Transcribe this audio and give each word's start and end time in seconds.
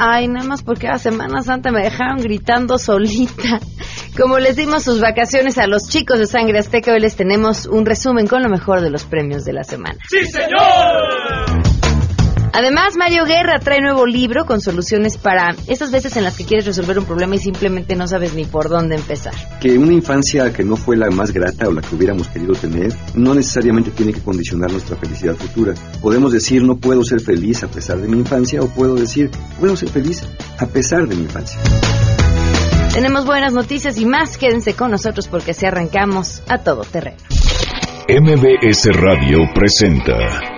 Ay, 0.00 0.28
nada 0.28 0.46
más 0.46 0.62
porque 0.62 0.86
a 0.86 0.96
Semana 0.96 1.42
Santa 1.42 1.72
me 1.72 1.82
dejaron 1.82 2.18
gritando 2.18 2.78
solita. 2.78 3.58
Como 4.16 4.38
les 4.38 4.54
dimos 4.54 4.84
sus 4.84 5.00
vacaciones 5.00 5.58
a 5.58 5.66
los 5.66 5.88
chicos 5.88 6.20
de 6.20 6.26
Sangre 6.26 6.60
Azteca, 6.60 6.92
hoy 6.92 7.00
les 7.00 7.16
tenemos 7.16 7.66
un 7.66 7.84
resumen 7.84 8.28
con 8.28 8.42
lo 8.44 8.48
mejor 8.48 8.80
de 8.80 8.90
los 8.90 9.04
premios 9.04 9.44
de 9.44 9.54
la 9.54 9.64
semana. 9.64 9.98
¡Sí, 10.08 10.24
señor! 10.24 11.27
Además, 12.52 12.96
Mario 12.96 13.24
Guerra 13.24 13.58
trae 13.58 13.80
nuevo 13.80 14.06
libro 14.06 14.46
con 14.46 14.60
soluciones 14.60 15.18
para 15.18 15.54
esas 15.66 15.90
veces 15.90 16.16
en 16.16 16.24
las 16.24 16.36
que 16.36 16.44
quieres 16.44 16.66
resolver 16.66 16.98
un 16.98 17.04
problema 17.04 17.34
y 17.36 17.38
simplemente 17.38 17.94
no 17.94 18.06
sabes 18.06 18.34
ni 18.34 18.44
por 18.44 18.68
dónde 18.68 18.96
empezar. 18.96 19.34
Que 19.60 19.78
una 19.78 19.92
infancia 19.92 20.52
que 20.52 20.64
no 20.64 20.76
fue 20.76 20.96
la 20.96 21.10
más 21.10 21.32
grata 21.32 21.68
o 21.68 21.72
la 21.72 21.82
que 21.82 21.94
hubiéramos 21.94 22.28
querido 22.28 22.54
tener 22.54 22.92
no 23.14 23.34
necesariamente 23.34 23.90
tiene 23.90 24.12
que 24.12 24.20
condicionar 24.20 24.72
nuestra 24.72 24.96
felicidad 24.96 25.34
futura. 25.34 25.74
Podemos 26.00 26.32
decir 26.32 26.62
no 26.62 26.76
puedo 26.76 27.04
ser 27.04 27.20
feliz 27.20 27.62
a 27.64 27.68
pesar 27.68 27.98
de 27.98 28.08
mi 28.08 28.18
infancia 28.18 28.60
o 28.60 28.68
puedo 28.68 28.94
decir 28.94 29.30
puedo 29.58 29.76
ser 29.76 29.90
feliz 29.90 30.26
a 30.58 30.66
pesar 30.66 31.06
de 31.06 31.14
mi 31.14 31.22
infancia. 31.22 31.60
Tenemos 32.92 33.26
buenas 33.26 33.52
noticias 33.52 33.98
y 33.98 34.06
más. 34.06 34.38
Quédense 34.38 34.74
con 34.74 34.90
nosotros 34.90 35.28
porque 35.28 35.54
se 35.54 35.66
arrancamos 35.66 36.42
a 36.48 36.58
todo 36.58 36.82
terreno. 36.82 37.18
MBS 38.08 38.86
Radio 38.94 39.38
presenta 39.54 40.57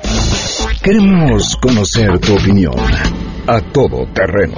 Queremos 0.86 1.58
conocer 1.60 2.20
tu 2.20 2.36
opinión. 2.36 2.76
A 3.48 3.60
Todo 3.60 4.06
Terreno. 4.14 4.56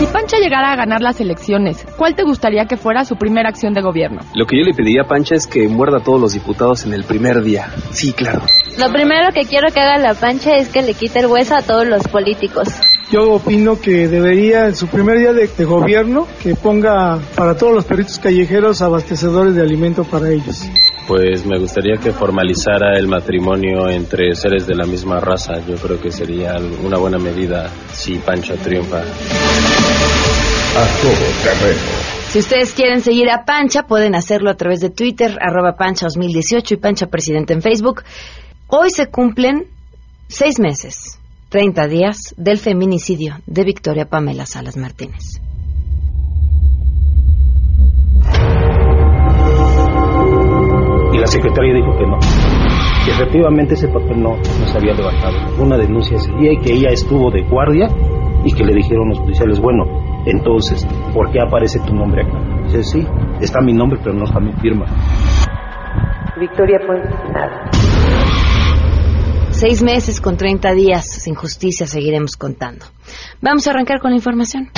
Si 0.00 0.06
Pancha 0.06 0.38
llegara 0.38 0.72
a 0.72 0.74
ganar 0.74 1.00
las 1.00 1.20
elecciones, 1.20 1.86
¿cuál 1.96 2.16
te 2.16 2.24
gustaría 2.24 2.64
que 2.64 2.76
fuera 2.76 3.04
su 3.04 3.14
primera 3.14 3.48
acción 3.48 3.74
de 3.74 3.80
gobierno? 3.80 4.18
Lo 4.34 4.44
que 4.44 4.58
yo 4.58 4.64
le 4.64 4.74
pediría 4.74 5.02
a 5.02 5.06
Pancha 5.06 5.36
es 5.36 5.46
que 5.46 5.68
muerda 5.68 5.98
a 5.98 6.02
todos 6.02 6.20
los 6.20 6.32
diputados 6.32 6.84
en 6.84 6.94
el 6.94 7.04
primer 7.04 7.42
día. 7.44 7.68
Sí, 7.92 8.12
claro. 8.12 8.42
Lo 8.76 8.92
primero 8.92 9.30
que 9.32 9.42
quiero 9.42 9.68
que 9.72 9.78
haga 9.78 9.98
la 9.98 10.14
Pancha 10.14 10.56
es 10.56 10.68
que 10.68 10.82
le 10.82 10.94
quite 10.94 11.20
el 11.20 11.26
hueso 11.26 11.54
a 11.54 11.62
todos 11.62 11.86
los 11.86 12.02
políticos. 12.08 12.66
Yo 13.10 13.32
opino 13.32 13.80
que 13.80 14.06
debería, 14.06 14.66
en 14.66 14.76
su 14.76 14.86
primer 14.86 15.18
día 15.18 15.32
de, 15.32 15.46
de, 15.46 15.64
gobierno, 15.64 16.28
que 16.42 16.54
ponga 16.54 17.18
para 17.34 17.56
todos 17.56 17.72
los 17.74 17.86
perritos 17.86 18.18
callejeros 18.18 18.82
abastecedores 18.82 19.54
de 19.54 19.62
alimento 19.62 20.04
para 20.04 20.28
ellos. 20.28 20.68
Pues 21.06 21.46
me 21.46 21.58
gustaría 21.58 21.96
que 21.96 22.12
formalizara 22.12 22.98
el 22.98 23.08
matrimonio 23.08 23.88
entre 23.88 24.34
seres 24.34 24.66
de 24.66 24.74
la 24.74 24.84
misma 24.84 25.20
raza. 25.20 25.54
Yo 25.66 25.76
creo 25.76 25.98
que 25.98 26.10
sería 26.10 26.58
una 26.84 26.98
buena 26.98 27.16
medida 27.18 27.70
si 27.94 28.16
Pancho 28.16 28.54
triunfa. 28.56 28.98
A 28.98 30.86
todo 31.00 31.24
terreno. 31.42 31.80
Si 32.28 32.40
ustedes 32.40 32.74
quieren 32.74 33.00
seguir 33.00 33.30
a 33.30 33.46
Pancha, 33.46 33.84
pueden 33.84 34.14
hacerlo 34.14 34.50
a 34.50 34.54
través 34.54 34.80
de 34.80 34.90
Twitter, 34.90 35.38
arroba 35.40 35.76
Pancha 35.76 36.04
2018 36.08 36.74
y 36.74 36.76
Pancha 36.76 37.06
Presidente 37.06 37.54
en 37.54 37.62
Facebook. 37.62 38.02
Hoy 38.66 38.90
se 38.90 39.06
cumplen 39.06 39.66
seis 40.28 40.60
meses, 40.60 41.17
30 41.50 41.88
días 41.88 42.34
del 42.36 42.58
feminicidio 42.58 43.36
de 43.46 43.64
Victoria 43.64 44.04
Pamela 44.04 44.44
Salas 44.44 44.76
Martínez. 44.76 45.40
Y 51.10 51.18
la 51.18 51.26
secretaria 51.26 51.72
dijo 51.72 51.96
que 51.96 52.06
no, 52.06 52.18
que 53.02 53.10
efectivamente 53.12 53.74
ese 53.74 53.88
papel 53.88 54.22
no, 54.22 54.36
no 54.36 54.66
se 54.66 54.76
había 54.76 54.92
levantado. 54.92 55.62
Una 55.62 55.78
denuncia 55.78 56.18
ese 56.18 56.30
día 56.34 56.52
y 56.52 56.58
que 56.58 56.74
ella 56.74 56.90
estuvo 56.90 57.30
de 57.30 57.42
guardia 57.44 57.88
y 58.44 58.52
que 58.52 58.64
le 58.64 58.74
dijeron 58.74 59.08
los 59.08 59.20
policiales, 59.20 59.58
bueno, 59.58 59.84
entonces, 60.26 60.86
¿por 61.14 61.30
qué 61.30 61.40
aparece 61.40 61.80
tu 61.80 61.94
nombre 61.94 62.26
acá? 62.26 62.38
Dice, 62.64 62.82
sí, 62.82 63.06
está 63.40 63.62
mi 63.62 63.72
nombre, 63.72 63.98
pero 64.04 64.14
no 64.14 64.24
está 64.24 64.38
mi 64.38 64.52
firma. 64.52 64.84
Victoria 66.38 66.78
fue 66.86 66.98
nada. 67.32 67.97
Seis 69.58 69.82
meses 69.82 70.20
con 70.20 70.36
30 70.36 70.72
días 70.72 71.04
sin 71.04 71.34
justicia 71.34 71.84
seguiremos 71.88 72.36
contando. 72.36 72.86
Vamos 73.40 73.66
a 73.66 73.70
arrancar 73.70 73.98
con 73.98 74.12
la 74.12 74.16
información. 74.16 74.70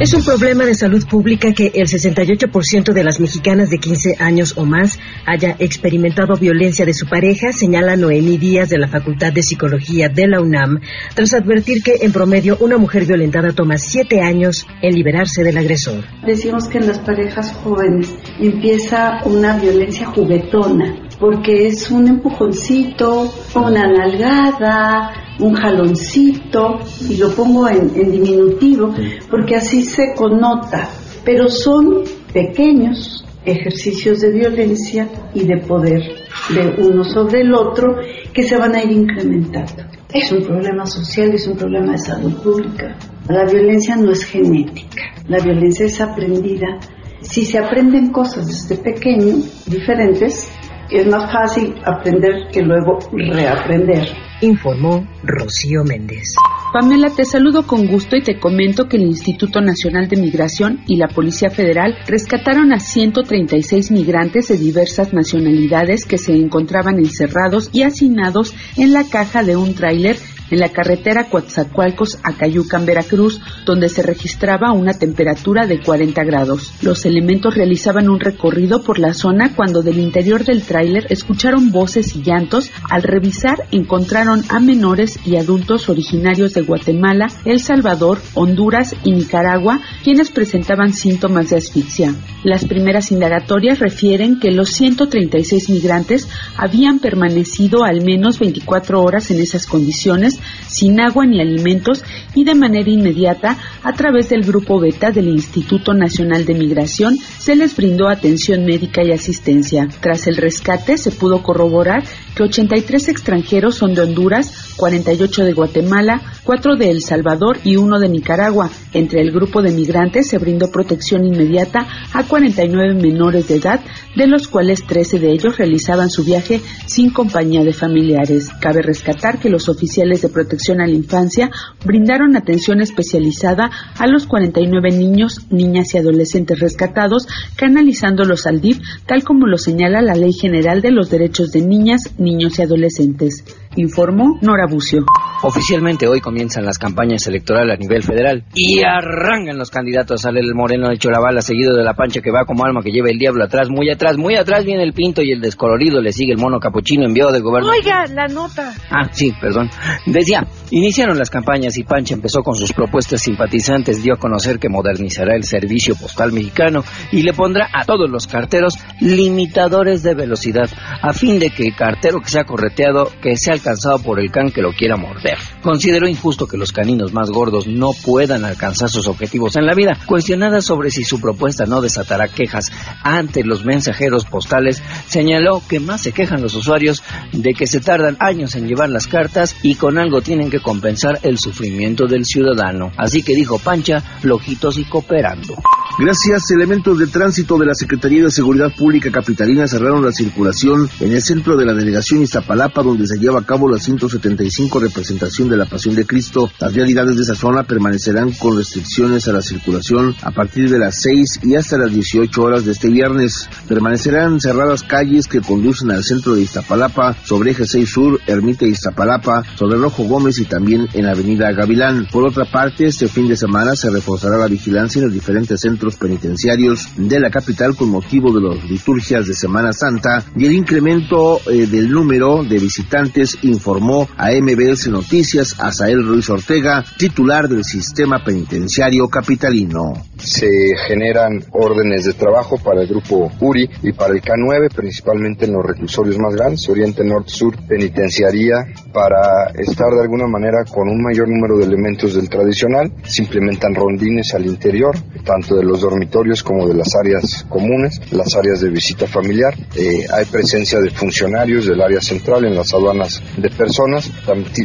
Es 0.00 0.14
un 0.14 0.22
problema 0.24 0.64
de 0.64 0.76
salud 0.76 1.04
pública 1.08 1.52
que 1.52 1.72
el 1.74 1.88
68% 1.88 2.92
de 2.92 3.02
las 3.02 3.18
mexicanas 3.18 3.68
de 3.68 3.78
15 3.78 4.14
años 4.20 4.54
o 4.56 4.64
más 4.64 5.00
haya 5.26 5.56
experimentado 5.58 6.36
violencia 6.36 6.86
de 6.86 6.94
su 6.94 7.06
pareja, 7.06 7.50
señala 7.50 7.96
Noemí 7.96 8.38
Díaz 8.38 8.68
de 8.68 8.78
la 8.78 8.86
Facultad 8.86 9.32
de 9.32 9.42
Psicología 9.42 10.08
de 10.08 10.28
la 10.28 10.40
UNAM, 10.40 10.78
tras 11.16 11.34
advertir 11.34 11.82
que 11.82 11.96
en 12.02 12.12
promedio 12.12 12.56
una 12.60 12.78
mujer 12.78 13.06
violentada 13.06 13.52
toma 13.52 13.76
7 13.76 14.20
años 14.20 14.68
en 14.82 14.94
liberarse 14.94 15.42
del 15.42 15.58
agresor. 15.58 16.04
Decimos 16.24 16.68
que 16.68 16.78
en 16.78 16.86
las 16.86 17.00
parejas 17.00 17.52
jóvenes 17.52 18.14
empieza 18.38 19.18
una 19.24 19.58
violencia 19.58 20.06
juguetona, 20.06 21.07
porque 21.18 21.66
es 21.66 21.90
un 21.90 22.08
empujoncito, 22.08 23.32
una 23.54 23.86
nalgada, 23.88 25.12
un 25.40 25.54
jaloncito, 25.54 26.78
y 27.08 27.16
lo 27.16 27.30
pongo 27.34 27.68
en, 27.68 27.90
en, 27.94 28.10
diminutivo, 28.10 28.94
porque 29.30 29.56
así 29.56 29.82
se 29.82 30.14
connota, 30.14 30.88
pero 31.24 31.48
son 31.48 32.04
pequeños 32.32 33.24
ejercicios 33.44 34.20
de 34.20 34.32
violencia 34.32 35.08
y 35.34 35.44
de 35.44 35.58
poder 35.58 36.02
de 36.50 36.82
uno 36.82 37.04
sobre 37.04 37.40
el 37.42 37.54
otro 37.54 37.96
que 38.32 38.42
se 38.42 38.56
van 38.56 38.74
a 38.74 38.82
ir 38.82 38.92
incrementando. 38.92 39.84
Es 40.12 40.32
un 40.32 40.42
problema 40.42 40.86
social, 40.86 41.32
es 41.34 41.46
un 41.46 41.56
problema 41.56 41.92
de 41.92 41.98
salud 41.98 42.34
pública. 42.42 42.96
La 43.28 43.44
violencia 43.44 43.96
no 43.96 44.12
es 44.12 44.24
genética, 44.24 45.02
la 45.26 45.38
violencia 45.38 45.86
es 45.86 46.00
aprendida. 46.00 46.78
Si 47.20 47.44
se 47.44 47.58
aprenden 47.58 48.10
cosas 48.10 48.46
desde 48.46 48.82
pequeño, 48.82 49.42
diferentes, 49.66 50.50
es 50.90 51.06
más 51.06 51.30
fácil 51.32 51.74
aprender 51.84 52.48
que 52.52 52.62
luego 52.62 52.98
reaprender. 53.12 54.08
Informó 54.40 55.04
Rocío 55.24 55.82
Méndez. 55.84 56.34
Pamela, 56.72 57.10
te 57.10 57.24
saludo 57.24 57.66
con 57.66 57.86
gusto 57.86 58.16
y 58.16 58.22
te 58.22 58.38
comento 58.38 58.88
que 58.88 58.96
el 58.96 59.02
Instituto 59.02 59.60
Nacional 59.60 60.06
de 60.06 60.16
Migración 60.16 60.80
y 60.86 60.96
la 60.96 61.08
Policía 61.08 61.50
Federal 61.50 61.96
rescataron 62.06 62.72
a 62.72 62.78
136 62.78 63.90
migrantes 63.90 64.48
de 64.48 64.58
diversas 64.58 65.12
nacionalidades 65.12 66.04
que 66.04 66.18
se 66.18 66.36
encontraban 66.36 66.98
encerrados 66.98 67.70
y 67.72 67.82
hacinados 67.82 68.54
en 68.76 68.92
la 68.92 69.04
caja 69.04 69.42
de 69.42 69.56
un 69.56 69.74
tráiler 69.74 70.18
en 70.50 70.60
la 70.60 70.70
carretera 70.70 71.28
Coatzacoalcos 71.28 72.18
a 72.22 72.32
Cayucan, 72.34 72.86
Veracruz, 72.86 73.40
donde 73.64 73.88
se 73.88 74.02
registraba 74.02 74.72
una 74.72 74.94
temperatura 74.94 75.66
de 75.66 75.80
40 75.80 76.24
grados. 76.24 76.72
Los 76.82 77.04
elementos 77.06 77.54
realizaban 77.54 78.08
un 78.08 78.20
recorrido 78.20 78.82
por 78.82 78.98
la 78.98 79.14
zona 79.14 79.54
cuando 79.54 79.82
del 79.82 79.98
interior 79.98 80.44
del 80.44 80.62
tráiler 80.62 81.06
escucharon 81.10 81.70
voces 81.70 82.14
y 82.16 82.22
llantos. 82.22 82.70
Al 82.90 83.02
revisar 83.02 83.66
encontraron 83.70 84.42
a 84.48 84.60
menores 84.60 85.18
y 85.24 85.36
adultos 85.36 85.88
originarios 85.88 86.54
de 86.54 86.62
Guatemala, 86.62 87.28
El 87.44 87.60
Salvador, 87.60 88.20
Honduras 88.34 88.94
y 89.04 89.12
Nicaragua, 89.12 89.80
quienes 90.02 90.30
presentaban 90.30 90.92
síntomas 90.92 91.50
de 91.50 91.56
asfixia. 91.56 92.14
Las 92.44 92.64
primeras 92.64 93.10
indagatorias 93.10 93.78
refieren 93.78 94.38
que 94.40 94.52
los 94.52 94.70
136 94.70 95.70
migrantes 95.70 96.28
habían 96.56 96.98
permanecido 96.98 97.84
al 97.84 98.04
menos 98.04 98.38
24 98.38 99.02
horas 99.02 99.30
en 99.30 99.40
esas 99.40 99.66
condiciones 99.66 100.37
sin 100.66 101.00
agua 101.00 101.26
ni 101.26 101.40
alimentos 101.40 102.04
y 102.34 102.44
de 102.44 102.54
manera 102.54 102.90
inmediata, 102.90 103.56
a 103.82 103.92
través 103.92 104.28
del 104.28 104.42
grupo 104.42 104.80
Beta 104.80 105.10
del 105.10 105.28
Instituto 105.28 105.94
Nacional 105.94 106.44
de 106.44 106.54
Migración, 106.54 107.16
se 107.16 107.56
les 107.56 107.74
brindó 107.74 108.08
atención 108.08 108.64
médica 108.64 109.02
y 109.04 109.12
asistencia. 109.12 109.88
Tras 110.00 110.26
el 110.26 110.36
rescate, 110.36 110.98
se 110.98 111.10
pudo 111.10 111.42
corroborar 111.42 112.04
que 112.34 112.42
83 112.42 113.08
extranjeros 113.08 113.76
son 113.76 113.94
de 113.94 114.02
Honduras, 114.02 114.74
48 114.76 115.44
de 115.44 115.52
Guatemala, 115.52 116.22
4 116.44 116.76
de 116.76 116.90
El 116.90 117.02
Salvador 117.02 117.58
y 117.64 117.76
1 117.76 117.98
de 117.98 118.08
Nicaragua. 118.08 118.70
Entre 118.92 119.20
el 119.20 119.32
grupo 119.32 119.62
de 119.62 119.72
migrantes 119.72 120.28
se 120.28 120.38
brindó 120.38 120.70
protección 120.70 121.24
inmediata 121.24 121.86
a 122.12 122.22
49 122.24 122.94
menores 122.94 123.48
de 123.48 123.56
edad, 123.56 123.80
de 124.16 124.26
los 124.26 124.48
cuales 124.48 124.86
13 124.86 125.18
de 125.18 125.32
ellos 125.32 125.58
realizaban 125.58 126.10
su 126.10 126.24
viaje 126.24 126.60
sin 126.86 127.10
compañía 127.10 127.64
de 127.64 127.72
familiares. 127.72 128.48
Cabe 128.60 128.82
rescatar 128.82 129.38
que 129.38 129.50
los 129.50 129.68
oficiales 129.68 130.22
de 130.22 130.27
protección 130.28 130.80
a 130.80 130.86
la 130.86 130.94
infancia 130.94 131.50
brindaron 131.84 132.36
atención 132.36 132.80
especializada 132.80 133.70
a 133.98 134.06
los 134.06 134.26
49 134.26 134.90
niños, 134.90 135.46
niñas 135.50 135.94
y 135.94 135.98
adolescentes 135.98 136.60
rescatados, 136.60 137.26
canalizándolos 137.56 138.46
al 138.46 138.60
DIF, 138.60 138.78
tal 139.06 139.24
como 139.24 139.46
lo 139.46 139.58
señala 139.58 140.02
la 140.02 140.14
Ley 140.14 140.32
General 140.32 140.80
de 140.80 140.90
los 140.90 141.10
Derechos 141.10 141.50
de 141.52 141.62
Niñas, 141.62 142.14
Niños 142.18 142.58
y 142.58 142.62
Adolescentes. 142.62 143.44
Informó 143.78 144.40
Nora 144.42 144.66
Bucio. 144.68 145.04
Oficialmente 145.44 146.08
hoy 146.08 146.20
comienzan 146.20 146.64
las 146.64 146.78
campañas 146.78 147.24
electorales 147.28 147.76
a 147.76 147.78
nivel 147.78 148.02
federal 148.02 148.44
y 148.52 148.82
arrancan 148.82 149.56
los 149.56 149.70
candidatos. 149.70 150.22
Sale 150.22 150.40
el 150.40 150.52
moreno 150.52 150.88
de 150.88 150.98
Cholabala 150.98 151.42
seguido 151.42 151.76
de 151.76 151.84
la 151.84 151.94
pancha 151.94 152.20
que 152.20 152.32
va 152.32 152.44
como 152.44 152.64
alma 152.64 152.82
que 152.82 152.90
lleva 152.90 153.08
el 153.08 153.18
diablo 153.18 153.44
atrás, 153.44 153.68
muy 153.70 153.88
atrás, 153.88 154.16
muy 154.18 154.34
atrás 154.34 154.64
viene 154.64 154.82
el 154.82 154.94
pinto 154.94 155.22
y 155.22 155.30
el 155.30 155.40
descolorido 155.40 156.00
le 156.00 156.10
sigue 156.10 156.32
el 156.32 156.38
mono 156.38 156.58
capuchino 156.58 157.06
enviado 157.06 157.30
del 157.30 157.42
gobierno. 157.42 157.70
Oiga, 157.70 158.04
la 158.12 158.26
nota. 158.26 158.74
Ah, 158.90 159.08
sí, 159.12 159.32
perdón. 159.40 159.70
Decía, 160.06 160.44
iniciaron 160.70 161.18
las 161.18 161.30
campañas 161.30 161.76
y 161.78 161.84
Pancha 161.84 162.14
empezó 162.14 162.42
con 162.42 162.54
sus 162.54 162.72
propuestas 162.72 163.22
simpatizantes, 163.22 164.02
dio 164.02 164.14
a 164.14 164.18
conocer 164.18 164.58
que 164.58 164.68
modernizará 164.68 165.34
el 165.34 165.44
servicio 165.44 165.94
postal 165.94 166.32
mexicano 166.32 166.84
y 167.12 167.22
le 167.22 167.32
pondrá 167.32 167.68
a 167.72 167.84
todos 167.84 168.10
los 168.10 168.26
carteros 168.26 168.74
limitadores 169.00 170.02
de 170.02 170.14
velocidad, 170.14 170.68
a 171.02 171.12
fin 171.12 171.38
de 171.38 171.50
que 171.50 171.64
el 171.64 171.76
cartero 171.76 172.20
que 172.20 172.30
sea 172.30 172.44
correteado, 172.44 173.10
que 173.22 173.36
sea 173.36 173.54
alcanzado 173.54 173.98
por 173.98 174.20
el 174.20 174.30
can 174.30 174.50
que 174.50 174.62
lo 174.62 174.72
quiera 174.72 174.96
morder. 174.96 175.38
Consideró 175.62 176.08
injusto 176.08 176.46
que 176.46 176.56
los 176.56 176.72
caninos 176.72 177.12
más 177.12 177.30
gordos 177.30 177.66
no 177.66 177.90
puedan 178.04 178.44
alcanzar 178.44 178.88
sus 178.88 179.08
objetivos 179.08 179.56
en 179.56 179.66
la 179.66 179.74
vida. 179.74 179.96
Cuestionada 180.06 180.60
sobre 180.60 180.90
si 180.90 181.04
su 181.04 181.20
propuesta 181.20 181.64
no 181.66 181.80
desatará 181.80 182.28
quejas 182.28 182.70
ante 183.02 183.44
los 183.44 183.64
mensajeros 183.64 184.24
postales, 184.24 184.82
señaló 185.06 185.62
que 185.68 185.80
más 185.80 186.02
se 186.02 186.12
quejan 186.12 186.42
los 186.42 186.54
usuarios 186.54 187.02
de 187.32 187.54
que 187.54 187.66
se 187.66 187.80
tardan 187.80 188.16
años 188.20 188.54
en 188.54 188.66
llevar 188.66 188.90
las 188.90 189.06
cartas 189.06 189.56
y 189.62 189.74
con 189.74 189.98
algo 189.98 190.20
tienen 190.20 190.50
que 190.50 190.57
compensar 190.60 191.20
el 191.22 191.38
sufrimiento 191.38 192.06
del 192.06 192.24
ciudadano. 192.24 192.92
Así 192.96 193.22
que 193.22 193.34
dijo 193.34 193.58
Pancha, 193.58 194.00
flojitos 194.00 194.78
y 194.78 194.84
cooperando. 194.84 195.54
Gracias, 196.00 196.52
elementos 196.52 196.96
de 196.96 197.08
tránsito 197.08 197.58
de 197.58 197.66
la 197.66 197.74
Secretaría 197.74 198.22
de 198.22 198.30
Seguridad 198.30 198.72
Pública 198.72 199.10
Capitalina 199.10 199.66
cerraron 199.66 200.04
la 200.04 200.12
circulación 200.12 200.88
en 201.00 201.10
el 201.10 201.20
centro 201.20 201.56
de 201.56 201.64
la 201.64 201.74
delegación 201.74 202.22
Iztapalapa, 202.22 202.84
donde 202.84 203.04
se 203.04 203.18
lleva 203.18 203.40
a 203.40 203.44
cabo 203.44 203.68
la 203.68 203.80
175 203.80 204.78
representación 204.78 205.48
de 205.48 205.56
la 205.56 205.64
Pasión 205.64 205.96
de 205.96 206.06
Cristo. 206.06 206.52
Las 206.60 206.72
realidades 206.72 207.16
de 207.16 207.22
esa 207.22 207.34
zona 207.34 207.64
permanecerán 207.64 208.30
con 208.30 208.56
restricciones 208.56 209.26
a 209.26 209.32
la 209.32 209.42
circulación 209.42 210.14
a 210.22 210.30
partir 210.30 210.70
de 210.70 210.78
las 210.78 211.02
6 211.02 211.40
y 211.42 211.56
hasta 211.56 211.76
las 211.76 211.92
18 211.92 212.42
horas 212.44 212.64
de 212.64 212.70
este 212.70 212.90
viernes. 212.90 213.48
Permanecerán 213.66 214.38
cerradas 214.38 214.84
calles 214.84 215.26
que 215.26 215.40
conducen 215.40 215.90
al 215.90 216.04
centro 216.04 216.36
de 216.36 216.42
Iztapalapa, 216.42 217.16
sobre 217.24 217.50
Eje 217.50 217.66
6 217.66 217.90
Sur, 217.90 218.20
Ermita 218.24 218.66
Iztapalapa, 218.66 219.42
sobre 219.56 219.78
Rojo 219.78 220.04
Gómez 220.04 220.38
y 220.38 220.44
también 220.44 220.86
en 220.92 221.06
Avenida 221.06 221.50
Gavilán. 221.50 222.06
Por 222.12 222.24
otra 222.24 222.44
parte, 222.44 222.86
este 222.86 223.08
fin 223.08 223.26
de 223.26 223.36
semana 223.36 223.74
se 223.74 223.90
reforzará 223.90 224.38
la 224.38 224.46
vigilancia 224.46 225.00
en 225.00 225.06
los 225.06 225.14
diferentes 225.14 225.60
centros 225.60 225.87
penitenciarios 225.96 226.88
de 226.96 227.20
la 227.20 227.30
capital 227.30 227.76
con 227.76 227.90
motivo 227.90 228.32
de 228.32 228.40
las 228.40 228.70
liturgias 228.70 229.26
de 229.26 229.34
Semana 229.34 229.72
Santa 229.72 230.24
y 230.36 230.46
el 230.46 230.52
incremento 230.52 231.40
eh, 231.50 231.66
del 231.66 231.90
número 231.90 232.44
de 232.44 232.58
visitantes 232.58 233.38
informó 233.42 234.08
a 234.16 234.30
MBS 234.32 234.88
Noticias 234.88 235.56
Asael 235.58 236.06
Ruiz 236.06 236.28
Ortega, 236.30 236.84
titular 236.96 237.48
del 237.48 237.64
sistema 237.64 238.22
penitenciario 238.24 239.08
capitalino. 239.08 239.94
Se 240.18 240.48
generan 240.86 241.44
órdenes 241.52 242.04
de 242.04 242.12
trabajo 242.12 242.58
para 242.58 242.82
el 242.82 242.88
grupo 242.88 243.30
URI 243.40 243.68
y 243.82 243.92
para 243.92 244.14
el 244.14 244.20
K9, 244.20 244.74
principalmente 244.74 245.44
en 245.44 245.52
los 245.52 245.64
reclusorios 245.64 246.18
más 246.18 246.34
grandes, 246.34 246.68
Oriente, 246.68 247.04
Norte, 247.04 247.30
Sur, 247.30 247.56
Penitenciaría, 247.66 248.66
para 248.92 249.50
estar 249.54 249.90
de 249.94 250.02
alguna 250.02 250.26
manera 250.26 250.64
con 250.64 250.88
un 250.88 251.02
mayor 251.02 251.28
número 251.28 251.58
de 251.58 251.64
elementos 251.64 252.14
del 252.14 252.28
tradicional. 252.28 252.92
Se 253.04 253.22
implementan 253.22 253.74
rondines 253.74 254.34
al 254.34 254.46
interior, 254.46 254.96
tanto 255.24 255.56
de 255.56 255.64
los 255.64 255.77
dormitorios 255.80 256.42
como 256.42 256.66
de 256.66 256.74
las 256.74 256.94
áreas 256.94 257.44
comunes, 257.48 258.00
las 258.12 258.34
áreas 258.34 258.60
de 258.60 258.70
visita 258.70 259.06
familiar. 259.06 259.54
Eh, 259.74 260.06
hay 260.12 260.24
presencia 260.26 260.78
de 260.80 260.90
funcionarios 260.90 261.66
del 261.66 261.80
área 261.80 262.00
central 262.00 262.44
en 262.44 262.54
las 262.54 262.72
aduanas 262.72 263.22
de 263.36 263.50
personas, 263.50 264.10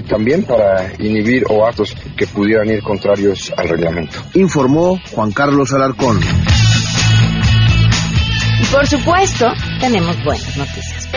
también 0.08 0.44
para 0.44 0.92
inhibir 1.00 1.46
o 1.50 1.66
actos 1.66 1.96
que 2.18 2.28
pudieran 2.28 2.70
ir 2.70 2.82
contrarios 2.82 3.52
al 3.56 3.70
reglamento. 3.70 4.20
Informó 4.34 5.00
Juan 5.12 5.32
Carlos 5.32 5.74
Alarcón. 5.74 6.20
Y 8.62 8.66
por 8.66 8.88
supuesto, 8.88 9.52
tenemos 9.80 10.16
buenas 10.24 10.58
noticias. 10.58 11.10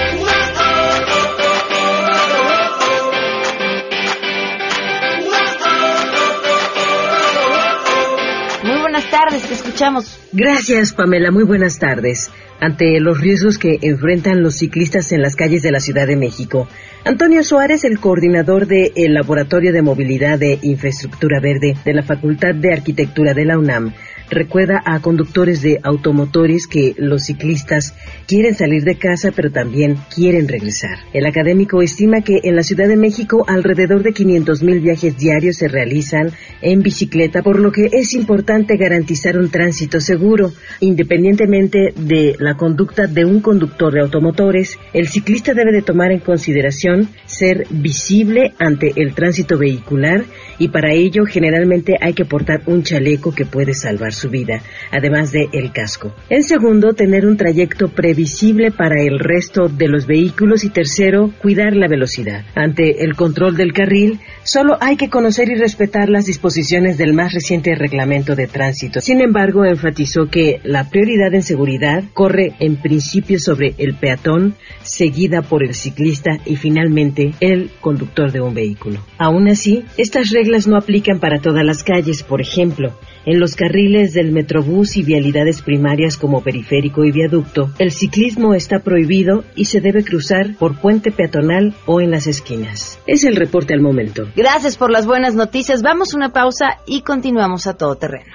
Buenas 9.06 9.11
tardes, 9.11 9.43
te 9.49 9.55
escuchamos. 9.55 10.19
Gracias, 10.32 10.93
Pamela. 10.93 11.31
Muy 11.31 11.44
buenas 11.44 11.79
tardes. 11.79 12.31
Ante 12.61 13.00
los 13.00 13.20
riesgos 13.20 13.58
que 13.58 13.79
enfrentan 13.82 14.43
los 14.43 14.56
ciclistas 14.56 15.12
en 15.12 15.20
las 15.20 15.37
calles 15.37 15.62
de 15.62 15.70
la 15.70 15.81
Ciudad 15.81 16.06
de 16.06 16.17
México, 16.17 16.69
Antonio 17.05 17.44
Suárez, 17.44 17.85
el 17.85 18.00
coordinador 18.00 18.67
del 18.67 19.14
Laboratorio 19.14 19.73
de 19.73 19.82
Movilidad 19.82 20.38
de 20.38 20.58
Infraestructura 20.62 21.38
Verde 21.41 21.76
de 21.85 21.94
la 21.94 22.03
Facultad 22.03 22.55
de 22.55 22.73
Arquitectura 22.73 23.35
de 23.35 23.44
la 23.44 23.58
UNAM, 23.58 23.93
recuerda 24.31 24.82
a 24.84 25.00
conductores 25.00 25.62
de 25.62 25.81
automotores 25.82 26.67
que 26.67 26.94
los 26.99 27.25
ciclistas 27.25 27.94
quieren 28.26 28.55
salir 28.55 28.84
de 28.84 28.96
casa 28.96 29.32
pero 29.34 29.50
también 29.50 29.96
quieren 30.14 30.49
regresar. 30.49 30.99
El 31.12 31.26
académico 31.26 31.82
estima 31.82 32.20
que 32.23 32.40
en 32.43 32.56
la 32.56 32.62
Ciudad 32.62 32.88
de 32.88 32.96
México 32.96 33.44
alrededor 33.49 34.02
de 34.02 34.12
500 34.12 34.62
mil 34.62 34.81
viajes 34.81 35.17
diarios 35.17 35.56
se 35.56 35.69
realizan 35.69 36.32
en 36.62 36.82
bicicleta, 36.82 37.43
por 37.43 37.58
lo 37.58 37.73
que 37.73 37.88
es 37.93 38.12
importante 38.14 38.76
garantizar 38.76 39.38
un 39.38 39.50
tránsito 39.50 40.00
seguro. 40.00 40.52
Independientemente 40.81 41.93
de 41.96 42.37
la 42.38 42.56
conducta 42.56 43.06
de 43.06 43.25
un 43.25 43.40
conductor 43.40 43.93
de 43.93 44.00
automotores, 44.00 44.78
el 44.93 45.08
ciclista 45.08 45.55
debe 45.55 45.73
de 45.73 45.82
tomar 45.82 46.12
en 46.12 46.20
consideración 46.20 47.08
ser 47.26 47.67
visible 47.70 48.52
ante 48.58 48.93
el 48.96 49.14
tránsito 49.14 49.58
vehicular 49.58 50.25
y 50.58 50.69
para 50.69 50.93
ello 50.93 51.25
generalmente 51.26 51.97
hay 52.00 52.14
que 52.14 52.25
portar 52.25 52.62
un 52.67 52.82
chaleco 52.82 53.35
que 53.35 53.44
puede 53.44 53.75
salvar 53.75 54.12
su 54.12 54.29
vida, 54.31 54.62
además 54.91 55.32
de 55.32 55.49
el 55.53 55.73
casco. 55.73 56.14
En 56.31 56.43
segundo, 56.43 56.94
tener 56.94 57.26
un 57.26 57.37
trayecto 57.37 57.88
previsible 57.88 58.71
para 58.71 59.00
el 59.02 59.19
resto 59.19 59.69
de 59.69 59.88
los 59.88 60.07
vehículos 60.07 60.64
y 60.64 60.71
tercero, 60.71 61.33
cuidar 61.40 61.76
la 61.76 61.88
velocidad. 61.88 62.45
Ante 62.54 63.04
el 63.04 63.14
control 63.16 63.57
del 63.57 63.73
carril, 63.73 64.21
solo 64.42 64.76
hay 64.81 64.97
que 64.97 65.11
conocer 65.11 65.49
y 65.49 65.54
respetar 65.54 66.09
las 66.09 66.26
disposiciones 66.26 66.99
del 66.99 67.12
más 67.12 67.33
reciente 67.33 67.75
reglamento 67.75 68.35
de 68.35 68.47
tránsito. 68.47 69.00
Sin 69.00 69.21
embargo, 69.21 69.64
enfatizó 69.64 70.26
que 70.26 70.61
la 70.64 70.88
prioridad 70.88 71.35
en 71.35 71.42
seguridad 71.42 72.04
corre 72.14 72.54
en 72.61 72.76
principio 72.76 73.38
sobre 73.38 73.75
el 73.78 73.95
peatón, 73.95 74.54
seguida 74.83 75.42
por 75.42 75.62
el 75.62 75.75
ciclista 75.75 76.38
y 76.45 76.57
finalmente 76.57 77.35
el 77.40 77.71
conductor 77.81 78.33
de 78.33 78.40
un 78.40 78.54
vehículo. 78.54 79.00
Aún 79.19 79.49
así, 79.49 79.85
estas 79.97 80.31
reglas 80.31 80.46
no 80.67 80.76
aplican 80.76 81.19
para 81.21 81.41
todas 81.41 81.65
las 81.65 81.83
calles. 81.83 82.23
Por 82.23 82.41
ejemplo, 82.41 82.93
en 83.25 83.41
los 83.41 83.55
carriles 83.57 84.12
del 84.12 84.33
Metrobús 84.33 84.97
y 84.97 85.03
vialidades 85.03 85.62
primarias 85.62 86.17
como 86.17 86.43
periférico 86.43 87.05
y 87.05 87.12
viaducto, 87.12 87.71
el 87.79 87.91
ciclismo 87.91 88.55
está 88.55 88.79
prohibido 88.79 89.45
y 89.55 89.67
se 89.67 89.81
debe 89.81 90.05
cruzar 90.05 90.55
por 90.59 90.81
puente 90.81 91.11
peatonal 91.11 91.75
o 91.87 92.00
en 92.00 92.11
las 92.11 92.26
esquinas. 92.26 92.99
Es 93.07 93.25
el 93.25 93.37
reporte 93.37 93.75
al 93.75 93.81
momento. 93.81 94.29
Gracias 94.37 94.76
por 94.76 94.91
las 94.91 95.07
buenas 95.07 95.35
noticias. 95.35 95.83
Vamos 95.83 96.15
a 96.15 96.17
una 96.17 96.33
pausa 96.33 96.79
y 96.87 97.03
continuamos 97.03 97.67
a 97.67 97.75
todo 97.75 97.97
terreno. 97.97 98.33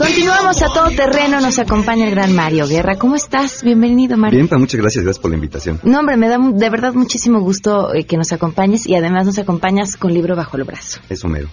Continuamos 0.00 0.62
a 0.62 0.68
todo 0.72 0.88
terreno, 0.96 1.42
nos 1.42 1.58
acompaña 1.58 2.06
el 2.06 2.12
gran 2.12 2.34
Mario 2.34 2.66
Guerra. 2.66 2.96
¿Cómo 2.96 3.16
estás? 3.16 3.62
Bienvenido, 3.62 4.16
Mario. 4.16 4.38
Bien, 4.42 4.58
muchas 4.58 4.80
gracias, 4.80 5.04
gracias 5.04 5.20
por 5.20 5.30
la 5.30 5.36
invitación. 5.36 5.78
No, 5.82 5.98
hombre, 5.98 6.16
me 6.16 6.26
da 6.26 6.38
de 6.38 6.70
verdad 6.70 6.94
muchísimo 6.94 7.42
gusto 7.42 7.92
eh, 7.92 8.04
que 8.04 8.16
nos 8.16 8.32
acompañes 8.32 8.86
y 8.86 8.94
además 8.94 9.26
nos 9.26 9.38
acompañas 9.38 9.98
con 9.98 10.14
libro 10.14 10.34
bajo 10.34 10.56
el 10.56 10.64
brazo. 10.64 11.00
Eso 11.10 11.28
mero. 11.28 11.50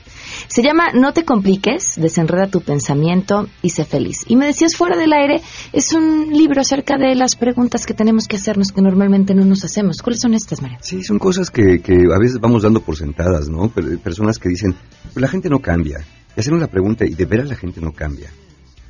Se 0.48 0.63
llama 0.63 0.94
No 0.94 1.12
te 1.12 1.25
compliques, 1.25 1.96
desenreda 1.98 2.48
tu 2.48 2.62
pensamiento 2.62 3.50
y 3.62 3.72
sé 3.72 3.84
feliz. 3.84 4.24
Y 4.27 4.38
me 4.38 4.46
decías 4.46 4.77
fuera 4.77 4.96
del 4.96 5.12
aire, 5.12 5.42
es 5.74 5.92
un 5.92 6.30
libro 6.32 6.62
acerca 6.62 6.98
de 6.98 7.16
las 7.16 7.36
preguntas 7.36 7.86
que 7.86 7.94
tenemos 7.94 8.30
que 8.30 8.38
hacernos 8.38 8.72
que 8.72 8.82
normalmente 8.82 9.36
no 9.36 9.44
nos 9.44 9.66
hacemos. 9.66 10.01
¿Cuáles 10.01 10.22
son 10.22 10.34
estas, 10.34 10.62
Mario? 10.62 10.77
Sí, 10.80 11.04
son 11.04 11.20
cosas 11.20 11.51
que, 11.51 11.82
que 11.82 11.96
a 12.16 12.18
veces 12.18 12.39
vamos 12.39 12.63
dando 12.63 12.80
por 12.80 12.96
sentadas, 12.96 13.50
¿no? 13.50 13.68
Personas 14.01 14.39
que 14.39 14.48
dicen, 14.48 14.74
pues 15.13 15.22
la 15.22 15.27
gente 15.27 15.50
no 15.50 15.60
cambia. 15.60 16.00
Y 16.38 16.39
hacemos 16.39 16.60
la 16.60 16.67
pregunta, 16.67 17.03
¿y 17.03 17.15
de 17.15 17.25
veras 17.25 17.50
la 17.50 17.56
gente 17.56 17.82
no 17.82 17.94
cambia? 17.94 18.29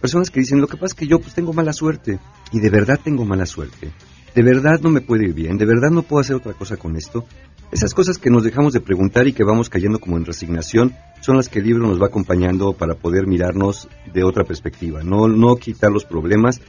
Personas 0.01 0.29
que 0.29 0.41
dicen, 0.41 0.59
lo 0.59 0.67
que 0.67 0.75
pasa 0.75 0.87
es 0.87 0.93
que 0.95 1.07
yo 1.07 1.19
pues 1.19 1.33
tengo 1.33 1.53
mala 1.53 1.71
suerte. 1.71 2.19
Y 2.51 2.59
de 2.59 2.69
verdad 2.69 2.99
tengo 3.01 3.23
mala 3.23 3.45
suerte. 3.45 3.89
De 4.35 4.43
verdad 4.43 4.81
no 4.81 4.89
me 4.89 4.99
puede 4.99 5.27
ir 5.27 5.33
bien. 5.33 5.57
De 5.57 5.65
verdad 5.65 5.89
no 5.89 6.03
puedo 6.03 6.19
hacer 6.19 6.35
otra 6.35 6.51
cosa 6.51 6.75
con 6.75 6.97
esto. 6.97 7.25
Esas 7.71 7.93
cosas 7.93 8.17
que 8.17 8.29
nos 8.29 8.43
dejamos 8.43 8.73
de 8.73 8.81
preguntar 8.81 9.27
y 9.27 9.33
que 9.33 9.45
vamos 9.45 9.69
cayendo 9.69 9.99
como 9.99 10.17
en 10.17 10.25
resignación 10.25 10.93
son 11.21 11.37
las 11.37 11.47
que 11.47 11.59
el 11.59 11.65
libro 11.65 11.87
nos 11.87 12.01
va 12.01 12.07
acompañando 12.07 12.73
para 12.73 12.95
poder 12.95 13.27
mirarnos 13.27 13.87
de 14.13 14.25
otra 14.25 14.43
perspectiva. 14.43 15.01
No, 15.03 15.29
no 15.29 15.55
quitar 15.55 15.89
los 15.89 16.03
problemas, 16.03 16.59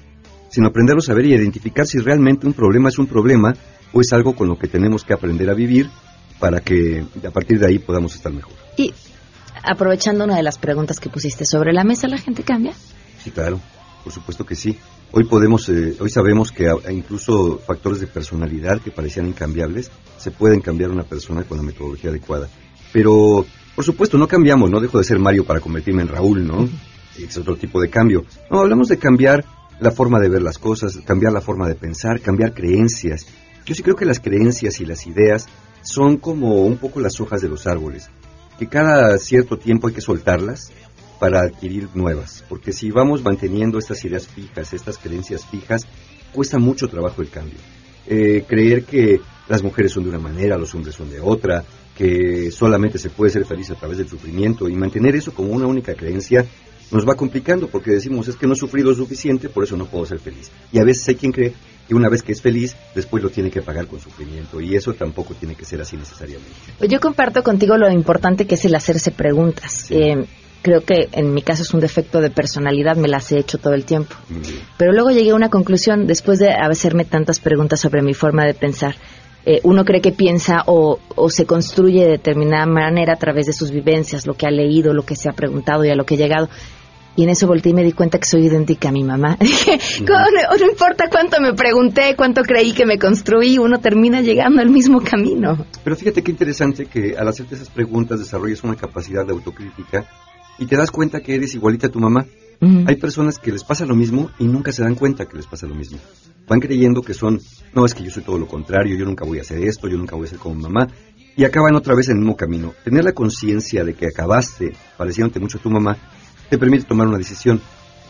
sino 0.48 0.68
aprenderlos 0.68 1.08
a 1.08 1.14
ver 1.14 1.26
y 1.26 1.34
identificar 1.34 1.88
si 1.88 1.98
realmente 1.98 2.46
un 2.46 2.52
problema 2.52 2.88
es 2.88 3.00
un 3.00 3.08
problema 3.08 3.52
o 3.92 4.00
es 4.00 4.12
algo 4.12 4.36
con 4.36 4.46
lo 4.46 4.56
que 4.56 4.68
tenemos 4.68 5.02
que 5.02 5.12
aprender 5.12 5.50
a 5.50 5.54
vivir 5.54 5.90
para 6.38 6.60
que 6.60 7.04
a 7.26 7.30
partir 7.32 7.58
de 7.58 7.66
ahí 7.66 7.80
podamos 7.80 8.14
estar 8.14 8.32
mejor. 8.32 8.54
Aprovechando 9.62 10.24
una 10.24 10.36
de 10.36 10.42
las 10.42 10.58
preguntas 10.58 11.00
que 11.00 11.08
pusiste 11.08 11.44
sobre 11.44 11.72
la 11.72 11.84
mesa, 11.84 12.08
¿la 12.08 12.18
gente 12.18 12.42
cambia? 12.42 12.72
Sí, 13.22 13.30
claro, 13.30 13.60
por 14.04 14.12
supuesto 14.12 14.44
que 14.44 14.54
sí. 14.54 14.78
Hoy 15.10 15.24
podemos, 15.24 15.68
eh, 15.68 15.96
hoy 16.00 16.10
sabemos 16.10 16.52
que 16.52 16.70
incluso 16.90 17.58
factores 17.58 18.00
de 18.00 18.06
personalidad 18.06 18.80
que 18.80 18.90
parecían 18.90 19.26
incambiables 19.26 19.90
se 20.18 20.30
pueden 20.30 20.60
cambiar 20.60 20.90
una 20.90 21.04
persona 21.04 21.44
con 21.44 21.56
la 21.56 21.62
metodología 21.62 22.10
adecuada. 22.10 22.48
Pero, 22.92 23.44
por 23.74 23.84
supuesto, 23.84 24.18
no 24.18 24.28
cambiamos, 24.28 24.70
no 24.70 24.80
dejo 24.80 24.98
de 24.98 25.04
ser 25.04 25.18
Mario 25.18 25.44
para 25.44 25.60
convertirme 25.60 26.02
en 26.02 26.08
Raúl, 26.08 26.46
¿no? 26.46 26.68
Es 27.18 27.36
otro 27.38 27.56
tipo 27.56 27.80
de 27.80 27.88
cambio. 27.88 28.24
No, 28.50 28.60
hablamos 28.60 28.88
de 28.88 28.98
cambiar 28.98 29.44
la 29.80 29.90
forma 29.90 30.20
de 30.20 30.28
ver 30.28 30.42
las 30.42 30.58
cosas, 30.58 30.98
cambiar 31.04 31.32
la 31.32 31.40
forma 31.40 31.68
de 31.68 31.74
pensar, 31.74 32.20
cambiar 32.20 32.52
creencias. 32.52 33.26
Yo 33.64 33.74
sí 33.74 33.82
creo 33.82 33.96
que 33.96 34.04
las 34.04 34.20
creencias 34.20 34.80
y 34.80 34.86
las 34.86 35.06
ideas 35.06 35.46
son 35.82 36.18
como 36.18 36.64
un 36.64 36.76
poco 36.76 37.00
las 37.00 37.20
hojas 37.20 37.40
de 37.40 37.48
los 37.48 37.66
árboles 37.66 38.10
que 38.58 38.66
cada 38.66 39.16
cierto 39.18 39.56
tiempo 39.56 39.88
hay 39.88 39.94
que 39.94 40.00
soltarlas 40.00 40.72
para 41.18 41.42
adquirir 41.42 41.88
nuevas, 41.94 42.44
porque 42.48 42.72
si 42.72 42.90
vamos 42.90 43.22
manteniendo 43.22 43.78
estas 43.78 44.04
ideas 44.04 44.26
fijas, 44.28 44.72
estas 44.72 44.98
creencias 44.98 45.44
fijas, 45.46 45.86
cuesta 46.32 46.58
mucho 46.58 46.88
trabajo 46.88 47.22
el 47.22 47.30
cambio. 47.30 47.58
Eh, 48.06 48.44
creer 48.48 48.84
que 48.84 49.20
las 49.48 49.62
mujeres 49.62 49.92
son 49.92 50.04
de 50.04 50.10
una 50.10 50.18
manera, 50.18 50.56
los 50.56 50.74
hombres 50.74 50.94
son 50.94 51.10
de 51.10 51.20
otra, 51.20 51.64
que 51.96 52.50
solamente 52.50 52.98
se 52.98 53.10
puede 53.10 53.32
ser 53.32 53.44
feliz 53.44 53.70
a 53.70 53.74
través 53.74 53.98
del 53.98 54.08
sufrimiento 54.08 54.68
y 54.68 54.76
mantener 54.76 55.16
eso 55.16 55.32
como 55.32 55.52
una 55.52 55.66
única 55.66 55.94
creencia 55.94 56.44
nos 56.90 57.06
va 57.06 57.16
complicando 57.16 57.68
porque 57.68 57.90
decimos 57.90 58.28
es 58.28 58.36
que 58.36 58.46
no 58.46 58.54
he 58.54 58.56
sufrido 58.56 58.94
suficiente, 58.94 59.48
por 59.48 59.64
eso 59.64 59.76
no 59.76 59.86
puedo 59.86 60.06
ser 60.06 60.20
feliz. 60.20 60.50
Y 60.72 60.78
a 60.78 60.84
veces 60.84 61.08
hay 61.08 61.16
quien 61.16 61.32
cree 61.32 61.52
que 61.88 61.94
una 61.94 62.10
vez 62.10 62.22
que 62.22 62.32
es 62.32 62.42
feliz, 62.42 62.76
después 62.94 63.22
lo 63.22 63.30
tiene 63.30 63.50
que 63.50 63.62
pagar 63.62 63.86
con 63.86 63.98
sufrimiento 63.98 64.60
y 64.60 64.76
eso 64.76 64.92
tampoco 64.92 65.34
tiene 65.34 65.54
que 65.54 65.64
ser 65.64 65.80
así 65.80 65.96
necesariamente. 65.96 66.52
Pues 66.76 66.90
yo 66.90 67.00
comparto 67.00 67.42
contigo 67.42 67.78
lo 67.78 67.90
importante 67.90 68.46
que 68.46 68.56
es 68.56 68.64
el 68.66 68.74
hacerse 68.74 69.10
preguntas. 69.10 69.90
Eh, 69.90 70.26
creo 70.60 70.82
que 70.82 71.08
en 71.12 71.32
mi 71.32 71.40
caso 71.40 71.62
es 71.62 71.72
un 71.72 71.80
defecto 71.80 72.20
de 72.20 72.28
personalidad, 72.28 72.96
me 72.96 73.08
las 73.08 73.32
he 73.32 73.38
hecho 73.38 73.56
todo 73.56 73.72
el 73.72 73.86
tiempo. 73.86 74.14
Pero 74.76 74.92
luego 74.92 75.10
llegué 75.10 75.30
a 75.30 75.34
una 75.34 75.48
conclusión 75.48 76.06
después 76.06 76.38
de 76.38 76.50
hacerme 76.50 77.06
tantas 77.06 77.40
preguntas 77.40 77.80
sobre 77.80 78.02
mi 78.02 78.12
forma 78.12 78.44
de 78.44 78.52
pensar. 78.52 78.94
Eh, 79.46 79.60
uno 79.62 79.84
cree 79.86 80.02
que 80.02 80.12
piensa 80.12 80.64
o, 80.66 80.98
o, 81.14 81.30
se 81.30 81.46
construye 81.46 82.04
de 82.04 82.10
determinada 82.10 82.66
manera 82.66 83.14
a 83.14 83.18
través 83.18 83.46
de 83.46 83.54
sus 83.54 83.70
vivencias, 83.70 84.26
lo 84.26 84.34
que 84.34 84.46
ha 84.46 84.50
leído, 84.50 84.92
lo 84.92 85.06
que 85.06 85.16
se 85.16 85.30
ha 85.30 85.32
preguntado 85.32 85.86
y 85.86 85.90
a 85.90 85.94
lo 85.94 86.04
que 86.04 86.16
ha 86.16 86.18
llegado. 86.18 86.50
Y 87.16 87.24
en 87.24 87.30
eso 87.30 87.46
volteé 87.46 87.72
y 87.72 87.74
me 87.74 87.82
di 87.82 87.92
cuenta 87.92 88.18
que 88.18 88.26
soy 88.26 88.46
idéntica 88.46 88.90
a 88.90 88.92
mi 88.92 89.02
mamá. 89.02 89.36
Dije, 89.40 89.78
no, 90.06 90.70
importa 90.70 91.08
cuánto 91.10 91.40
me 91.40 91.52
pregunté, 91.54 92.14
cuánto 92.16 92.42
creí 92.42 92.72
que 92.72 92.86
me 92.86 92.98
construí, 92.98 93.58
uno 93.58 93.80
termina 93.80 94.20
llegando 94.20 94.62
al 94.62 94.70
mismo 94.70 95.00
camino. 95.00 95.66
Pero 95.82 95.96
fíjate 95.96 96.22
qué 96.22 96.30
interesante 96.30 96.86
que 96.86 97.16
al 97.18 97.26
hacerte 97.26 97.56
esas 97.56 97.70
preguntas 97.70 98.20
desarrolles 98.20 98.62
una 98.62 98.76
capacidad 98.76 99.26
de 99.26 99.32
autocrítica 99.32 100.06
y 100.58 100.66
te 100.66 100.76
das 100.76 100.90
cuenta 100.90 101.20
que 101.20 101.34
eres 101.34 101.54
igualita 101.54 101.88
a 101.88 101.90
tu 101.90 102.00
mamá. 102.00 102.26
Hay 102.86 102.96
personas 102.96 103.38
que 103.38 103.52
les 103.52 103.62
pasa 103.62 103.86
lo 103.86 103.94
mismo 103.94 104.30
y 104.38 104.44
nunca 104.44 104.72
se 104.72 104.82
dan 104.82 104.96
cuenta 104.96 105.26
que 105.26 105.36
les 105.36 105.46
pasa 105.46 105.66
lo 105.66 105.76
mismo. 105.76 105.98
Van 106.48 106.58
creyendo 106.58 107.02
que 107.02 107.14
son, 107.14 107.40
no, 107.72 107.84
es 107.84 107.94
que 107.94 108.02
yo 108.02 108.10
soy 108.10 108.24
todo 108.24 108.38
lo 108.38 108.48
contrario, 108.48 108.96
yo 108.96 109.04
nunca 109.04 109.24
voy 109.24 109.38
a 109.38 109.42
hacer 109.42 109.62
esto, 109.62 109.86
yo 109.86 109.96
nunca 109.96 110.16
voy 110.16 110.26
a 110.26 110.30
ser 110.30 110.38
como 110.38 110.56
mamá. 110.56 110.88
Y 111.36 111.44
acaban 111.44 111.76
otra 111.76 111.94
vez 111.94 112.08
en 112.08 112.14
el 112.16 112.18
mismo 112.20 112.36
camino. 112.36 112.74
Tener 112.82 113.04
la 113.04 113.12
conciencia 113.12 113.84
de 113.84 113.94
que 113.94 114.06
acabaste 114.06 114.72
pareciéndote 114.96 115.38
mucho 115.38 115.58
a 115.58 115.60
tu 115.60 115.70
mamá 115.70 115.96
te 116.48 116.58
permite 116.58 116.84
tomar 116.84 117.06
una 117.06 117.18
decisión. 117.18 117.60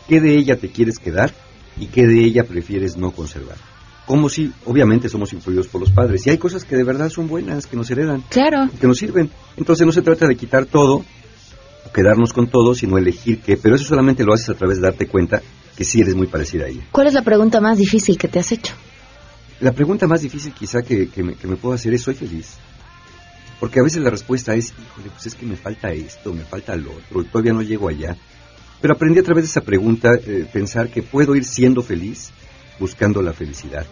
¿Qué 0.07 0.19
de 0.19 0.35
ella 0.35 0.57
te 0.57 0.69
quieres 0.69 0.97
quedar 0.97 1.33
y 1.77 1.87
qué 1.87 2.07
de 2.07 2.23
ella 2.23 2.43
prefieres 2.43 2.97
no 2.97 3.11
conservar? 3.11 3.57
Como 4.05 4.27
si, 4.27 4.51
obviamente, 4.65 5.07
somos 5.07 5.33
influidos 5.33 5.67
por 5.67 5.81
los 5.81 5.91
padres. 5.91 6.25
Y 6.25 6.31
hay 6.31 6.39
cosas 6.39 6.63
que 6.63 6.75
de 6.75 6.83
verdad 6.83 7.09
son 7.09 7.27
buenas, 7.27 7.67
que 7.67 7.77
nos 7.77 7.91
heredan. 7.91 8.23
Claro. 8.29 8.67
Que 8.79 8.87
nos 8.87 8.97
sirven. 8.97 9.29
Entonces 9.55 9.85
no 9.85 9.91
se 9.91 10.01
trata 10.01 10.25
de 10.25 10.35
quitar 10.35 10.65
todo 10.65 11.05
o 11.85 11.91
quedarnos 11.93 12.33
con 12.33 12.47
todo, 12.47 12.73
sino 12.73 12.97
elegir 12.97 13.41
qué. 13.41 13.55
Pero 13.55 13.75
eso 13.75 13.85
solamente 13.85 14.23
lo 14.23 14.33
haces 14.33 14.49
a 14.49 14.55
través 14.55 14.77
de 14.77 14.83
darte 14.83 15.07
cuenta 15.07 15.43
que 15.77 15.83
sí 15.83 16.01
eres 16.01 16.15
muy 16.15 16.25
parecida 16.25 16.65
a 16.65 16.69
ella. 16.69 16.81
¿Cuál 16.91 17.07
es 17.07 17.13
la 17.13 17.21
pregunta 17.21 17.61
más 17.61 17.77
difícil 17.77 18.17
que 18.17 18.27
te 18.27 18.39
has 18.39 18.51
hecho? 18.51 18.73
La 19.59 19.73
pregunta 19.73 20.07
más 20.07 20.21
difícil 20.21 20.53
quizá 20.53 20.81
que, 20.81 21.07
me, 21.17 21.35
que 21.35 21.47
me 21.47 21.55
puedo 21.55 21.75
hacer 21.75 21.93
es, 21.93 22.01
¿soy 22.01 22.15
feliz? 22.15 22.55
Porque 23.59 23.79
a 23.79 23.83
veces 23.83 24.01
la 24.01 24.09
respuesta 24.09 24.55
es, 24.55 24.71
híjole, 24.71 25.09
pues 25.09 25.27
es 25.27 25.35
que 25.35 25.45
me 25.45 25.55
falta 25.55 25.91
esto, 25.91 26.33
me 26.33 26.43
falta 26.43 26.75
lo 26.75 26.91
otro, 26.91 27.23
todavía 27.25 27.53
no 27.53 27.61
llego 27.61 27.89
allá. 27.89 28.15
Pero 28.81 28.93
aprendí 28.93 29.19
a 29.19 29.23
través 29.23 29.43
de 29.43 29.49
esa 29.49 29.61
pregunta 29.61 30.13
eh, 30.15 30.47
pensar 30.51 30.89
que 30.89 31.03
puedo 31.03 31.35
ir 31.35 31.43
siendo 31.43 31.81
feliz 31.81 32.31
buscando 32.79 33.21
la 33.21 33.33
felicidad. 33.33 33.85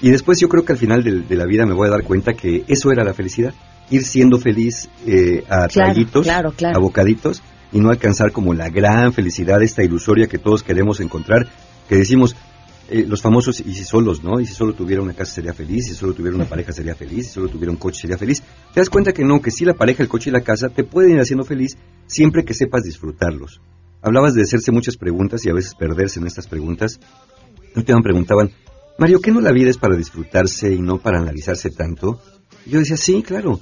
Y 0.00 0.10
después 0.10 0.38
yo 0.40 0.48
creo 0.48 0.64
que 0.64 0.72
al 0.72 0.78
final 0.78 1.02
de, 1.02 1.36
la 1.36 1.44
vida 1.44 1.66
me 1.66 1.74
voy 1.74 1.88
a 1.88 1.90
dar 1.90 2.02
cuenta 2.02 2.34
que 2.34 2.64
eso 2.68 2.90
era 2.90 3.04
la 3.04 3.14
felicidad, 3.14 3.54
ir 3.90 4.04
siendo 4.04 4.38
feliz 4.38 4.88
eh, 5.06 5.44
a 5.48 5.68
traguitos, 5.68 6.28
a 6.28 6.78
bocaditos, 6.78 7.42
y 7.72 7.80
no 7.80 7.90
alcanzar 7.90 8.32
como 8.32 8.54
la 8.54 8.70
gran 8.70 9.12
felicidad, 9.12 9.62
esta 9.62 9.82
ilusoria 9.82 10.26
que 10.26 10.38
todos 10.38 10.62
queremos 10.62 11.00
encontrar, 11.00 11.48
que 11.88 11.96
decimos, 11.96 12.36
eh, 12.90 13.04
los 13.06 13.20
famosos 13.20 13.60
y 13.60 13.74
si 13.74 13.84
solos, 13.84 14.22
¿no? 14.24 14.40
Y 14.40 14.46
si 14.46 14.54
solo 14.54 14.72
tuviera 14.72 15.02
una 15.02 15.12
casa 15.12 15.34
sería 15.34 15.52
feliz, 15.52 15.86
si 15.86 15.94
solo 15.94 16.14
tuviera 16.14 16.36
una 16.36 16.46
pareja 16.46 16.72
sería 16.72 16.94
feliz, 16.94 17.26
si 17.26 17.32
solo 17.32 17.48
tuviera 17.48 17.70
un 17.70 17.76
coche 17.76 18.00
sería 18.00 18.16
feliz. 18.16 18.42
Te 18.72 18.80
das 18.80 18.88
cuenta 18.88 19.12
que 19.12 19.24
no, 19.24 19.42
que 19.42 19.50
sí 19.50 19.64
la 19.64 19.74
pareja, 19.74 20.02
el 20.02 20.08
coche 20.08 20.30
y 20.30 20.32
la 20.32 20.40
casa 20.40 20.70
te 20.70 20.84
pueden 20.84 21.12
ir 21.12 21.20
haciendo 21.20 21.44
feliz 21.44 21.76
siempre 22.06 22.44
que 22.44 22.54
sepas 22.54 22.82
disfrutarlos. 22.84 23.60
Hablabas 24.00 24.34
de 24.34 24.42
hacerse 24.42 24.72
muchas 24.72 24.96
preguntas 24.96 25.44
y 25.44 25.50
a 25.50 25.54
veces 25.54 25.74
perderse 25.74 26.20
en 26.20 26.26
estas 26.26 26.46
preguntas. 26.46 26.98
Un 27.74 27.84
me 27.86 28.02
preguntaban, 28.02 28.52
Mario, 28.98 29.20
¿qué 29.20 29.30
no 29.30 29.40
la 29.40 29.52
vida 29.52 29.70
es 29.70 29.76
para 29.76 29.94
disfrutarse 29.94 30.72
y 30.72 30.80
no 30.80 30.98
para 30.98 31.18
analizarse 31.18 31.70
tanto? 31.70 32.20
Y 32.64 32.70
yo 32.70 32.78
decía, 32.78 32.96
sí, 32.96 33.22
claro, 33.22 33.60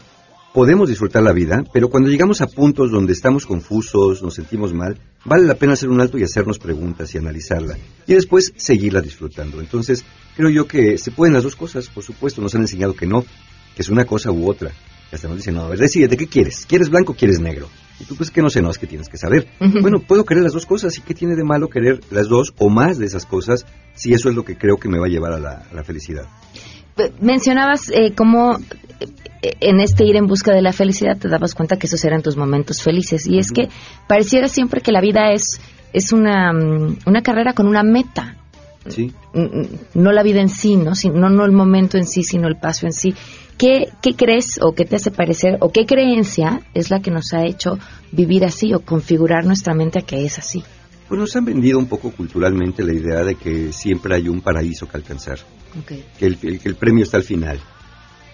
podemos 0.57 0.89
disfrutar 0.89 1.23
la 1.23 1.35
vida, 1.35 1.65
pero 1.71 1.91
cuando 1.91 2.09
llegamos 2.09 2.41
a 2.41 2.47
puntos 2.47 2.91
donde 2.91 3.13
estamos 3.13 3.45
confusos, 3.45 4.23
nos 4.23 4.37
sentimos 4.37 4.73
mal, 4.73 4.97
vale 5.23 5.45
la 5.45 5.57
pena 5.57 5.75
hacer 5.75 5.91
un 5.91 6.01
alto 6.01 6.17
y 6.17 6.23
hacernos 6.23 6.59
preguntas 6.59 7.15
y 7.15 7.19
analizarla. 7.19 7.77
Y 8.07 8.15
después 8.15 8.55
seguirla 8.57 9.03
disfrutando. 9.03 9.61
Entonces, 9.61 10.03
creo 10.35 10.49
yo 10.49 10.67
que 10.67 10.97
se 10.97 11.11
pueden 11.11 11.35
las 11.35 11.43
dos 11.43 11.57
cosas, 11.57 11.91
por 11.91 12.03
supuesto, 12.03 12.41
nos 12.41 12.55
han 12.55 12.63
enseñado 12.63 12.95
que 12.95 13.07
no, 13.07 13.23
que 13.23 13.83
es 13.83 13.91
una 13.91 14.07
cosa 14.07 14.31
u 14.31 14.49
otra. 14.49 14.73
Hasta 15.13 15.29
nos 15.29 15.37
dicen, 15.37 15.57
no, 15.57 15.61
a 15.61 15.69
ver, 15.69 15.79
decídete, 15.79 16.17
¿qué 16.17 16.27
quieres? 16.27 16.65
¿Quieres 16.65 16.89
blanco 16.89 17.13
o 17.13 17.17
quieres 17.17 17.39
negro? 17.39 17.69
Y 18.01 18.05
tú 18.05 18.17
pues 18.17 18.31
que 18.31 18.41
no 18.41 18.49
sé, 18.49 18.63
no, 18.63 18.71
es 18.71 18.79
que 18.79 18.87
tienes 18.87 19.11
que 19.11 19.19
saber. 19.19 19.47
Bueno, 19.83 20.01
puedo 20.01 20.25
querer 20.25 20.43
las 20.43 20.55
dos 20.55 20.65
cosas. 20.65 20.97
¿Y 20.97 21.03
qué 21.03 21.13
tiene 21.13 21.37
de 21.37 21.45
malo 21.45 21.69
querer 21.69 22.01
las 22.11 22.29
dos 22.29 22.55
o 22.57 22.71
más 22.71 22.97
de 22.97 23.05
esas 23.05 23.27
cosas 23.27 23.67
si 23.95 24.15
eso 24.15 24.31
es 24.31 24.35
lo 24.35 24.43
que 24.43 24.57
creo 24.57 24.79
que 24.79 24.89
me 24.89 24.99
va 24.99 25.05
a 25.05 25.11
llevar 25.11 25.35
a 25.35 25.39
la, 25.39 25.85
felicidad? 25.85 26.25
Mencionabas 27.21 27.91
eh, 27.91 28.13
cómo 28.17 28.59
eh, 29.43 29.53
en 29.61 29.81
este 29.81 30.05
ir 30.05 30.17
en 30.17 30.27
busca 30.27 30.53
de 30.53 30.63
la 30.63 30.73
felicidad 30.73 31.19
te 31.19 31.29
dabas 31.29 31.55
cuenta 31.55 31.77
que 31.77 31.87
esos 31.87 32.05
eran 32.05 32.23
tus 32.23 32.37
momentos 32.37 32.83
felices. 32.83 33.27
Y 33.27 33.39
es 33.39 33.53
que 33.53 33.69
pareciera 34.07 34.49
siempre 34.49 34.81
que 34.81 34.93
la 34.93 35.01
vida 35.01 35.33
es, 35.33 35.61
es 35.93 36.13
una, 36.13 36.53
mm, 36.53 36.99
una 37.07 37.23
carrera 37.23 37.53
con 37.53 37.67
una 37.67 37.83
meta. 37.83 38.37
Sí. 38.89 39.13
Mm, 39.35 39.41
mm, 39.41 39.69
no 39.95 40.13
la 40.13 40.23
vida 40.23 40.41
en 40.41 40.49
sí, 40.49 40.77
¿no? 40.77 40.93
no, 41.13 41.29
no 41.29 41.45
el 41.45 41.53
momento 41.53 41.99
en 41.99 42.07
sí, 42.07 42.23
sino 42.23 42.49
el 42.49 42.57
paso 42.57 42.87
en 42.87 42.93
sí. 42.93 43.15
¿Qué, 43.59 43.89
¿qué 44.03 44.15
crees 44.15 44.61
o 44.61 44.73
qué 44.73 44.85
te 44.85 44.97
hace 44.97 45.11
parecer 45.11 45.57
o 45.61 45.71
qué 45.71 45.87
creencia 45.87 46.61
es 46.75 46.91
la 46.91 47.01
que 47.01 47.11
nos 47.11 47.33
ha 47.33 47.45
hecho 47.45 47.79
vivir 48.13 48.45
así 48.45 48.75
o 48.75 48.81
configurar 48.81 49.45
nuestra 49.45 49.75
mente 49.75 49.99
a 49.99 50.03
que 50.03 50.25
es 50.25 50.39
así? 50.39 50.63
Pues 51.09 51.21
nos 51.21 51.35
han 51.37 51.45
vendido 51.45 51.79
un 51.79 51.87
poco 51.87 52.11
culturalmente 52.11 52.83
la 52.85 52.93
idea 52.93 53.23
de 53.25 53.37
que 53.37 53.73
siempre 53.73 54.15
hay 54.15 54.29
un 54.29 54.41
paraíso 54.41 54.87
que 54.89 54.97
alcanzar, 54.97 55.39
Okay. 55.83 56.05
que 56.19 56.27
el, 56.27 56.39
que 56.39 56.61
el 56.65 56.75
premio 56.77 57.05
está 57.05 57.19
al 57.19 57.23
final, 57.23 57.61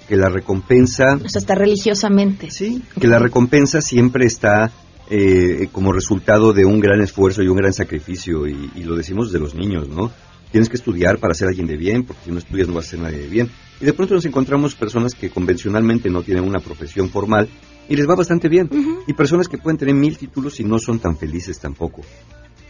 que 0.09 0.17
la 0.17 0.29
recompensa, 0.29 1.17
O 1.25 1.29
sea, 1.29 1.41
está 1.41 1.55
religiosamente. 1.57 2.50
Sí. 2.50 2.83
que 3.00 3.09
la 3.09 3.19
recompensa 3.19 3.81
siempre 3.81 4.26
está 4.26 4.71
eh, 5.11 5.69
como 5.73 5.93
resultado 5.93 6.52
de 6.52 6.64
un 6.64 6.79
gran 6.81 7.00
esfuerzo 7.02 7.43
y 7.43 7.49
un 7.49 7.57
gran 7.57 7.73
sacrificio, 7.73 8.47
y, 8.47 8.71
y 8.76 8.85
lo 8.85 8.95
decimos 8.97 9.33
de 9.33 9.41
los 9.41 9.55
niños, 9.55 9.88
¿no? 9.88 10.11
Tienes 10.52 10.69
que 10.69 10.76
estudiar 10.76 11.19
para 11.19 11.35
ser 11.35 11.49
alguien 11.49 11.67
de 11.67 11.76
bien, 11.76 12.05
porque 12.05 12.23
si 12.26 12.31
no 12.31 12.38
estudias 12.38 12.69
no 12.69 12.75
vas 12.75 12.87
a 12.87 12.91
ser 12.91 13.00
nadie 13.00 13.19
de 13.19 13.26
bien. 13.29 13.50
Y 13.81 13.85
de 13.87 13.93
pronto 13.95 14.14
nos 14.14 14.25
encontramos 14.26 14.75
personas 14.75 15.14
que 15.14 15.31
convencionalmente 15.31 16.11
no 16.11 16.23
tienen 16.23 16.45
una 16.45 16.61
profesión 16.61 17.09
formal 17.09 17.49
y 17.88 17.97
les 17.97 18.09
va 18.09 18.14
bastante 18.14 18.49
bien. 18.49 18.69
Y 19.07 19.14
personas 19.14 19.49
que 19.49 19.59
pueden 19.59 19.79
tener 19.79 19.95
mil 19.95 20.17
títulos 20.17 20.61
y 20.61 20.64
no 20.64 20.79
son 20.79 20.99
tan 21.00 21.17
felices 21.17 21.59
tampoco. 21.59 22.02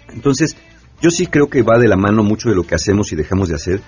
Entonces, 0.09 0.57
yo 1.01 1.11
sí 1.11 1.27
creo 1.27 1.49
que 1.49 1.63
va 1.63 1.79
de 1.79 1.89
la 1.89 1.97
mano 1.97 2.23
mucho 2.23 2.49
de 2.49 2.55
lo 2.55 2.65
que 2.65 2.75
hacemos 2.75 3.13
y 3.13 3.17
dejamos 3.17 3.49
de 3.49 3.57
hacer, 3.57 3.81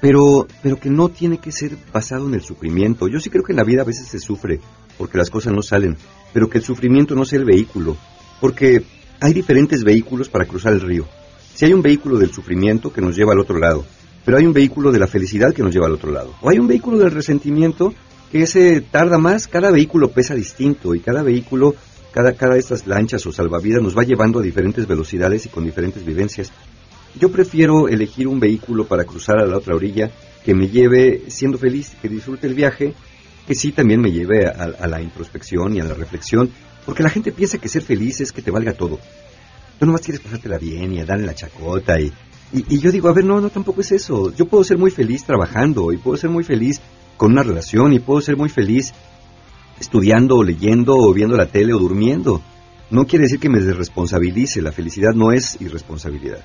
pero, 0.00 0.46
pero 0.62 0.78
que 0.78 0.90
no 0.90 1.08
tiene 1.08 1.38
que 1.38 1.52
ser 1.52 1.76
basado 1.92 2.26
en 2.28 2.34
el 2.34 2.42
sufrimiento. 2.42 3.08
Yo 3.08 3.20
sí 3.20 3.30
creo 3.30 3.42
que 3.42 3.52
en 3.52 3.56
la 3.58 3.64
vida 3.64 3.82
a 3.82 3.86
veces 3.86 4.06
se 4.06 4.18
sufre 4.18 4.60
porque 4.96 5.18
las 5.18 5.30
cosas 5.30 5.52
no 5.52 5.62
salen, 5.62 5.96
pero 6.32 6.48
que 6.48 6.58
el 6.58 6.64
sufrimiento 6.64 7.14
no 7.14 7.24
sea 7.24 7.38
el 7.38 7.44
vehículo, 7.44 7.96
porque 8.40 8.84
hay 9.20 9.32
diferentes 9.32 9.84
vehículos 9.84 10.28
para 10.28 10.44
cruzar 10.44 10.72
el 10.72 10.80
río. 10.80 11.06
Si 11.54 11.64
hay 11.64 11.72
un 11.72 11.82
vehículo 11.82 12.18
del 12.18 12.32
sufrimiento 12.32 12.92
que 12.92 13.00
nos 13.00 13.16
lleva 13.16 13.32
al 13.32 13.40
otro 13.40 13.58
lado, 13.58 13.84
pero 14.24 14.36
hay 14.36 14.46
un 14.46 14.52
vehículo 14.52 14.92
de 14.92 14.98
la 14.98 15.06
felicidad 15.06 15.54
que 15.54 15.62
nos 15.62 15.72
lleva 15.72 15.86
al 15.86 15.94
otro 15.94 16.12
lado, 16.12 16.34
o 16.42 16.50
hay 16.50 16.58
un 16.58 16.68
vehículo 16.68 16.98
del 16.98 17.12
resentimiento 17.12 17.94
que 18.30 18.42
ese 18.42 18.82
tarda 18.82 19.18
más, 19.18 19.48
cada 19.48 19.70
vehículo 19.70 20.10
pesa 20.10 20.34
distinto 20.34 20.94
y 20.94 21.00
cada 21.00 21.22
vehículo, 21.22 21.74
cada, 22.12 22.32
cada 22.32 22.54
de 22.54 22.60
estas 22.60 22.86
lanchas 22.86 23.24
o 23.26 23.32
salvavidas 23.32 23.82
nos 23.82 23.96
va 23.96 24.02
llevando 24.02 24.40
a 24.40 24.42
diferentes 24.42 24.86
velocidades 24.86 25.46
y 25.46 25.48
con 25.48 25.64
diferentes 25.64 26.04
vivencias. 26.04 26.52
Yo 27.18 27.30
prefiero 27.30 27.88
elegir 27.88 28.28
un 28.28 28.40
vehículo 28.40 28.86
para 28.86 29.04
cruzar 29.04 29.38
a 29.38 29.46
la 29.46 29.56
otra 29.56 29.74
orilla 29.74 30.10
que 30.44 30.54
me 30.54 30.68
lleve 30.68 31.24
siendo 31.28 31.58
feliz, 31.58 31.96
que 32.00 32.08
disfrute 32.08 32.46
el 32.46 32.54
viaje, 32.54 32.94
que 33.46 33.54
sí 33.54 33.72
también 33.72 34.00
me 34.00 34.12
lleve 34.12 34.46
a, 34.46 34.86
la 34.86 35.00
introspección 35.00 35.74
y 35.74 35.80
a 35.80 35.84
la 35.84 35.94
reflexión, 35.94 36.50
porque 36.84 37.02
la 37.02 37.10
gente 37.10 37.32
piensa 37.32 37.58
que 37.58 37.68
ser 37.68 37.82
feliz 37.82 38.20
es 38.20 38.32
que 38.32 38.42
te 38.42 38.50
valga 38.50 38.72
todo. 38.72 38.98
Tú 39.78 39.86
nomás 39.86 40.02
quieres 40.02 40.20
pasártela 40.20 40.58
bien 40.58 40.92
y 40.92 41.00
a 41.00 41.04
darle 41.04 41.26
la 41.26 41.34
chacota 41.34 42.00
y, 42.00 42.12
y 42.52 42.78
yo 42.78 42.90
digo, 42.90 43.08
a 43.08 43.12
ver, 43.12 43.24
no, 43.24 43.40
no, 43.40 43.50
tampoco 43.50 43.80
es 43.80 43.92
eso. 43.92 44.34
Yo 44.34 44.46
puedo 44.46 44.64
ser 44.64 44.78
muy 44.78 44.90
feliz 44.90 45.24
trabajando 45.24 45.92
y 45.92 45.98
puedo 45.98 46.16
ser 46.16 46.30
muy 46.30 46.44
feliz 46.44 46.80
con 47.16 47.32
una 47.32 47.42
relación 47.42 47.92
y 47.92 47.98
puedo 47.98 48.20
ser 48.20 48.36
muy 48.36 48.48
feliz 48.48 48.92
estudiando 49.80 50.36
o 50.36 50.42
leyendo 50.44 50.96
o 50.96 51.12
viendo 51.12 51.36
la 51.36 51.46
tele 51.46 51.72
o 51.72 51.78
durmiendo. 51.78 52.42
No 52.90 53.06
quiere 53.06 53.24
decir 53.24 53.38
que 53.38 53.50
me 53.50 53.60
desresponsabilice, 53.60 54.62
la 54.62 54.72
felicidad 54.72 55.12
no 55.14 55.32
es 55.32 55.60
irresponsabilidad. 55.60 56.38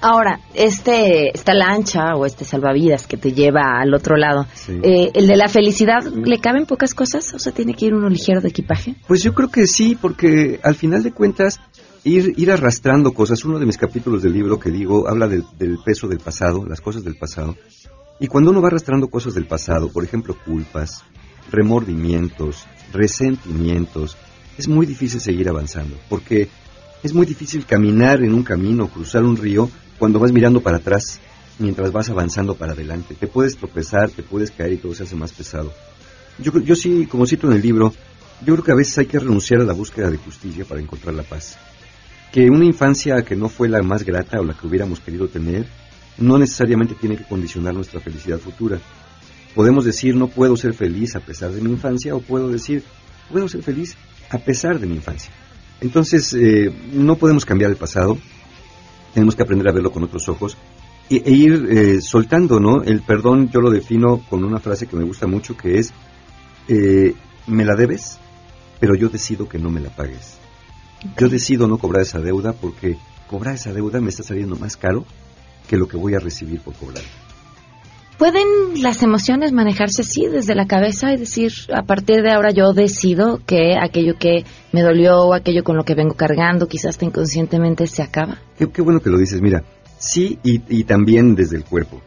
Ahora, 0.00 0.40
este, 0.54 1.36
esta 1.36 1.54
lancha 1.54 2.14
o 2.14 2.24
este 2.24 2.44
salvavidas 2.44 3.06
que 3.06 3.16
te 3.16 3.32
lleva 3.32 3.80
al 3.80 3.92
otro 3.94 4.16
lado, 4.16 4.46
Sí. 4.54 4.78
eh, 4.82 5.10
¿el 5.14 5.26
de 5.26 5.36
la 5.36 5.48
felicidad 5.48 6.02
le 6.04 6.38
caben 6.38 6.66
pocas 6.66 6.94
cosas? 6.94 7.34
O 7.34 7.38
sea, 7.38 7.52
¿tiene 7.52 7.74
que 7.74 7.86
ir 7.86 7.94
uno 7.94 8.08
ligero 8.08 8.40
de 8.40 8.48
equipaje? 8.48 8.94
Pues 9.08 9.22
yo 9.22 9.34
creo 9.34 9.50
que 9.50 9.66
sí, 9.66 9.96
porque 10.00 10.60
al 10.62 10.76
final 10.76 11.02
de 11.02 11.12
cuentas, 11.12 11.60
ir, 12.04 12.32
ir 12.36 12.50
arrastrando 12.52 13.12
cosas, 13.12 13.44
uno 13.44 13.58
de 13.58 13.66
mis 13.66 13.76
capítulos 13.76 14.22
del 14.22 14.32
libro 14.34 14.58
que 14.58 14.70
digo, 14.70 15.08
habla 15.08 15.26
del, 15.26 15.44
del 15.58 15.78
peso 15.84 16.06
del 16.06 16.20
pasado, 16.20 16.64
las 16.66 16.80
cosas 16.80 17.02
del 17.04 17.16
pasado, 17.16 17.56
y 18.20 18.28
cuando 18.28 18.50
uno 18.50 18.62
va 18.62 18.68
arrastrando 18.68 19.08
cosas 19.08 19.34
del 19.34 19.46
pasado, 19.46 19.88
por 19.90 20.04
ejemplo, 20.04 20.36
culpas, 20.44 21.02
remordimientos, 21.50 22.66
resentimientos, 22.92 24.16
es 24.58 24.68
muy 24.68 24.86
difícil 24.86 25.20
seguir 25.20 25.48
avanzando, 25.48 25.96
porque 26.08 26.48
es 27.02 27.12
muy 27.14 27.26
difícil 27.26 27.64
caminar 27.66 28.22
en 28.22 28.34
un 28.34 28.42
camino, 28.42 28.88
cruzar 28.88 29.24
un 29.24 29.36
río, 29.36 29.70
cuando 29.98 30.18
vas 30.18 30.32
mirando 30.32 30.60
para 30.60 30.78
atrás, 30.78 31.20
mientras 31.58 31.92
vas 31.92 32.10
avanzando 32.10 32.54
para 32.54 32.72
adelante. 32.72 33.14
Te 33.14 33.26
puedes 33.26 33.56
tropezar, 33.56 34.10
te 34.10 34.22
puedes 34.22 34.50
caer 34.50 34.72
y 34.72 34.76
todo 34.78 34.94
se 34.94 35.04
hace 35.04 35.16
más 35.16 35.32
pesado. 35.32 35.72
Yo, 36.38 36.58
yo 36.60 36.74
sí, 36.74 37.06
como 37.06 37.26
cito 37.26 37.46
en 37.48 37.54
el 37.54 37.62
libro, 37.62 37.92
yo 38.44 38.54
creo 38.54 38.64
que 38.64 38.72
a 38.72 38.76
veces 38.76 38.98
hay 38.98 39.06
que 39.06 39.18
renunciar 39.18 39.60
a 39.60 39.64
la 39.64 39.72
búsqueda 39.72 40.10
de 40.10 40.16
justicia 40.16 40.64
para 40.64 40.80
encontrar 40.80 41.14
la 41.14 41.22
paz. 41.22 41.56
Que 42.32 42.50
una 42.50 42.64
infancia 42.64 43.22
que 43.22 43.36
no 43.36 43.48
fue 43.48 43.68
la 43.68 43.82
más 43.82 44.04
grata 44.04 44.40
o 44.40 44.44
la 44.44 44.54
que 44.54 44.66
hubiéramos 44.66 45.00
querido 45.00 45.28
tener, 45.28 45.66
no 46.18 46.38
necesariamente 46.38 46.94
tiene 46.94 47.16
que 47.16 47.24
condicionar 47.24 47.74
nuestra 47.74 48.00
felicidad 48.00 48.38
futura. 48.38 48.80
Podemos 49.54 49.84
decir 49.84 50.14
no 50.16 50.28
puedo 50.28 50.56
ser 50.56 50.74
feliz 50.74 51.14
a 51.16 51.20
pesar 51.20 51.50
de 51.52 51.60
mi 51.60 51.70
infancia 51.70 52.14
o 52.14 52.20
puedo 52.20 52.48
decir 52.48 52.82
puedo 53.30 53.48
ser 53.48 53.62
feliz 53.62 53.96
a 54.30 54.38
pesar 54.38 54.78
de 54.78 54.86
mi 54.86 54.96
infancia. 54.96 55.32
Entonces, 55.80 56.32
eh, 56.34 56.72
no 56.92 57.16
podemos 57.16 57.44
cambiar 57.44 57.70
el 57.70 57.76
pasado, 57.76 58.16
tenemos 59.14 59.34
que 59.34 59.42
aprender 59.42 59.68
a 59.68 59.72
verlo 59.72 59.90
con 59.90 60.04
otros 60.04 60.28
ojos 60.28 60.56
e, 61.10 61.22
e 61.24 61.30
ir 61.32 61.66
eh, 61.70 62.00
soltando, 62.00 62.60
¿no? 62.60 62.82
El 62.82 63.02
perdón 63.02 63.50
yo 63.50 63.60
lo 63.60 63.70
defino 63.70 64.22
con 64.30 64.44
una 64.44 64.60
frase 64.60 64.86
que 64.86 64.96
me 64.96 65.04
gusta 65.04 65.26
mucho 65.26 65.56
que 65.56 65.78
es, 65.78 65.92
eh, 66.68 67.14
me 67.46 67.64
la 67.64 67.74
debes, 67.74 68.18
pero 68.78 68.94
yo 68.94 69.08
decido 69.08 69.48
que 69.48 69.58
no 69.58 69.70
me 69.70 69.80
la 69.80 69.90
pagues. 69.90 70.38
Yo 71.18 71.28
decido 71.28 71.66
no 71.66 71.78
cobrar 71.78 72.02
esa 72.02 72.20
deuda 72.20 72.52
porque 72.52 72.96
cobrar 73.28 73.56
esa 73.56 73.72
deuda 73.72 74.00
me 74.00 74.10
está 74.10 74.22
saliendo 74.22 74.56
más 74.56 74.76
caro 74.76 75.04
que 75.68 75.76
lo 75.76 75.88
que 75.88 75.96
voy 75.96 76.14
a 76.14 76.20
recibir 76.20 76.60
por 76.60 76.74
cobrar. 76.74 77.02
¿Pueden 78.22 78.80
las 78.80 79.02
emociones 79.02 79.50
manejarse 79.50 80.02
así 80.02 80.28
desde 80.28 80.54
la 80.54 80.68
cabeza 80.68 81.12
y 81.12 81.16
decir, 81.16 81.50
a 81.74 81.82
partir 81.82 82.22
de 82.22 82.30
ahora 82.30 82.52
yo 82.52 82.72
decido 82.72 83.40
que 83.44 83.76
aquello 83.76 84.14
que 84.16 84.44
me 84.70 84.80
dolió 84.80 85.22
o 85.22 85.34
aquello 85.34 85.64
con 85.64 85.76
lo 85.76 85.82
que 85.82 85.96
vengo 85.96 86.14
cargando, 86.14 86.68
quizás 86.68 86.90
hasta 86.90 87.04
inconscientemente 87.04 87.88
se 87.88 88.00
acaba? 88.00 88.38
Qué, 88.56 88.70
qué 88.70 88.80
bueno 88.80 89.00
que 89.00 89.10
lo 89.10 89.18
dices, 89.18 89.42
mira, 89.42 89.64
sí 89.98 90.38
y, 90.44 90.84
también 90.84 91.34
desde 91.34 91.56
el 91.56 91.64
cuerpo. 91.64 92.00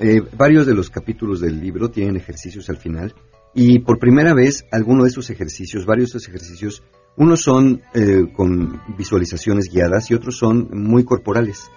Eh, 0.00 0.22
varios 0.38 0.66
de 0.66 0.72
los 0.72 0.88
capítulos 0.88 1.38
del 1.42 1.60
libro 1.60 1.90
tienen 1.90 2.16
ejercicios 2.16 2.70
al 2.70 2.78
final 2.78 3.14
y 3.54 3.80
por 3.80 3.98
primera 3.98 4.32
vez 4.32 4.64
algunos 4.72 5.04
de 5.04 5.10
esos 5.10 5.28
ejercicios, 5.28 5.84
varios 5.84 6.12
de 6.12 6.16
esos 6.16 6.28
ejercicios, 6.30 6.82
unos 7.14 7.42
son 7.42 7.82
eh, 7.92 8.24
con 8.34 8.80
visualizaciones 8.96 9.68
guiadas 9.70 10.10
y 10.10 10.14
otros 10.14 10.38
son 10.38 10.70
muy 10.72 11.04
corporales. 11.04 11.70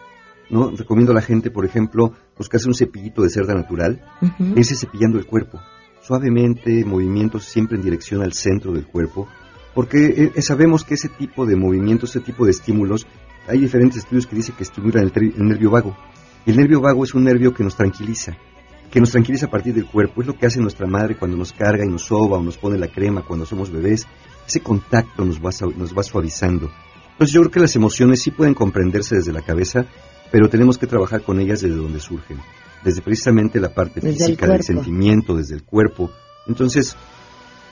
¿No? 0.51 0.69
Recomiendo 0.69 1.13
a 1.13 1.15
la 1.15 1.21
gente, 1.21 1.49
por 1.49 1.65
ejemplo, 1.65 2.13
buscarse 2.37 2.67
un 2.67 2.75
cepillito 2.75 3.23
de 3.23 3.29
cerda 3.29 3.55
natural, 3.55 4.03
irse 4.55 4.75
cepillando 4.75 5.17
el 5.17 5.25
cuerpo, 5.25 5.59
suavemente, 6.01 6.85
movimientos 6.85 7.45
siempre 7.45 7.77
en 7.77 7.83
dirección 7.83 8.21
al 8.21 8.33
centro 8.33 8.73
del 8.73 8.85
cuerpo, 8.85 9.27
porque 9.73 10.31
eh, 10.35 10.41
sabemos 10.41 10.83
que 10.83 10.95
ese 10.95 11.07
tipo 11.07 11.45
de 11.45 11.55
movimientos, 11.55 12.09
ese 12.11 12.19
tipo 12.19 12.45
de 12.45 12.51
estímulos, 12.51 13.07
hay 13.47 13.59
diferentes 13.59 13.99
estudios 13.99 14.27
que 14.27 14.35
dicen 14.35 14.55
que 14.55 14.63
estimulan 14.63 15.03
el, 15.03 15.33
nervio 15.37 15.71
vago. 15.71 15.95
El 16.45 16.57
nervio 16.57 16.81
vago 16.81 17.03
es 17.03 17.13
un 17.13 17.23
nervio 17.23 17.53
que 17.53 17.63
nos 17.63 17.75
tranquiliza, 17.75 18.37
que 18.91 18.99
nos 18.99 19.11
tranquiliza 19.11 19.45
a 19.45 19.49
partir 19.49 19.73
del 19.73 19.85
cuerpo. 19.85 20.21
Es 20.21 20.27
lo 20.27 20.37
que 20.37 20.45
hace 20.45 20.59
nuestra 20.59 20.87
madre 20.87 21.15
cuando 21.15 21.37
nos 21.37 21.53
carga 21.53 21.85
y 21.85 21.89
nos 21.89 22.03
soba 22.03 22.37
o 22.37 22.43
nos 22.43 22.57
pone 22.57 22.77
la 22.77 22.87
crema 22.87 23.23
cuando 23.25 23.45
somos 23.45 23.71
bebés. 23.71 24.05
Ese 24.45 24.59
contacto 24.59 25.23
nos 25.23 25.39
va, 25.39 25.51
nos 25.75 25.97
va 25.97 26.03
suavizando. 26.03 26.69
Entonces 27.13 27.33
yo 27.33 27.41
creo 27.41 27.51
que 27.51 27.59
las 27.59 27.75
emociones 27.75 28.21
sí 28.21 28.31
pueden 28.31 28.53
comprenderse 28.53 29.15
desde 29.15 29.31
la 29.31 29.41
cabeza, 29.41 29.85
pero 30.31 30.49
tenemos 30.49 30.77
que 30.77 30.87
trabajar 30.87 31.21
con 31.21 31.39
ellas 31.39 31.61
desde 31.61 31.75
donde 31.75 31.99
surgen, 31.99 32.37
desde 32.83 33.01
precisamente 33.01 33.59
la 33.59 33.69
parte 33.69 33.99
Desde 33.99 34.25
física, 34.25 34.47
del 34.47 34.63
sentimiento, 34.63 35.35
desde 35.35 35.55
el 35.55 35.63
cuerpo. 35.63 36.09
Entonces, 36.47 36.95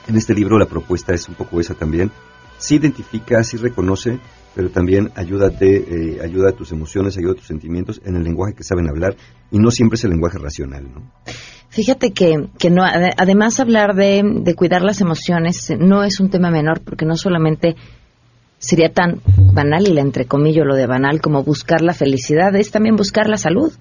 en 0.06 0.16
este 0.16 0.34
libro 0.34 0.58
la 0.58 0.66
propuesta 0.66 1.14
es 1.14 1.28
un 1.28 1.34
poco 1.34 1.60
esa 1.60 1.74
también. 1.74 2.10
Sí 2.58 2.76
identifica, 2.76 3.42
sí 3.42 3.56
reconoce, 3.56 4.18
pero 4.54 4.68
también 4.70 5.10
ayúdate, 5.14 5.76
eh, 5.76 6.18
ayuda 6.22 6.50
a 6.50 6.52
tus 6.52 6.72
emociones, 6.72 7.16
ayuda 7.16 7.32
a 7.32 7.36
tus 7.36 7.46
sentimientos 7.46 8.00
en 8.04 8.16
el 8.16 8.22
lenguaje 8.22 8.54
que 8.54 8.64
saben 8.64 8.88
hablar 8.88 9.16
y 9.50 9.58
no 9.58 9.70
siempre 9.70 9.96
es 9.96 10.04
el 10.04 10.10
lenguaje 10.10 10.36
racional, 10.38 10.84
¿no? 10.92 11.10
Fíjate 11.70 12.12
que, 12.12 12.48
que 12.58 12.68
no, 12.68 12.82
ade- 12.82 13.14
además 13.16 13.60
hablar 13.60 13.94
de, 13.94 14.22
de 14.42 14.54
cuidar 14.54 14.82
las 14.82 15.00
emociones 15.00 15.70
eh, 15.70 15.76
no 15.78 16.02
es 16.04 16.18
un 16.20 16.28
tema 16.28 16.50
menor, 16.50 16.80
porque 16.82 17.06
no 17.06 17.16
solamente 17.16 17.76
sería 18.60 18.92
tan 18.92 19.20
banal, 19.52 19.88
y 19.88 19.94
la 19.94 20.02
entrecomillo 20.02 20.64
lo 20.64 20.76
de 20.76 20.86
banal, 20.86 21.20
como 21.20 21.42
buscar 21.42 21.80
la 21.80 21.94
felicidad, 21.94 22.54
es 22.54 22.70
también 22.70 22.94
buscar 22.94 23.28
la 23.28 23.38
salud. 23.38 23.72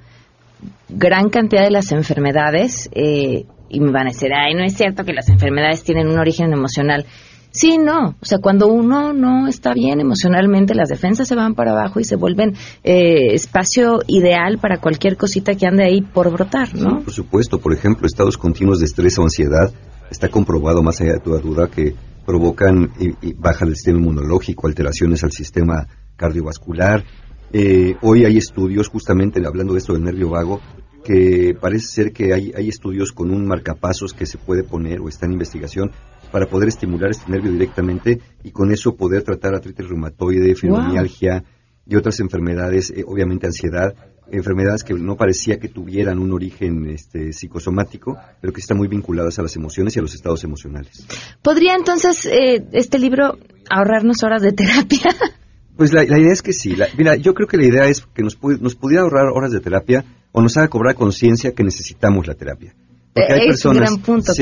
Gran 0.87 1.29
cantidad 1.29 1.63
de 1.63 1.69
las 1.69 1.91
enfermedades, 1.91 2.89
eh, 2.93 3.45
y 3.69 3.79
me 3.81 3.91
van 3.91 4.07
a 4.07 4.11
decir, 4.11 4.31
ay, 4.33 4.55
no 4.55 4.63
es 4.63 4.73
cierto 4.73 5.03
que 5.03 5.13
las 5.13 5.29
enfermedades 5.29 5.83
tienen 5.83 6.07
un 6.07 6.17
origen 6.17 6.51
emocional. 6.53 7.05
Sí, 7.51 7.77
no. 7.77 8.15
O 8.21 8.25
sea, 8.25 8.37
cuando 8.39 8.67
uno 8.67 9.11
no 9.11 9.47
está 9.47 9.73
bien 9.73 9.99
emocionalmente, 9.99 10.75
las 10.75 10.89
defensas 10.89 11.27
se 11.27 11.35
van 11.35 11.55
para 11.55 11.71
abajo 11.71 11.99
y 11.99 12.03
se 12.03 12.15
vuelven 12.15 12.53
eh, 12.83 13.33
espacio 13.33 14.01
ideal 14.07 14.59
para 14.59 14.79
cualquier 14.79 15.17
cosita 15.17 15.55
que 15.55 15.65
ande 15.65 15.83
ahí 15.83 16.01
por 16.01 16.31
brotar, 16.31 16.73
¿no? 16.75 17.01
Por 17.01 17.13
supuesto, 17.13 17.59
por 17.59 17.73
ejemplo, 17.73 18.07
estados 18.07 18.37
continuos 18.37 18.79
de 18.79 18.85
estrés 18.85 19.17
o 19.17 19.23
ansiedad, 19.23 19.71
está 20.09 20.29
comprobado 20.29 20.83
más 20.83 21.01
allá 21.01 21.13
de 21.13 21.19
toda 21.19 21.39
duda 21.39 21.67
que 21.67 21.95
provocan 22.29 22.91
baja 23.37 23.65
del 23.65 23.73
sistema 23.73 23.97
inmunológico, 23.97 24.67
alteraciones 24.67 25.23
al 25.23 25.31
sistema 25.31 25.87
cardiovascular. 26.15 27.03
Eh, 27.51 27.95
hoy 28.03 28.23
hay 28.23 28.37
estudios, 28.37 28.87
justamente 28.87 29.43
hablando 29.47 29.73
de 29.73 29.79
esto 29.79 29.93
del 29.93 30.03
nervio 30.03 30.29
vago, 30.29 30.61
que 31.03 31.57
parece 31.59 31.87
ser 31.87 32.13
que 32.13 32.35
hay, 32.35 32.51
hay 32.55 32.69
estudios 32.69 33.13
con 33.13 33.31
un 33.31 33.47
marcapasos 33.47 34.13
que 34.13 34.27
se 34.27 34.37
puede 34.37 34.61
poner 34.61 34.99
o 34.99 35.09
está 35.09 35.25
en 35.25 35.31
investigación 35.31 35.89
para 36.31 36.45
poder 36.45 36.67
estimular 36.67 37.09
este 37.09 37.31
nervio 37.31 37.51
directamente 37.51 38.19
y 38.43 38.51
con 38.51 38.71
eso 38.71 38.95
poder 38.95 39.23
tratar 39.23 39.55
artritis 39.55 39.89
reumatoide, 39.89 40.53
fibromialgia 40.53 41.43
y 41.87 41.95
otras 41.95 42.19
enfermedades, 42.19 42.91
eh, 42.91 43.03
obviamente 43.07 43.47
ansiedad, 43.47 43.95
enfermedades 44.31 44.83
que 44.83 44.93
no 44.93 45.15
parecía 45.15 45.59
que 45.59 45.67
tuvieran 45.67 46.19
un 46.19 46.31
origen 46.31 46.89
este, 46.89 47.33
psicosomático, 47.33 48.17
pero 48.41 48.53
que 48.53 48.61
están 48.61 48.77
muy 48.77 48.87
vinculadas 48.87 49.39
a 49.39 49.41
las 49.41 49.55
emociones 49.55 49.95
y 49.95 49.99
a 49.99 50.01
los 50.01 50.13
estados 50.13 50.43
emocionales. 50.43 51.05
¿Podría 51.41 51.75
entonces 51.75 52.25
eh, 52.25 52.65
este 52.71 52.99
libro 52.99 53.37
ahorrarnos 53.69 54.23
horas 54.23 54.41
de 54.41 54.51
terapia? 54.51 55.15
Pues 55.79 55.93
la, 55.93 56.03
idea 56.03 56.33
es 56.33 56.41
que 56.41 56.51
sí. 56.51 56.75
mira, 56.97 57.15
yo 57.15 57.33
creo 57.33 57.47
que 57.47 57.55
la 57.55 57.63
idea 57.63 57.85
es 57.85 58.01
que 58.13 58.21
nos, 58.21 58.37
nos 58.59 58.75
pudiera 58.75 59.03
ahorrar 59.03 59.27
horas 59.33 59.51
de 59.51 59.61
terapia 59.61 60.03
o 60.33 60.41
nos 60.41 60.57
haga 60.57 60.67
cobrar 60.67 60.93
conciencia 60.93 61.53
que 61.53 61.63
necesitamos 61.63 62.27
la 62.27 62.33
terapia. 62.33 62.75
Porque 63.13 63.31
hay 63.31 63.47
personas, 63.47 63.97
punto, 63.99 64.33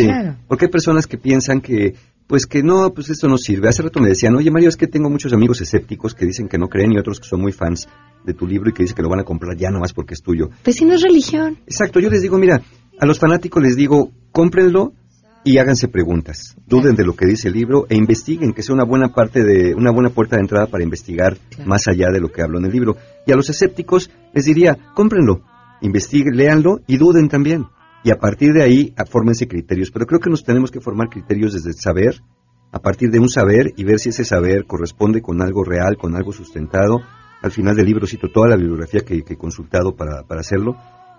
Porque 0.47 0.65
hay 0.65 0.71
personas 0.71 1.05
que 1.05 1.19
piensan 1.19 1.61
que, 1.61 1.93
pues 2.27 2.45
que 2.45 2.61
no, 2.61 2.93
pues 2.93 3.09
esto 3.09 3.27
no 3.27 3.37
sirve. 3.37 3.69
Hace 3.69 3.83
rato 3.83 3.99
me 3.99 4.09
decían, 4.09 4.35
oye 4.35 4.51
Mario, 4.51 4.69
es 4.69 4.75
que 4.75 4.87
tengo 4.87 5.09
muchos 5.09 5.33
amigos 5.33 5.61
escépticos 5.61 6.13
que 6.13 6.25
dicen 6.25 6.47
que 6.47 6.57
no 6.57 6.67
creen 6.67 6.91
y 6.91 6.99
otros 6.99 7.19
que 7.19 7.27
son 7.27 7.41
muy 7.41 7.53
fans 7.53 7.87
de 8.25 8.33
tu 8.33 8.45
libro 8.45 8.69
y 8.69 8.73
que 8.73 8.83
dicen 8.83 8.95
que 8.95 9.01
lo 9.01 9.09
van 9.09 9.21
a 9.21 9.23
comprar 9.23 9.55
ya 9.57 9.71
nomás 9.71 9.93
porque 9.93 10.13
es 10.13 10.21
tuyo. 10.21 10.49
Pues 10.63 10.75
si 10.75 10.85
no 10.85 10.93
es 10.93 11.01
religión. 11.01 11.57
Exacto, 11.65 11.99
yo 11.99 12.09
les 12.09 12.21
digo, 12.21 12.37
mira, 12.37 12.61
a 12.99 13.05
los 13.05 13.19
fanáticos 13.19 13.63
les 13.63 13.75
digo, 13.77 14.11
cómprenlo 14.31 14.93
y 15.45 15.59
háganse 15.59 15.87
preguntas, 15.87 16.57
duden 16.67 16.95
de 16.95 17.05
lo 17.05 17.15
que 17.15 17.25
dice 17.25 17.47
el 17.47 17.53
libro 17.53 17.85
e 17.87 17.95
investiguen, 17.95 18.51
que 18.51 18.61
sea 18.61 18.75
una 18.75 18.83
buena 18.83 19.13
parte 19.13 19.45
de 19.45 19.73
una 19.75 19.91
buena 19.91 20.09
puerta 20.09 20.35
de 20.35 20.41
entrada 20.41 20.67
para 20.67 20.83
investigar 20.83 21.37
más 21.65 21.87
allá 21.87 22.11
de 22.11 22.19
lo 22.19 22.29
que 22.29 22.41
hablo 22.41 22.59
en 22.59 22.65
el 22.65 22.71
libro. 22.71 22.97
Y 23.25 23.31
a 23.31 23.35
los 23.37 23.49
escépticos 23.49 24.09
les 24.33 24.43
diría, 24.43 24.77
cómprenlo, 24.93 25.43
investiguen, 25.81 26.35
léanlo 26.35 26.81
y 26.85 26.97
duden 26.97 27.29
también. 27.29 27.65
Y 28.07 28.11
a 28.11 28.19
partir 28.19 28.53
de 28.53 28.63
ahí, 28.63 28.93
fórmense 29.05 29.49
criterios. 29.49 29.91
Pero 29.91 30.05
creo 30.05 30.21
que 30.21 30.29
nos 30.29 30.45
tenemos 30.45 30.71
que 30.71 30.79
formar 30.79 31.09
criterios 31.09 31.51
desde 31.51 31.71
el 31.71 31.75
saber, 31.75 32.21
a 32.71 32.79
partir 32.79 33.11
de 33.11 33.19
un 33.19 33.27
saber 33.27 33.73
y 33.75 33.83
ver 33.83 33.99
si 33.99 34.09
ese 34.09 34.23
saber 34.23 34.63
corresponde 34.65 35.21
con 35.21 35.41
algo 35.41 35.65
real, 35.65 35.97
con 35.97 36.15
algo 36.15 36.31
sustentado. 36.31 37.01
Al 37.41 37.51
final 37.51 37.75
del 37.75 37.85
libro 37.85 38.07
cito 38.07 38.29
toda 38.33 38.47
la 38.47 38.55
bibliografía 38.55 39.01
que, 39.01 39.15
he 39.27 39.35
consultado 39.35 39.93
para, 39.97 40.23
para 40.23 40.39
hacerlo 40.39 40.77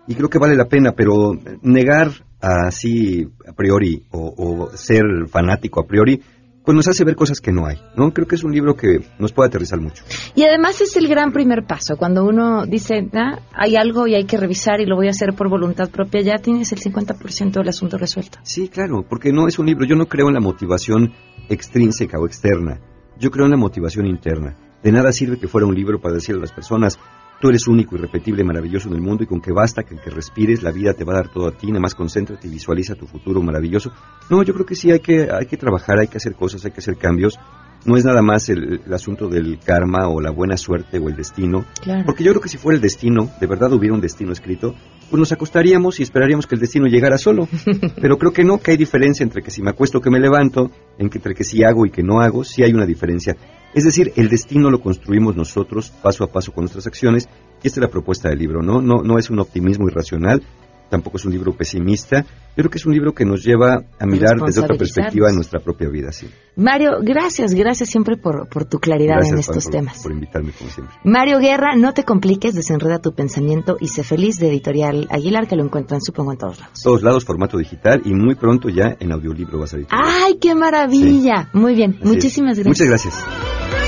y 0.09 0.15
creo 0.15 0.31
que 0.31 0.39
vale 0.39 0.57
la 0.57 0.65
pena, 0.65 0.93
pero 0.93 1.39
negar 1.61 2.11
así 2.41 3.29
a 3.47 3.53
priori 3.53 4.05
o, 4.11 4.71
ser 4.73 5.05
fanático 5.29 5.81
a 5.81 5.87
priori, 5.87 6.23
pues 6.69 6.77
nos 6.77 6.89
hace 6.89 7.03
ver 7.03 7.17
cosas 7.17 7.41
que 7.41 7.51
no 7.51 7.65
hay, 7.65 7.79
¿no? 7.97 8.13
Creo 8.13 8.29
que 8.29 8.35
es 8.35 8.45
un 8.45 8.53
libro 8.53 8.77
que 8.77 9.01
nos 9.19 9.33
puede 9.33 9.49
aterrizar 9.49 9.81
mucho. 9.81 10.05
Y 10.35 10.45
además 10.45 10.83
es 10.83 10.95
el 10.99 11.09
gran 11.09 11.33
primer 11.33 11.65
paso, 11.65 11.97
cuando 11.97 12.27
uno 12.27 12.67
dice, 12.67 13.09
ah, 13.15 13.39
hay 13.55 13.77
algo 13.77 14.07
y 14.07 14.15
hay 14.15 14.25
que 14.25 14.37
revisar 14.37 14.79
y 14.83 14.85
lo 14.85 14.95
voy 14.95 15.07
a 15.07 15.13
hacer 15.13 15.33
por 15.33 15.49
voluntad 15.49 15.89
propia, 15.89 16.21
ya 16.21 16.37
tienes 16.37 16.71
el 16.73 16.79
50% 16.79 17.53
del 17.53 17.69
asunto 17.71 17.97
resuelto. 17.97 18.41
Sí, 18.43 18.69
claro, 18.69 19.03
porque 19.09 19.33
no 19.33 19.49
es 19.49 19.59
un 19.59 19.65
libro, 19.65 19.87
yo 19.87 19.97
no 19.97 20.09
creo 20.09 20.29
en 20.29 20.35
la 20.35 20.41
motivación 20.41 21.15
extrínseca 21.49 22.19
o 22.19 22.27
externa, 22.27 22.79
yo 23.19 23.31
creo 23.31 23.47
en 23.47 23.53
la 23.53 23.57
motivación 23.57 24.05
interna. 24.05 24.55
De 24.83 24.93
nada 24.93 25.11
sirve 25.11 25.39
que 25.39 25.49
fuera 25.49 25.67
un 25.67 25.75
libro 25.75 26.03
para 26.03 26.17
decirle 26.17 26.41
a 26.41 26.43
las 26.43 26.53
personas, 26.53 26.99
Tú 27.41 27.49
eres 27.51 27.69
único, 27.69 27.95
irrepetible, 27.95 28.43
maravilloso 28.43 28.89
en 28.89 28.95
el 28.95 29.01
mundo 29.01 29.23
y 29.23 29.27
con 29.27 29.41
que 29.41 29.53
basta 29.53 29.85
que, 29.85 29.97
que 29.97 30.11
respires, 30.11 30.63
la 30.63 30.73
vida 30.73 30.93
te 30.93 31.05
va 31.05 31.13
a 31.13 31.17
dar 31.17 31.29
todo 31.29 31.47
a 31.47 31.53
ti, 31.53 31.69
nada 31.69 31.81
más 31.81 31.95
concéntrate 31.95 32.49
y 32.49 32.51
visualiza 32.51 32.97
tu 32.97 33.07
futuro 33.07 33.41
maravilloso. 33.41 33.93
No, 34.29 34.43
yo 34.43 34.53
creo 34.55 34.67
que 34.67 34.75
sí 34.75 34.91
hay 34.91 34.99
que, 34.99 35.29
hay 35.31 35.47
que 35.47 35.57
trabajar, 35.57 36.01
hay 36.01 36.09
que 36.09 36.17
hacer 36.17 36.35
cosas, 36.35 36.65
hay 36.65 36.73
que 36.73 36.81
hacer 36.81 36.97
cambios. 36.97 37.39
No 37.85 37.97
es 37.97 38.05
nada 38.05 38.23
más 38.23 38.49
el, 38.49 38.81
asunto 38.93 39.29
del 39.29 39.59
karma 39.59 40.09
o 40.09 40.21
la 40.21 40.31
buena 40.31 40.57
suerte 40.57 40.99
o 40.99 41.09
el 41.09 41.17
destino. 41.17 41.65
Porque 42.05 42.25
yo 42.25 42.33
creo 42.33 42.43
que 42.43 42.49
si 42.49 42.59
fuera 42.59 42.77
el 42.77 42.83
destino, 42.83 43.31
de 43.41 43.47
verdad 43.47 43.73
hubiera 43.73 43.95
un 43.95 44.01
destino 44.01 44.33
escrito, 44.33 44.75
pues 45.11 45.19
nos 45.19 45.33
acostaríamos 45.33 46.01
y 46.01 46.03
esperaríamos 46.03 46.47
que 46.47 46.57
el 46.57 46.61
destino 46.61 46.87
llegara 46.87 47.19
solo. 47.19 47.49
Pero 48.01 48.19
creo 48.19 48.33
que 48.33 48.45
no, 48.45 48.59
que 48.59 48.73
hay 48.73 48.77
diferencia 48.77 49.25
entre 49.25 49.43
que 49.43 49.51
si 49.51 49.63
me 49.63 49.71
acuesto 49.71 50.01
que 50.01 50.11
me 50.11 50.21
levanto, 50.21 50.71
entre 50.99 51.35
que 51.35 51.45
si 51.45 51.63
hago 51.65 51.87
y 51.87 51.91
que 51.91 52.03
no 52.03 52.21
hago, 52.21 52.45
sí 52.45 52.63
hay 52.63 52.73
una 52.73 52.87
diferencia. 52.87 53.37
Es 53.75 53.85
decir, 53.85 54.13
el 54.17 54.29
destino 54.29 54.71
lo 54.71 54.81
construimos 54.81 55.37
nosotros 55.37 55.91
paso 56.03 56.25
a 56.25 56.33
paso 56.33 56.53
con 56.53 56.63
nuestras 56.63 56.87
acciones 56.87 57.29
y 57.63 57.67
esta 57.69 57.81
es 57.81 57.83
la 57.83 57.91
propuesta 57.91 58.29
del 58.29 58.39
libro, 58.39 58.63
¿no? 58.63 58.81
No, 58.81 59.03
no 59.03 59.19
es 59.19 59.31
un 59.31 59.41
optimismo 59.41 59.89
irracional, 59.89 60.43
tampoco 60.89 61.17
es 61.17 61.25
un 61.25 61.33
libro 61.33 61.53
pesimista, 61.53 62.23
yo 62.23 62.63
creo 62.63 62.71
que 62.71 62.79
es 62.79 62.87
un 62.87 62.93
libro 62.93 63.13
que 63.13 63.25
nos 63.25 63.45
lleva 63.45 63.85
a 63.99 64.07
mirar 64.07 64.41
desde 64.45 64.63
otra 64.63 64.77
perspectiva 64.77 65.29
en 65.29 65.37
nuestra 65.37 65.61
propia 65.61 65.89
vida, 65.89 66.11
sí. 66.11 66.29
Mario, 66.57 66.99
gracias, 67.03 67.55
gracias 67.55 67.89
siempre 67.89 68.17
por, 68.17 68.49
por 68.49 68.65
tu 68.65 68.79
claridad 68.79 69.25
en 69.25 69.39
estos 69.39 69.71
temas. 69.71 70.03
Por 70.03 70.13
invitarme, 70.13 70.51
como 70.53 70.71
siempre. 70.71 70.97
Mario 71.05 71.39
Guerra, 71.39 71.77
no 71.77 71.95
te 71.95 72.03
compliques, 72.03 72.55
desenreda 72.55 72.99
tu 72.99 73.15
pensamiento 73.15 73.77
y 73.79 73.89
sé 73.89 74.03
feliz 74.03 74.39
de 74.39 74.49
Editorial 74.49 75.07
Aguilar, 75.11 75.47
que 75.47 75.55
lo 75.55 75.65
encuentran, 75.65 76.01
supongo, 76.01 76.33
en 76.33 76.39
todos 76.39 76.59
lados. 76.59 76.83
Todos 76.83 77.03
lados, 77.03 77.25
formato 77.25 77.59
digital 77.59 78.03
y 78.05 78.13
muy 78.13 78.35
pronto 78.35 78.69
ya 78.69 78.97
en 78.99 79.13
audiolibro 79.13 79.59
va 79.59 79.65
a 79.65 79.69
salir. 79.69 79.87
¡Ay, 79.91 80.39
qué 80.41 80.55
maravilla! 80.55 81.51
Muy 81.53 81.75
bien, 81.75 81.99
muchísimas 82.03 82.59
gracias. 82.59 82.67
Muchas 82.67 82.89
gracias. 82.89 83.88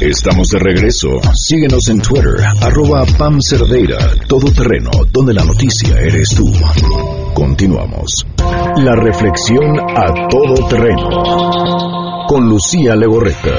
Estamos 0.00 0.48
de 0.48 0.58
regreso. 0.58 1.20
Síguenos 1.34 1.86
en 1.90 2.00
Twitter, 2.00 2.36
arroba 2.62 3.04
Pam 3.18 3.38
Cerdeira, 3.42 3.98
todoterreno, 4.26 4.90
donde 5.12 5.34
la 5.34 5.44
noticia 5.44 6.00
eres 6.00 6.30
tú. 6.30 6.50
Continuamos. 7.34 8.24
La 8.78 8.96
reflexión 8.96 9.78
a 9.80 10.28
todoterreno. 10.30 11.10
Con 12.26 12.48
Lucía 12.48 12.96
Legorreta. 12.96 13.52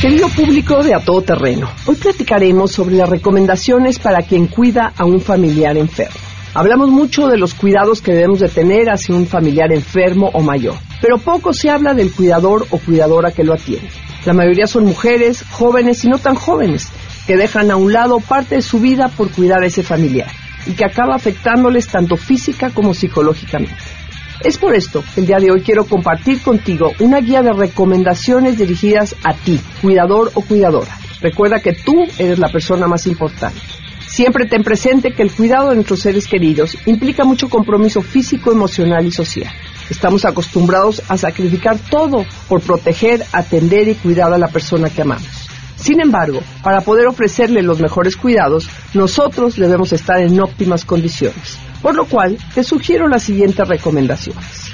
Querido 0.00 0.30
público 0.30 0.82
de 0.82 0.94
A 0.94 1.00
Todo 1.00 1.20
Terreno, 1.20 1.68
hoy 1.84 1.94
platicaremos 1.94 2.72
sobre 2.72 2.94
las 2.94 3.06
recomendaciones 3.06 3.98
para 3.98 4.22
quien 4.22 4.46
cuida 4.46 4.94
a 4.96 5.04
un 5.04 5.20
familiar 5.20 5.76
enfermo. 5.76 6.16
Hablamos 6.54 6.88
mucho 6.88 7.28
de 7.28 7.36
los 7.36 7.52
cuidados 7.52 8.00
que 8.00 8.14
debemos 8.14 8.40
de 8.40 8.48
tener 8.48 8.88
hacia 8.88 9.14
un 9.14 9.26
familiar 9.26 9.74
enfermo 9.74 10.30
o 10.32 10.40
mayor, 10.40 10.76
pero 11.02 11.18
poco 11.18 11.52
se 11.52 11.68
habla 11.68 11.92
del 11.92 12.14
cuidador 12.14 12.66
o 12.70 12.78
cuidadora 12.78 13.30
que 13.32 13.44
lo 13.44 13.52
atiende. 13.52 13.90
La 14.24 14.32
mayoría 14.32 14.66
son 14.66 14.86
mujeres, 14.86 15.44
jóvenes 15.50 16.02
y 16.02 16.08
no 16.08 16.16
tan 16.16 16.34
jóvenes, 16.34 16.88
que 17.26 17.36
dejan 17.36 17.70
a 17.70 17.76
un 17.76 17.92
lado 17.92 18.20
parte 18.20 18.54
de 18.54 18.62
su 18.62 18.80
vida 18.80 19.08
por 19.08 19.30
cuidar 19.30 19.62
a 19.62 19.66
ese 19.66 19.82
familiar 19.82 20.30
y 20.66 20.72
que 20.72 20.86
acaba 20.86 21.14
afectándoles 21.14 21.88
tanto 21.88 22.16
física 22.16 22.70
como 22.70 22.94
psicológicamente. 22.94 23.99
Es 24.42 24.56
por 24.56 24.74
esto 24.74 25.04
que 25.14 25.20
el 25.20 25.26
día 25.26 25.36
de 25.36 25.50
hoy 25.50 25.60
quiero 25.60 25.84
compartir 25.84 26.40
contigo 26.40 26.92
una 27.00 27.20
guía 27.20 27.42
de 27.42 27.52
recomendaciones 27.52 28.56
dirigidas 28.56 29.14
a 29.22 29.34
ti, 29.34 29.60
cuidador 29.82 30.30
o 30.34 30.40
cuidadora. 30.40 30.98
Recuerda 31.20 31.60
que 31.60 31.74
tú 31.74 32.06
eres 32.18 32.38
la 32.38 32.48
persona 32.48 32.86
más 32.86 33.06
importante. 33.06 33.60
Siempre 34.06 34.46
ten 34.46 34.62
presente 34.62 35.12
que 35.12 35.22
el 35.22 35.30
cuidado 35.30 35.68
de 35.68 35.74
nuestros 35.74 36.00
seres 36.00 36.26
queridos 36.26 36.76
implica 36.86 37.24
mucho 37.24 37.50
compromiso 37.50 38.00
físico, 38.00 38.50
emocional 38.50 39.06
y 39.06 39.12
social. 39.12 39.52
Estamos 39.90 40.24
acostumbrados 40.24 41.02
a 41.08 41.18
sacrificar 41.18 41.78
todo 41.90 42.24
por 42.48 42.62
proteger, 42.62 43.22
atender 43.32 43.88
y 43.88 43.94
cuidar 43.94 44.32
a 44.32 44.38
la 44.38 44.48
persona 44.48 44.88
que 44.88 45.02
amamos. 45.02 45.49
Sin 45.80 46.00
embargo, 46.00 46.40
para 46.62 46.82
poder 46.82 47.06
ofrecerle 47.06 47.62
los 47.62 47.80
mejores 47.80 48.16
cuidados, 48.16 48.68
nosotros 48.92 49.56
debemos 49.56 49.92
estar 49.92 50.20
en 50.20 50.38
óptimas 50.38 50.84
condiciones. 50.84 51.58
Por 51.80 51.96
lo 51.96 52.04
cual, 52.04 52.36
te 52.54 52.62
sugiero 52.62 53.08
las 53.08 53.22
siguientes 53.22 53.66
recomendaciones. 53.66 54.70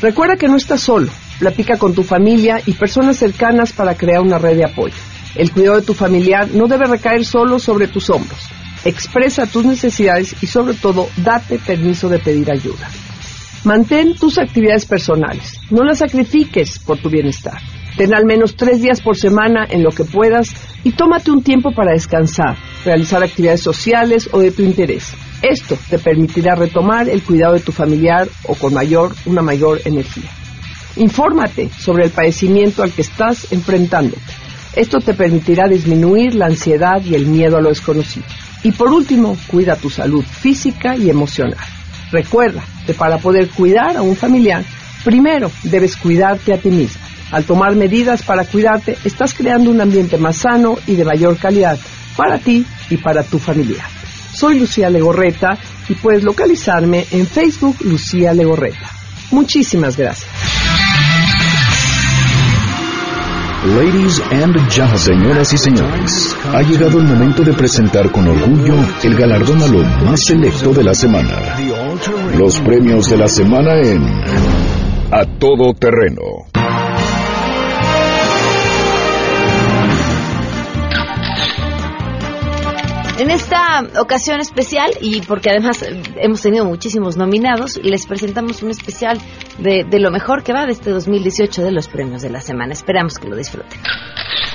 Recuerda 0.00 0.36
que 0.36 0.48
no 0.48 0.56
estás 0.56 0.80
solo. 0.80 1.10
Platica 1.38 1.76
con 1.76 1.94
tu 1.94 2.02
familia 2.02 2.60
y 2.64 2.72
personas 2.72 3.18
cercanas 3.18 3.74
para 3.74 3.94
crear 3.94 4.22
una 4.22 4.38
red 4.38 4.56
de 4.56 4.64
apoyo. 4.64 4.94
El 5.34 5.52
cuidado 5.52 5.76
de 5.76 5.86
tu 5.86 5.92
familiar 5.92 6.48
no 6.52 6.66
debe 6.66 6.86
recaer 6.86 7.26
solo 7.26 7.58
sobre 7.58 7.88
tus 7.88 8.08
hombros. 8.08 8.40
Expresa 8.86 9.46
tus 9.46 9.64
necesidades 9.66 10.34
y 10.42 10.46
sobre 10.46 10.74
todo 10.74 11.08
date 11.18 11.58
permiso 11.58 12.08
de 12.08 12.18
pedir 12.18 12.50
ayuda. 12.50 12.88
Mantén 13.64 14.14
tus 14.14 14.38
actividades 14.38 14.86
personales. 14.86 15.60
No 15.70 15.84
las 15.84 15.98
sacrifiques 15.98 16.78
por 16.78 16.98
tu 16.98 17.10
bienestar. 17.10 17.60
Ten 17.96 18.14
al 18.14 18.26
menos 18.26 18.56
tres 18.56 18.82
días 18.82 19.00
por 19.00 19.16
semana 19.16 19.66
en 19.68 19.82
lo 19.82 19.90
que 19.90 20.04
puedas 20.04 20.54
y 20.84 20.92
tómate 20.92 21.30
un 21.30 21.42
tiempo 21.42 21.72
para 21.72 21.92
descansar, 21.92 22.56
realizar 22.84 23.22
actividades 23.22 23.62
sociales 23.62 24.28
o 24.32 24.40
de 24.40 24.50
tu 24.50 24.62
interés. 24.62 25.14
Esto 25.40 25.78
te 25.88 25.98
permitirá 25.98 26.54
retomar 26.54 27.08
el 27.08 27.22
cuidado 27.22 27.54
de 27.54 27.60
tu 27.60 27.72
familiar 27.72 28.28
o 28.44 28.54
con 28.54 28.74
mayor, 28.74 29.14
una 29.24 29.40
mayor 29.40 29.80
energía. 29.84 30.30
Infórmate 30.96 31.70
sobre 31.70 32.04
el 32.04 32.10
padecimiento 32.10 32.82
al 32.82 32.92
que 32.92 33.02
estás 33.02 33.50
enfrentando. 33.50 34.16
Esto 34.74 34.98
te 35.00 35.14
permitirá 35.14 35.66
disminuir 35.66 36.34
la 36.34 36.46
ansiedad 36.46 37.02
y 37.02 37.14
el 37.14 37.26
miedo 37.26 37.56
a 37.56 37.62
lo 37.62 37.70
desconocido. 37.70 38.26
Y 38.62 38.72
por 38.72 38.92
último, 38.92 39.36
cuida 39.46 39.76
tu 39.76 39.88
salud 39.88 40.24
física 40.24 40.96
y 40.96 41.08
emocional. 41.08 41.56
Recuerda 42.10 42.62
que 42.86 42.92
para 42.92 43.18
poder 43.18 43.48
cuidar 43.48 43.96
a 43.96 44.02
un 44.02 44.16
familiar, 44.16 44.64
primero 45.04 45.50
debes 45.62 45.96
cuidarte 45.96 46.52
a 46.52 46.58
ti 46.58 46.70
mismo. 46.70 47.05
Al 47.30 47.44
tomar 47.44 47.74
medidas 47.74 48.22
para 48.22 48.44
cuidarte, 48.44 48.96
estás 49.04 49.34
creando 49.34 49.70
un 49.70 49.80
ambiente 49.80 50.16
más 50.16 50.36
sano 50.36 50.76
y 50.86 50.94
de 50.94 51.04
mayor 51.04 51.36
calidad 51.38 51.78
para 52.16 52.38
ti 52.38 52.64
y 52.88 52.96
para 52.96 53.22
tu 53.22 53.38
familiar. 53.38 53.86
Soy 54.32 54.58
Lucía 54.58 54.90
Legorreta 54.90 55.58
y 55.88 55.94
puedes 55.94 56.22
localizarme 56.22 57.06
en 57.10 57.26
Facebook 57.26 57.76
Lucía 57.80 58.32
Legorreta. 58.32 58.90
Muchísimas 59.30 59.96
gracias. 59.96 60.30
Ladies 63.66 64.20
and 64.30 64.54
gentlemen, 64.70 64.98
señoras 64.98 65.52
y 65.52 65.58
señores, 65.58 66.36
ha 66.52 66.62
llegado 66.62 66.98
el 66.98 67.04
momento 67.04 67.42
de 67.42 67.52
presentar 67.52 68.12
con 68.12 68.28
orgullo 68.28 68.74
el 69.02 69.16
galardón 69.16 69.60
a 69.60 69.66
lo 69.66 69.82
más 70.04 70.20
selecto 70.24 70.72
de 70.72 70.84
la 70.84 70.94
semana. 70.94 71.58
Los 72.38 72.60
premios 72.60 73.10
de 73.10 73.16
la 73.16 73.26
semana 73.26 73.74
en 73.82 74.04
A 75.10 75.24
Todo 75.40 75.74
Terreno. 75.74 76.45
En 83.18 83.30
esta 83.30 83.82
ocasión 83.98 84.40
especial, 84.40 84.90
y 85.00 85.22
porque 85.22 85.48
además 85.48 85.82
hemos 86.16 86.42
tenido 86.42 86.66
muchísimos 86.66 87.16
nominados, 87.16 87.78
les 87.82 88.06
presentamos 88.06 88.62
un 88.62 88.70
especial 88.70 89.18
de, 89.56 89.84
de 89.88 90.00
lo 90.00 90.10
mejor 90.10 90.42
que 90.42 90.52
va 90.52 90.66
de 90.66 90.72
este 90.72 90.90
2018 90.90 91.62
de 91.62 91.72
los 91.72 91.88
premios 91.88 92.20
de 92.20 92.28
la 92.28 92.40
semana. 92.40 92.74
Esperamos 92.74 93.18
que 93.18 93.28
lo 93.28 93.36
disfruten. 93.36 93.80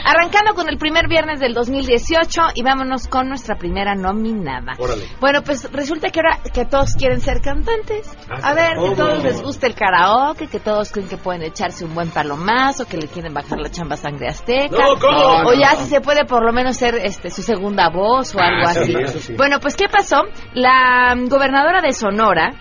Arrancando 0.04 0.56
con 0.56 0.68
el 0.68 0.78
primer 0.78 1.08
viernes 1.08 1.40
del 1.40 1.54
2018 1.54 2.42
y 2.56 2.64
vámonos 2.64 3.08
con 3.08 3.30
nuestra 3.30 3.56
primera 3.56 3.96
nominada. 3.96 4.74
Órale. 4.78 5.08
Bueno, 5.20 5.42
pues 5.44 5.72
resulta 5.72 6.10
que 6.10 6.20
ahora 6.20 6.40
que 6.54 6.66
todos 6.66 6.96
quieren 6.96 7.22
ser 7.22 7.40
cantantes. 7.42 8.12
A 8.30 8.54
ver, 8.54 8.78
que 8.78 8.96
todos 8.96 9.24
les 9.24 9.42
gusta 9.42 9.68
el 9.68 9.76
karaoke, 9.76 10.48
que 10.48 10.60
todos 10.60 10.92
creen 10.92 11.08
que 11.08 11.18
pueden 11.18 11.44
echarse 11.44 11.86
un 11.86 11.94
buen 11.94 12.10
palomazo, 12.10 12.86
que 12.88 12.98
le 12.98 13.08
quieren 13.08 13.34
bajar 13.34 13.60
la 13.60 13.70
chamba 13.70 13.96
sangre 13.96 14.28
azteca. 14.28 14.76
No, 14.76 15.00
¿cómo? 15.00 15.50
O 15.50 15.54
ya 15.54 15.76
si 15.76 15.88
se 15.88 16.02
puede 16.02 16.26
por 16.26 16.44
lo 16.44 16.52
menos 16.52 16.78
ser 16.78 16.96
este 16.96 17.30
su 17.30 17.42
segunda 17.44 17.90
voz 17.90 18.36
o 18.36 18.40
algo 18.52 18.86
sí, 18.86 18.96
así. 18.96 19.04
eso 19.04 19.20
sí. 19.20 19.34
Bueno, 19.34 19.60
pues 19.60 19.76
¿qué 19.76 19.86
pasó? 19.90 20.24
La 20.54 21.14
mm, 21.16 21.28
gobernadora 21.28 21.82
de 21.82 21.94
Sonora 21.94 22.52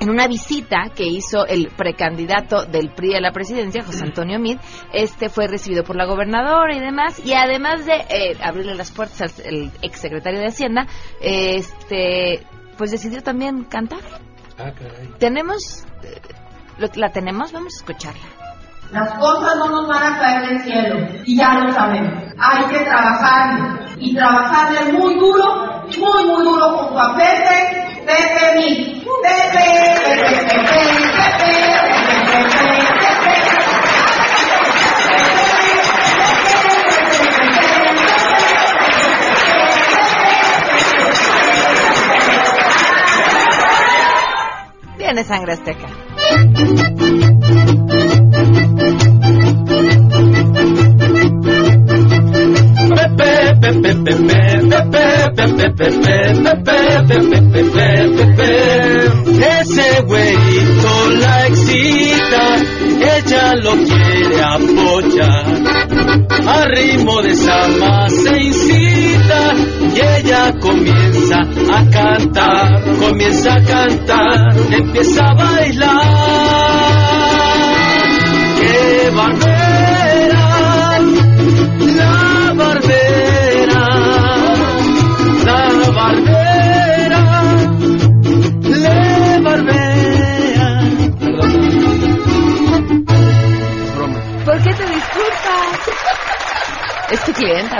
en 0.00 0.10
una 0.10 0.28
visita 0.28 0.90
que 0.94 1.04
hizo 1.04 1.44
el 1.46 1.70
precandidato 1.76 2.64
del 2.66 2.90
PRI 2.90 3.16
a 3.16 3.20
la 3.20 3.32
presidencia, 3.32 3.82
José 3.82 4.04
Antonio 4.04 4.38
Mid, 4.38 4.58
este 4.92 5.28
fue 5.28 5.48
recibido 5.48 5.82
por 5.82 5.96
la 5.96 6.04
gobernadora 6.04 6.72
y 6.72 6.78
demás, 6.78 7.18
y 7.24 7.32
además 7.34 7.84
de 7.84 7.94
eh, 8.08 8.36
abrirle 8.40 8.76
las 8.76 8.92
puertas 8.92 9.40
al 9.44 9.72
exsecretario 9.82 10.38
de 10.38 10.46
Hacienda, 10.46 10.86
este, 11.20 12.46
pues 12.76 12.92
decidió 12.92 13.22
también 13.24 13.64
cantar. 13.64 13.98
Ah, 14.56 14.70
caray. 14.72 15.08
Tenemos, 15.18 15.84
eh, 16.04 16.20
lo- 16.78 16.88
la 16.94 17.10
tenemos, 17.10 17.50
vamos 17.50 17.74
a 17.74 17.78
escucharla. 17.78 18.22
Las 18.90 19.12
cosas 19.18 19.56
no 19.58 19.68
nos 19.68 19.86
van 19.86 20.14
a 20.14 20.18
caer 20.18 20.48
del 20.48 20.60
cielo 20.62 20.96
y 21.26 21.36
ya 21.36 21.52
lo 21.54 21.70
sabemos. 21.72 22.24
Hay 22.38 22.64
que 22.64 22.78
trabajarle 22.80 23.80
y 23.98 24.14
trabajarle 24.16 24.92
muy 24.92 25.14
duro, 25.18 25.84
muy 25.98 26.24
muy 26.24 26.42
duro 26.42 26.70
junto 26.70 26.98
a 26.98 27.14
Pepe, 27.14 28.02
Pepe 28.06 28.56
mí. 28.56 29.04
Pepe, 29.22 29.50
Pepe, 29.52 30.16
Pepe, 30.16 30.48
Pepe, 30.48 30.78
Pepe, 31.18 31.58
Pepe. 32.98 33.38
Viene 44.96 45.24
sangre 45.24 45.52
azteca. 45.52 45.88
Ese 59.60 60.02
güeyito 60.06 61.10
la 61.20 61.46
excita, 61.46 62.56
ella 63.16 63.54
lo 63.56 63.72
quiere 63.72 64.42
apoyar. 64.42 65.44
A 66.46 66.64
ritmo 66.66 67.20
de 67.22 67.34
samba 67.34 68.08
se 68.08 68.42
incita 68.42 69.54
y 69.94 70.00
ella 70.00 70.52
comienza 70.60 71.40
a 71.40 71.90
cantar, 71.90 72.84
comienza 72.98 73.54
a 73.54 73.62
cantar, 73.62 74.56
empieza 74.70 75.24
a 75.24 75.34
bailar. 75.34 76.57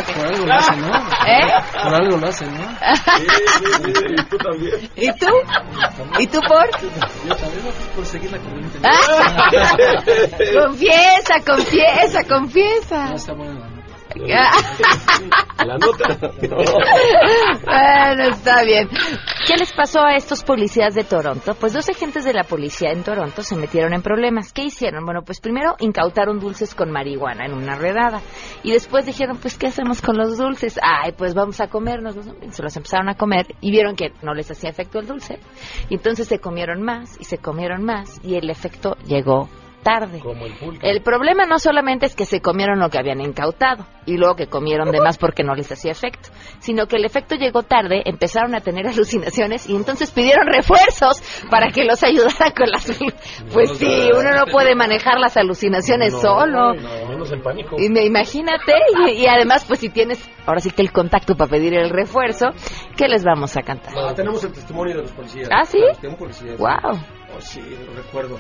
O 0.01 0.07
qué? 0.07 0.13
Por 0.13 0.27
algo 0.27 0.47
lo 0.47 0.55
hace, 0.55 0.77
¿no? 0.77 0.89
¿Eh? 1.27 1.53
Por 1.83 1.95
algo 1.95 2.17
lo 2.17 2.27
hace, 2.29 2.47
¿no? 2.47 2.79
y 4.11 4.25
tú 4.25 4.39
también. 4.39 4.91
¿Y 4.97 5.13
tú? 5.13 5.27
¿Y 6.19 6.27
tú 6.27 6.41
por? 6.49 6.67
Yo 7.27 7.37
también 7.37 7.65
no, 7.65 7.71
por 7.95 8.07
seguir 8.07 8.31
la 8.33 8.39
corriente. 8.39 8.79
Ah. 8.83 9.51
confiesa, 10.67 11.35
confiesa, 11.45 12.25
confiesa. 12.25 13.07
No, 13.07 13.17
está 13.17 13.33
buena 13.35 13.58
la 14.27 14.51
nota. 14.51 15.65
La 15.65 15.79
nota. 15.79 16.19
bueno, 17.65 18.23
está 18.31 18.63
bien. 18.65 18.89
¿Qué 19.47 19.57
les 19.57 19.73
pasó 19.73 20.01
a 20.01 20.15
estos 20.15 20.43
policías 20.45 20.95
de 20.95 21.05
Toronto? 21.05 21.55
Pues 21.55 21.73
dos 21.73 21.89
agentes 21.89 22.25
de 22.25 22.33
la 22.33 22.45
policía 22.45 22.91
en 22.91 23.03
Toronto 23.03 23.43
se 23.43 23.57
metieron 23.57 23.93
en 23.95 24.03
problemas. 24.03 24.53
¿Qué 24.53 24.65
hicieron? 24.65 25.05
Bueno, 25.05 25.23
pues 25.23 25.41
primero 25.41 25.77
incautaron 25.79 26.39
dulces 26.39 26.75
con 26.75 26.91
marihuana 26.91 27.47
en 27.47 27.55
una 27.55 27.77
redada. 27.77 28.21
Y 28.63 28.73
después 28.73 29.07
dijeron, 29.07 29.39
pues, 29.39 29.57
¿qué 29.57 29.69
hacemos 29.69 30.03
con 30.03 30.17
los 30.17 30.37
dulces? 30.37 30.79
Ay, 30.83 31.13
pues 31.13 31.35
vamos 31.35 31.61
a 31.61 31.69
comernos. 31.69 32.17
Se 32.51 32.63
los 32.63 32.77
empezaron 32.77 33.09
a 33.09 33.15
comer 33.15 33.47
y 33.61 33.71
vieron 33.71 33.97
que 33.97 34.13
no 34.23 34.35
les 34.35 34.51
hacía 34.51 34.71
efecto 34.71 34.99
el 34.99 35.07
dulce. 35.07 35.39
Y 35.89 35.95
entonces 35.95 36.29
se 36.29 36.39
comieron 36.39 36.83
más 36.83 37.19
y 37.21 37.25
se 37.25 37.39
comieron 37.39 37.85
más 37.85 38.21
y 38.23 38.37
el 38.37 38.51
efecto 38.51 38.97
llegó 39.07 39.49
tarde. 39.89 40.21
Como 40.21 40.45
el. 40.45 40.55
El 40.83 41.03
problema 41.03 41.47
no 41.47 41.59
solamente 41.59 42.07
es 42.07 42.15
que 42.15 42.27
se 42.27 42.41
comieron 42.41 42.79
lo 42.79 42.91
que 42.91 42.99
habían 42.99 43.21
incautado 43.21 43.87
y 44.05 44.17
luego 44.17 44.37
que 44.37 44.47
comieron 44.47 44.91
de 44.91 45.01
más 45.01 45.19
porque 45.19 45.43
no 45.43 45.55
les 45.55 45.71
hacía 45.73 45.93
efecto, 45.93 46.29
sino 46.59 46.87
que 46.87 46.97
el 46.97 47.05
efecto 47.05 47.37
llegó 47.37 47.63
tarde, 47.63 48.03
empezaron 48.05 48.55
a 48.55 48.61
tener 48.61 48.87
alucinaciones 48.89 49.69
y 49.69 49.77
entonces 49.77 50.11
pidieron 50.11 50.47
refuerzos 50.47 51.23
para 51.51 51.71
que 51.71 51.85
los 51.85 52.03
ayudaran 52.03 52.53
con 52.57 52.71
las... 52.71 52.87
Pues 53.53 53.79
sí, 53.79 54.11
uno 54.13 54.31
no 54.33 54.47
puede 54.47 54.75
manejar 54.77 55.19
las 55.19 55.37
alucinaciones 55.37 56.13
solo. 56.13 56.75
Menos 56.75 57.31
el 57.33 57.41
pánico. 57.41 57.77
Y 57.79 57.89
me 57.89 58.05
imagínate, 58.05 58.73
y, 59.07 59.23
y 59.23 59.27
además 59.27 59.65
pues 59.67 59.81
si 59.81 59.89
tienes 59.89 60.19
ahora 60.47 60.61
sí 60.61 60.71
que 60.71 60.83
el 60.83 60.93
contacto 60.93 61.35
para 61.35 61.51
pedir 61.51 61.75
el 61.75 61.91
refuerzo, 61.91 62.49
¿qué 62.97 63.09
les 63.09 63.25
vamos 63.25 63.57
a 63.57 63.63
cantar? 63.63 63.95
Ah, 63.97 64.15
tenemos 64.15 64.43
el 64.45 64.53
testimonio 64.53 64.97
de 64.97 65.03
los 65.03 65.13
policías. 65.13 65.49
¿Ah, 65.53 65.65
sí? 65.65 65.79
Claro, 65.79 65.99
tengo 66.01 66.17
policías. 66.17 66.59
Wow. 66.59 66.93
Oh, 67.37 67.41
sí, 67.41 67.61
lo 67.61 67.95
recuerdo. 67.95 68.39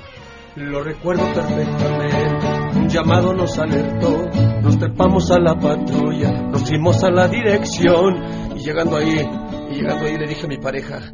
Lo 0.58 0.82
recuerdo 0.82 1.24
perfectamente. 1.32 2.78
Un 2.78 2.88
llamado 2.88 3.32
nos 3.32 3.56
alertó. 3.58 4.28
Nos 4.60 4.78
trepamos 4.78 5.30
a 5.30 5.38
la 5.38 5.54
patrulla. 5.54 6.32
Nos 6.32 6.68
fuimos 6.68 7.02
a 7.04 7.10
la 7.10 7.28
dirección. 7.28 8.56
Y 8.56 8.60
llegando 8.64 8.96
ahí, 8.96 9.24
y 9.70 9.74
llegando 9.74 10.06
ahí 10.06 10.16
le 10.16 10.26
dije 10.26 10.46
a 10.46 10.48
mi 10.48 10.58
pareja, 10.58 11.12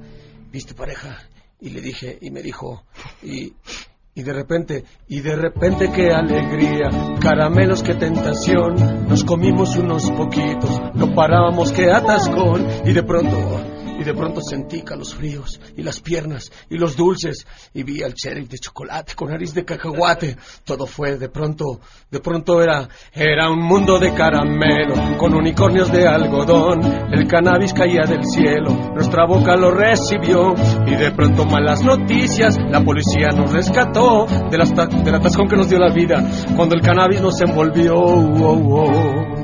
¿viste 0.50 0.74
pareja? 0.74 1.18
Y 1.60 1.70
le 1.70 1.82
dije, 1.82 2.18
y 2.20 2.30
me 2.30 2.40
dijo, 2.40 2.84
y, 3.22 3.52
y 4.14 4.22
de 4.22 4.32
repente, 4.32 4.84
y 5.08 5.20
de 5.20 5.36
repente 5.36 5.90
qué 5.92 6.10
alegría, 6.10 6.90
caramelos 7.20 7.82
qué 7.82 7.94
tentación, 7.94 9.08
nos 9.08 9.24
comimos 9.24 9.76
unos 9.76 10.10
poquitos, 10.10 10.80
no 10.94 11.14
parábamos 11.14 11.72
qué 11.72 11.90
atascón, 11.90 12.66
y 12.84 12.92
de 12.92 13.02
pronto, 13.02 13.38
de 14.04 14.14
pronto 14.14 14.40
sentí 14.40 14.82
calos 14.82 15.14
fríos 15.14 15.60
y 15.76 15.82
las 15.82 16.00
piernas 16.00 16.50
y 16.68 16.76
los 16.76 16.96
dulces 16.96 17.46
y 17.72 17.82
vi 17.82 18.02
al 18.02 18.14
sheriff 18.14 18.48
de 18.48 18.58
chocolate 18.58 19.14
con 19.14 19.30
nariz 19.30 19.54
de 19.54 19.64
cacahuate. 19.64 20.36
Todo 20.64 20.86
fue 20.86 21.16
de 21.16 21.28
pronto, 21.28 21.80
de 22.10 22.20
pronto 22.20 22.62
era, 22.62 22.88
era 23.12 23.50
un 23.50 23.60
mundo 23.60 23.98
de 23.98 24.12
caramelo 24.14 25.16
con 25.18 25.34
unicornios 25.34 25.90
de 25.90 26.06
algodón. 26.06 26.82
El 27.12 27.26
cannabis 27.26 27.72
caía 27.72 28.02
del 28.02 28.24
cielo, 28.24 28.70
nuestra 28.94 29.26
boca 29.26 29.56
lo 29.56 29.70
recibió 29.70 30.54
y 30.86 30.94
de 30.94 31.10
pronto 31.12 31.44
malas 31.46 31.82
noticias, 31.82 32.56
la 32.70 32.84
policía 32.84 33.28
nos 33.28 33.52
rescató 33.52 34.26
de 34.50 34.58
del 35.04 35.14
atascón 35.14 35.48
que 35.48 35.56
nos 35.56 35.68
dio 35.68 35.78
la 35.78 35.92
vida 35.92 36.22
cuando 36.56 36.74
el 36.74 36.80
cannabis 36.80 37.20
nos 37.20 37.40
envolvió. 37.40 37.94
Oh, 37.94 38.80
oh. 38.80 39.43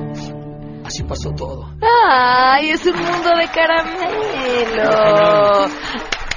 Así 0.91 1.05
pasó 1.05 1.31
todo. 1.31 1.71
¡Ay, 1.81 2.71
es 2.71 2.85
un 2.85 2.97
mundo 2.97 3.31
de 3.39 3.47
caramelo! 3.55 4.91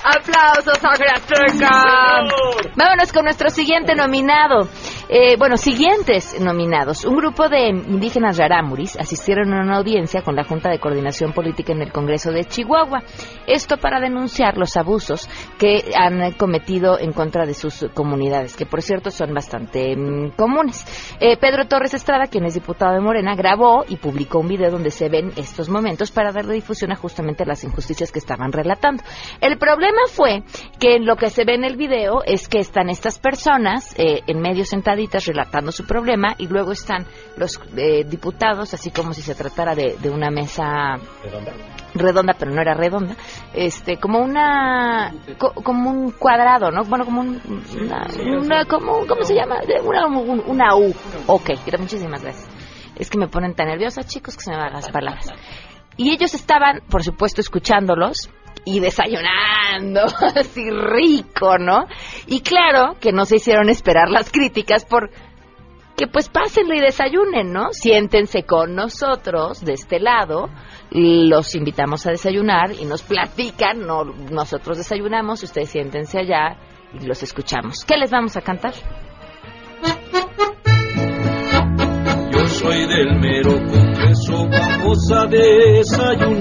¡Aplausos 0.04 0.78
a! 0.86 2.30
Vámonos 2.76 3.12
con 3.12 3.24
nuestro 3.24 3.50
siguiente 3.50 3.96
nominado. 3.96 4.70
Eh, 5.10 5.36
bueno, 5.38 5.58
siguientes 5.58 6.40
nominados. 6.40 7.04
Un 7.04 7.18
grupo 7.18 7.50
de 7.50 7.68
indígenas 7.68 8.38
rarámuris 8.38 8.98
asistieron 8.98 9.54
a 9.54 9.62
una 9.62 9.78
audiencia 9.78 10.22
con 10.22 10.36
la 10.36 10.46
Junta 10.46 10.70
de 10.70 10.80
Coordinación 10.80 11.34
Política 11.34 11.74
en 11.74 11.82
el 11.82 11.92
Congreso 11.92 12.32
de 12.32 12.46
Chihuahua. 12.46 13.04
Esto 13.46 13.78
para 13.78 14.00
denunciar 14.00 14.58
los 14.58 14.78
abusos 14.78 15.30
que 15.58 15.92
han 15.96 16.32
cometido 16.34 16.98
en 16.98 17.12
contra 17.12 17.46
de 17.46 17.54
sus 17.54 17.86
comunidades, 17.94 18.56
que 18.56 18.66
por 18.66 18.82
cierto 18.82 19.12
son 19.12 19.34
bastante 19.34 19.96
mm, 19.96 20.32
comunes. 20.38 20.86
Eh, 21.20 21.38
Pedro 21.38 21.68
Torres 21.68 21.94
Estrada, 21.94 22.28
quien 22.28 22.46
es 22.46 22.54
diputado 22.54 22.94
de 22.94 23.02
Morena, 23.02 23.36
grabó 23.36 23.84
y 23.88 23.98
publicó 23.98 24.40
un 24.40 24.48
video 24.48 24.72
donde 24.72 24.92
se 24.92 25.10
ven 25.10 25.32
estos 25.36 25.70
momentos 25.70 26.12
para 26.12 26.32
darle 26.32 26.54
difusión 26.54 26.92
a 26.92 26.96
justamente 26.96 27.46
las 27.46 27.64
injusticias 27.64 28.12
que 28.12 28.20
estaban 28.20 28.52
relatando. 28.52 29.04
El 29.42 29.58
problema 29.58 30.02
fue 30.08 30.44
que 30.80 31.00
lo 31.00 31.18
que 31.18 31.30
se 31.30 31.44
ve 31.44 31.56
en 31.56 31.66
el 31.66 31.76
video 31.76 32.24
es 32.26 32.48
que 32.48 32.60
están 32.60 32.90
estas 32.90 33.20
personas 33.20 33.94
eh, 33.98 34.22
en 34.28 34.42
medio 34.42 34.66
sentaditas 34.94 35.26
relatando 35.26 35.72
su 35.72 35.86
problema 35.86 36.36
y 36.38 36.48
luego 36.48 36.72
están 36.72 37.06
los 37.38 37.60
eh, 37.76 38.04
diputados, 38.04 38.74
así 38.74 38.92
como 38.92 39.14
si 39.14 39.22
se 39.22 39.36
tratara 39.36 39.76
de, 39.76 39.98
una 40.10 40.30
mesa 40.30 40.98
redonda. 41.96 42.34
pero 42.38 42.52
no 42.52 42.62
era 42.62 42.74
redonda, 42.74 43.16
este, 43.54 43.98
como 43.98 44.20
una, 44.20 45.12
como 45.38 45.90
un 45.90 46.12
cuadrado, 46.12 46.72
¿no? 46.72 46.84
Bueno, 46.84 47.06
como 47.06 47.22
un, 47.22 47.42
una, 47.82 48.66
como, 48.66 49.06
¿cómo 49.08 49.24
se 49.24 49.36
llama? 49.36 49.58
Una, 49.84 50.08
una 50.08 50.76
U. 50.76 50.94
Ok, 51.28 51.52
muchísimas 51.80 52.22
gracias. 52.22 52.50
Es 52.96 53.10
que 53.10 53.18
me 53.18 53.28
ponen 53.28 53.56
tan 53.56 53.68
nerviosa, 53.68 54.04
chicos, 54.04 54.38
que 54.38 54.44
se 54.44 54.52
me 54.52 54.58
van 54.58 54.74
las 54.74 54.90
palabras. 54.90 55.28
Y 55.98 56.12
ellos 56.12 56.34
estaban, 56.36 56.82
por 56.90 57.04
supuesto, 57.04 57.42
escuchándolos, 57.42 58.30
y 58.66 58.80
desayunando, 58.80 60.02
así 60.36 60.70
rico, 60.70 61.58
¿no? 61.58 61.86
Y 62.28 62.42
claro 62.42 62.96
que 63.00 63.12
no 63.12 63.26
se 63.26 63.38
hicieron 63.38 63.70
esperar 63.70 64.10
las 64.10 64.32
críticas 64.32 64.86
por 64.86 65.10
que 65.96 66.08
pues 66.08 66.28
pásenlo 66.28 66.74
y 66.74 66.80
desayunen, 66.80 67.54
¿no? 67.54 67.68
Siéntense 67.72 68.44
con 68.44 68.74
nosotros 68.76 69.64
de 69.64 69.74
este 69.74 70.00
lado, 70.00 70.50
los 70.90 71.54
invitamos 71.56 72.08
a 72.08 72.12
desayunar 72.12 72.72
y 72.72 72.86
nos 72.86 73.04
platican, 73.04 73.86
no, 73.86 74.04
nosotros 74.06 74.78
desayunamos, 74.78 75.44
ustedes 75.44 75.70
siéntense 75.70 76.18
allá 76.20 76.58
y 77.00 77.06
los 77.06 77.22
escuchamos. 77.22 77.86
¿Qué 77.86 77.98
les 77.98 78.10
vamos 78.10 78.36
a 78.38 78.42
cantar? 78.42 78.74
Yo 82.32 82.48
soy 82.48 82.88
del 82.88 83.20
mero 83.20 83.52
congreso, 83.52 84.48
vamos 84.50 85.12
a 85.12 85.28
desayunar 85.28 86.34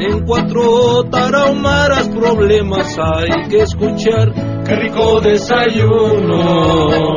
en 0.00 0.24
cuatro 0.26 1.04
tarahumaras 1.10 2.08
problemas 2.08 2.96
hay 2.98 3.48
que 3.48 3.62
escuchar. 3.62 4.32
¡Qué 4.64 4.76
rico 4.76 5.20
desayuno! 5.20 7.14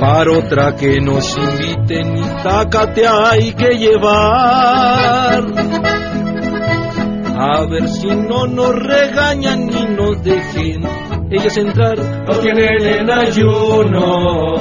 Para 0.00 0.32
otra 0.32 0.76
que 0.76 1.00
nos 1.00 1.36
inviten 1.36 2.16
y 2.16 2.22
tácate 2.42 3.06
hay 3.06 3.52
que 3.52 3.76
llevar. 3.76 5.44
A 7.40 7.66
ver 7.66 7.88
si 7.88 8.06
no 8.06 8.46
nos 8.46 8.74
regañan 8.74 9.66
ni 9.66 9.84
nos 9.94 10.22
dejen 10.22 10.82
ellas 11.30 11.56
entrar. 11.56 11.98
No 11.98 12.38
tienen 12.38 12.86
en 12.86 13.10
ayuno. 13.10 14.54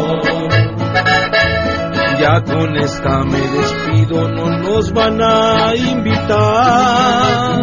Ya 2.20 2.42
con 2.42 2.76
esta 2.78 3.24
me 3.26 3.40
despido, 3.40 4.28
no 4.30 4.50
nos 4.60 4.92
van 4.92 5.22
a 5.22 5.76
invitar. 5.76 7.62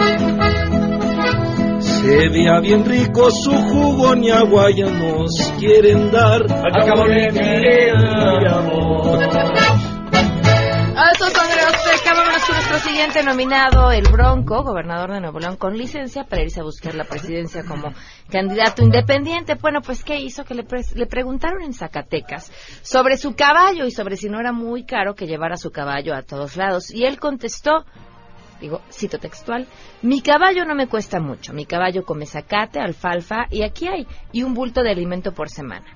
Se 1.80 2.28
vea 2.28 2.60
bien 2.60 2.84
rico 2.84 3.30
su 3.30 3.50
jugo, 3.50 4.14
ni 4.14 4.30
agua 4.30 4.70
ya 4.70 4.86
nos 4.86 5.52
quieren 5.58 6.10
dar. 6.12 6.42
Acabo 6.42 7.04
de 7.08 7.93
siguiente 12.84 13.22
nominado, 13.22 13.90
el 13.92 14.04
Bronco, 14.12 14.62
gobernador 14.62 15.12
de 15.12 15.20
Nuevo 15.20 15.38
León, 15.38 15.56
con 15.56 15.74
licencia 15.74 16.24
para 16.24 16.42
irse 16.42 16.60
a 16.60 16.64
buscar 16.64 16.94
la 16.94 17.04
presidencia 17.04 17.64
como 17.64 17.94
candidato 18.30 18.82
independiente. 18.82 19.54
Bueno, 19.54 19.80
pues, 19.80 20.04
¿qué 20.04 20.20
hizo? 20.20 20.44
Que 20.44 20.54
le, 20.54 20.66
le 20.94 21.06
preguntaron 21.06 21.62
en 21.62 21.72
Zacatecas 21.72 22.52
sobre 22.82 23.16
su 23.16 23.34
caballo 23.34 23.86
y 23.86 23.90
sobre 23.90 24.18
si 24.18 24.28
no 24.28 24.38
era 24.38 24.52
muy 24.52 24.84
caro 24.84 25.14
que 25.14 25.26
llevara 25.26 25.56
su 25.56 25.70
caballo 25.70 26.14
a 26.14 26.20
todos 26.22 26.58
lados. 26.58 26.90
Y 26.90 27.06
él 27.06 27.18
contestó, 27.18 27.86
digo, 28.60 28.82
cito 28.92 29.18
textual, 29.18 29.66
mi 30.02 30.20
caballo 30.20 30.66
no 30.66 30.74
me 30.74 30.86
cuesta 30.86 31.20
mucho, 31.20 31.54
mi 31.54 31.64
caballo 31.64 32.04
come 32.04 32.26
zacate, 32.26 32.80
alfalfa 32.80 33.46
y 33.50 33.62
aquí 33.62 33.88
hay, 33.88 34.06
y 34.30 34.42
un 34.42 34.52
bulto 34.52 34.82
de 34.82 34.90
alimento 34.90 35.32
por 35.32 35.48
semana. 35.48 35.86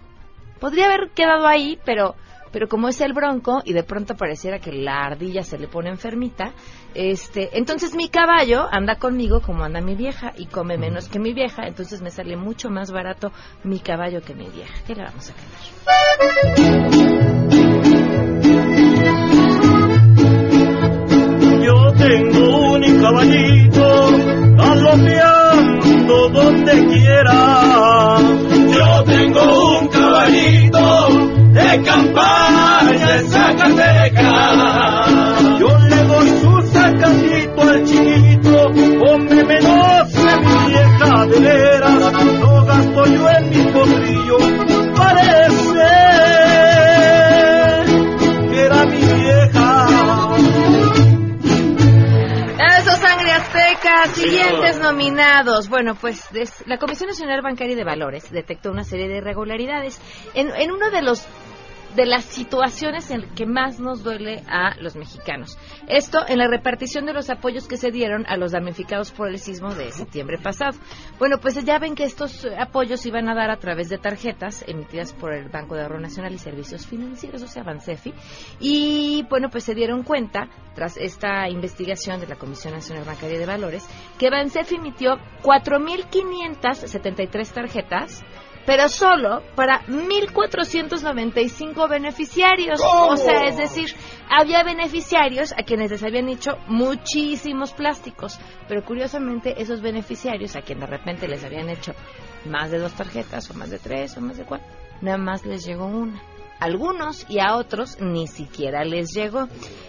Podría 0.59 0.87
haber 0.87 1.11
quedado 1.11 1.47
ahí, 1.47 1.79
pero 1.85 2.15
pero 2.53 2.69
como 2.69 2.89
es 2.89 3.01
el 3.01 3.13
bronco 3.13 3.63
y 3.65 3.73
de 3.73 3.83
pronto 3.83 4.15
pareciera 4.15 4.59
que 4.59 4.73
la 4.73 5.01
ardilla 5.05 5.43
se 5.43 5.59
le 5.59 5.69
pone 5.69 5.91
enfermita, 5.91 6.53
este, 6.95 7.57
entonces 7.59 7.95
mi 7.95 8.09
caballo 8.09 8.67
anda 8.71 8.97
conmigo 8.97 9.41
como 9.41 9.65
anda 9.65 9.81
mi 9.81 9.95
vieja 9.95 10.33
y 10.37 10.47
come 10.47 10.79
menos 10.79 11.09
que 11.09 11.19
mi 11.19 11.33
vieja, 11.33 11.67
entonces 11.67 12.03
me 12.03 12.11
sale 12.11 12.37
mucho 12.37 12.71
más 12.71 12.91
barato 12.91 13.33
mi 13.65 13.81
caballo 13.81 14.21
que 14.21 14.35
mi 14.35 14.49
vieja. 14.49 14.75
¿Qué 14.87 14.95
le 14.95 15.05
vamos 15.05 15.31
a 15.31 15.35
cantar? 15.35 15.59
Yo 21.63 21.93
tengo 21.99 22.73
un 22.73 23.03
caballito 23.03 24.11
galopeando 24.57 26.29
donde 26.31 26.87
quiera. 26.87 28.17
Yo 28.51 29.05
tengo 29.05 29.79
un 29.79 29.89
caballito 29.89 31.28
de 31.59 31.83
campaña 31.83 33.19
Zacatecas. 33.29 35.09
Yo 35.59 35.69
le 35.91 36.05
doy 36.05 36.29
su 36.41 36.63
sacatito 36.73 37.63
al 37.63 37.85
chiquito, 37.85 38.67
hombre 39.11 39.45
menos 39.45 40.15
mi 40.15 40.57
vieja 40.71 41.27
de 41.27 41.41
veras, 41.41 42.48
siguientes 54.07 54.79
nominados. 54.81 55.69
Bueno, 55.69 55.95
pues 55.95 56.25
la 56.67 56.79
Comisión 56.79 57.09
Nacional 57.09 57.43
Bancaria 57.43 57.77
de 57.77 57.85
Valores 57.85 58.31
detectó 58.31 58.71
una 58.71 58.85
serie 58.85 59.09
de 59.09 59.19
irregularidades. 59.19 60.01
En, 60.35 60.51
en 60.55 60.71
uno 60.71 60.91
de 60.91 61.03
los 61.03 61.27
de 61.95 62.07
las 62.07 62.25
situaciones 62.25 63.11
en 63.11 63.23
que 63.35 63.47
más 63.47 63.81
nos 63.81 64.03
duele 64.03 64.43
a 64.49 64.77
los 64.81 64.97
mexicanos. 64.97 65.59
Esto 65.87 66.21
en 66.27 66.39
la 66.39 66.49
repartición 66.49 67.07
de 67.07 67.13
los 67.13 67.31
apoyos 67.31 67.67
que 67.67 67.77
se 67.77 67.91
dieron 67.91 68.27
a 68.27 68.37
los 68.37 68.53
damnificados 68.53 69.11
por 69.11 69.29
el 69.29 69.39
sismo 69.39 69.75
de 69.75 69.91
septiembre 69.93 70.39
pasado. 70.39 70.79
Bueno, 71.19 71.39
pues 71.41 71.63
ya 71.65 71.79
ven 71.79 71.95
que 71.95 72.05
estos 72.05 72.47
apoyos 72.59 73.05
iban 73.07 73.29
a 73.29 73.35
dar 73.35 73.51
a 73.51 73.59
través 73.59 73.89
de 73.89 73.99
tarjetas 73.99 74.65
emitidas 74.67 75.13
por 75.13 75.33
el 75.33 75.49
Banco 75.49 75.75
de 75.75 75.83
Ahorro 75.83 76.01
Nacional 76.01 76.33
y 76.33 76.39
Servicios 76.39 76.87
Financieros, 76.87 77.43
o 77.43 77.49
sea, 77.49 77.63
Bansefi. 77.63 78.13
Y 78.61 79.27
bueno, 79.29 79.49
pues 79.51 79.65
se 79.65 79.75
dieron 79.75 80.03
cuenta, 80.03 80.49
tras 80.75 80.97
esta 80.97 81.49
investigación 81.49 82.21
de 82.21 82.27
la 82.27 82.37
Comisión 82.37 82.75
Nacional 82.75 83.05
Bancaria 83.05 83.39
de 83.39 83.47
Valores, 83.47 83.87
que 84.19 84.31
Bansefi 84.31 84.77
emitió 84.77 85.17
4.573 85.43 87.53
tarjetas 87.53 88.25
pero 88.69 88.89
solo 88.91 89.43
para 89.55 89.81
1.495 89.87 91.89
beneficiarios. 91.89 92.79
O 92.85 93.17
sea, 93.17 93.47
es 93.47 93.57
decir, 93.57 93.95
había 94.29 94.63
beneficiarios 94.63 95.53
a 95.53 95.63
quienes 95.63 95.91
les 95.91 96.05
habían 96.05 96.29
hecho 96.29 96.59
muchísimos 96.67 97.73
plásticos, 97.73 98.39
pero 98.69 98.85
curiosamente 98.85 99.55
esos 99.59 99.81
beneficiarios 99.81 100.55
a 100.55 100.61
quienes 100.61 100.87
de 100.87 100.97
repente 100.99 101.27
les 101.27 101.43
habían 101.45 101.71
hecho 101.71 101.95
más 102.45 102.71
de 102.71 102.79
dos 102.79 102.93
tarjetas, 102.93 103.51
o 103.51 103.55
más 103.55 103.71
de 103.71 103.79
tres, 103.79 104.19
o 104.19 104.21
más 104.21 104.37
de 104.37 104.45
cuatro, 104.45 104.69
nada 105.01 105.17
más 105.17 105.47
les 105.47 105.65
llegó 105.65 105.87
una. 105.87 106.21
Algunos 106.61 107.27
y 107.29 107.41
a 107.41 107.57
otros 107.57 107.99
ni 108.01 108.27
siquiera 108.27 108.85
les 108.85 109.13
llegó. 109.13 109.49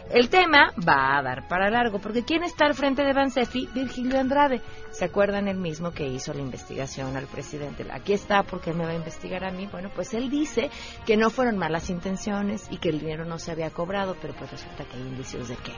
El 0.10 0.30
tema 0.30 0.74
va 0.88 1.18
a 1.18 1.22
dar 1.22 1.48
para 1.48 1.70
largo, 1.70 2.00
porque 2.00 2.24
¿quién 2.24 2.44
está 2.44 2.66
al 2.66 2.74
frente 2.74 3.04
de 3.04 3.14
Bansefi? 3.14 3.70
Virgilio 3.74 4.20
Andrade. 4.20 4.60
¿Se 4.90 5.06
acuerdan 5.06 5.48
el 5.48 5.58
mismo 5.58 5.92
que 5.92 6.08
hizo 6.08 6.34
la 6.34 6.42
investigación 6.42 7.16
al 7.16 7.28
presidente? 7.28 7.86
Aquí 7.92 8.14
está 8.14 8.42
porque 8.42 8.74
me 8.74 8.86
va 8.86 8.92
a 8.92 8.96
investigar 8.96 9.44
a 9.44 9.52
mí. 9.52 9.68
Bueno, 9.72 9.92
pues 9.94 10.16
él 10.16 10.32
dice 10.32 10.72
que 11.06 11.16
no 11.16 11.30
fueron 11.30 11.60
malas 11.60 11.92
intenciones 11.92 12.68
y 12.72 12.78
que 12.78 12.90
el 12.90 13.00
dinero 13.00 13.24
no 13.26 13.38
se 13.38 13.52
había 13.52 13.70
cobrado, 13.70 14.16
pero 14.20 14.34
pues 14.34 14.50
resulta 14.50 14.84
que 14.86 14.98
hay 14.98 15.04
indicios 15.04 15.48
de 15.48 15.58
qué. 15.58 15.74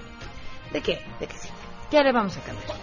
¿De 0.72 0.82
qué? 0.82 1.02
¿De 1.20 1.28
qué 1.28 1.36
sí? 1.36 1.50
Ya 1.92 2.02
le 2.02 2.14
vamos 2.14 2.38
a 2.38 2.42
cambiar. 2.42 2.78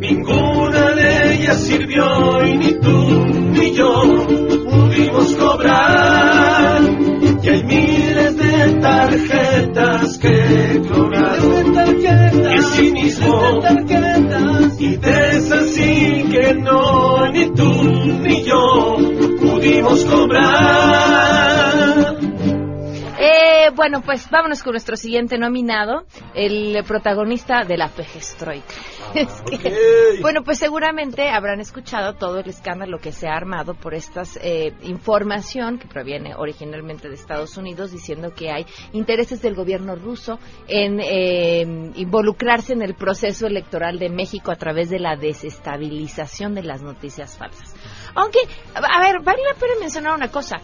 Ninguna 0.00 0.94
de 0.94 1.34
ellas 1.34 1.60
sirvió 1.60 2.44
y 2.46 2.56
ni 2.56 2.72
tú 2.80 3.24
ni 3.52 3.74
yo 3.74 4.02
pudimos 4.70 5.34
cobrar. 5.34 6.80
Y 7.42 7.48
hay 7.48 7.64
miles 7.64 8.36
de 8.36 8.74
tarjetas 8.80 10.18
que 10.18 10.80
clonaron 10.86 11.76
el 11.76 12.64
cinismo 12.64 13.62
y 14.78 14.96
de 14.96 15.36
esas 15.36 15.70
sí 15.70 16.24
que 16.30 16.54
no 16.54 17.30
ni 17.30 17.46
tú 17.54 17.72
ni 18.20 18.44
yo 18.44 18.96
pudimos 19.40 20.04
cobrar. 20.04 20.81
Bueno, 23.82 24.00
pues 24.00 24.30
vámonos 24.30 24.62
con 24.62 24.74
nuestro 24.74 24.94
siguiente 24.94 25.38
nominado, 25.38 26.04
el 26.36 26.84
protagonista 26.86 27.64
de 27.64 27.76
la 27.76 27.88
Pejestroika. 27.88 28.72
Es 29.16 29.42
que, 29.42 30.20
Bueno, 30.22 30.44
pues 30.44 30.58
seguramente 30.58 31.28
habrán 31.28 31.58
escuchado 31.58 32.14
todo 32.14 32.38
el 32.38 32.48
escándalo 32.48 32.98
que 32.98 33.10
se 33.10 33.26
ha 33.26 33.34
armado 33.34 33.74
por 33.74 33.94
esta 33.94 34.22
información 34.82 35.80
que 35.80 35.88
proviene 35.88 36.36
originalmente 36.36 37.08
de 37.08 37.16
Estados 37.16 37.56
Unidos 37.56 37.90
diciendo 37.90 38.32
que 38.32 38.52
hay 38.52 38.66
intereses 38.92 39.42
del 39.42 39.56
gobierno 39.56 39.96
ruso 39.96 40.38
en 40.68 41.00
eh, 41.00 41.90
involucrarse 41.96 42.74
en 42.74 42.82
el 42.82 42.94
proceso 42.94 43.48
electoral 43.48 43.98
de 43.98 44.10
México 44.10 44.52
a 44.52 44.56
través 44.56 44.90
de 44.90 45.00
la 45.00 45.16
desestabilización 45.16 46.54
de 46.54 46.62
las 46.62 46.82
noticias 46.82 47.36
falsas. 47.36 47.74
Aunque, 48.14 48.38
a 48.74 49.00
ver, 49.00 49.22
vale 49.24 49.42
la 49.42 49.58
pena 49.58 49.72
mencionar 49.80 50.14
una 50.14 50.28
cosa 50.28 50.60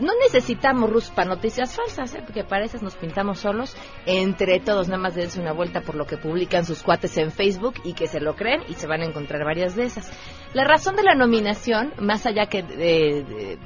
no 0.00 0.12
necesitamos 0.22 0.90
Rus 0.90 1.10
para 1.10 1.28
noticias 1.28 1.76
falsas, 1.76 2.14
¿eh? 2.14 2.22
porque 2.24 2.44
para 2.44 2.64
esas 2.64 2.82
nos 2.82 2.96
pintamos 2.96 3.40
solos 3.40 3.76
entre 4.06 4.60
todos. 4.60 4.88
Nada 4.88 5.02
más 5.02 5.14
dense 5.14 5.40
una 5.40 5.52
vuelta 5.52 5.80
por 5.80 5.94
lo 5.94 6.06
que 6.06 6.16
publican 6.16 6.64
sus 6.64 6.82
cuates 6.82 7.16
en 7.18 7.30
Facebook 7.30 7.74
y 7.84 7.94
que 7.94 8.06
se 8.06 8.20
lo 8.20 8.34
creen 8.34 8.62
y 8.68 8.74
se 8.74 8.86
van 8.86 9.02
a 9.02 9.06
encontrar 9.06 9.44
varias 9.44 9.76
de 9.76 9.84
esas. 9.84 10.10
La 10.52 10.64
razón 10.64 10.96
de 10.96 11.02
la 11.02 11.14
nominación, 11.14 11.92
más 11.98 12.26
allá 12.26 12.46
que 12.46 12.62
de, 12.62 13.24
de, 13.24 13.58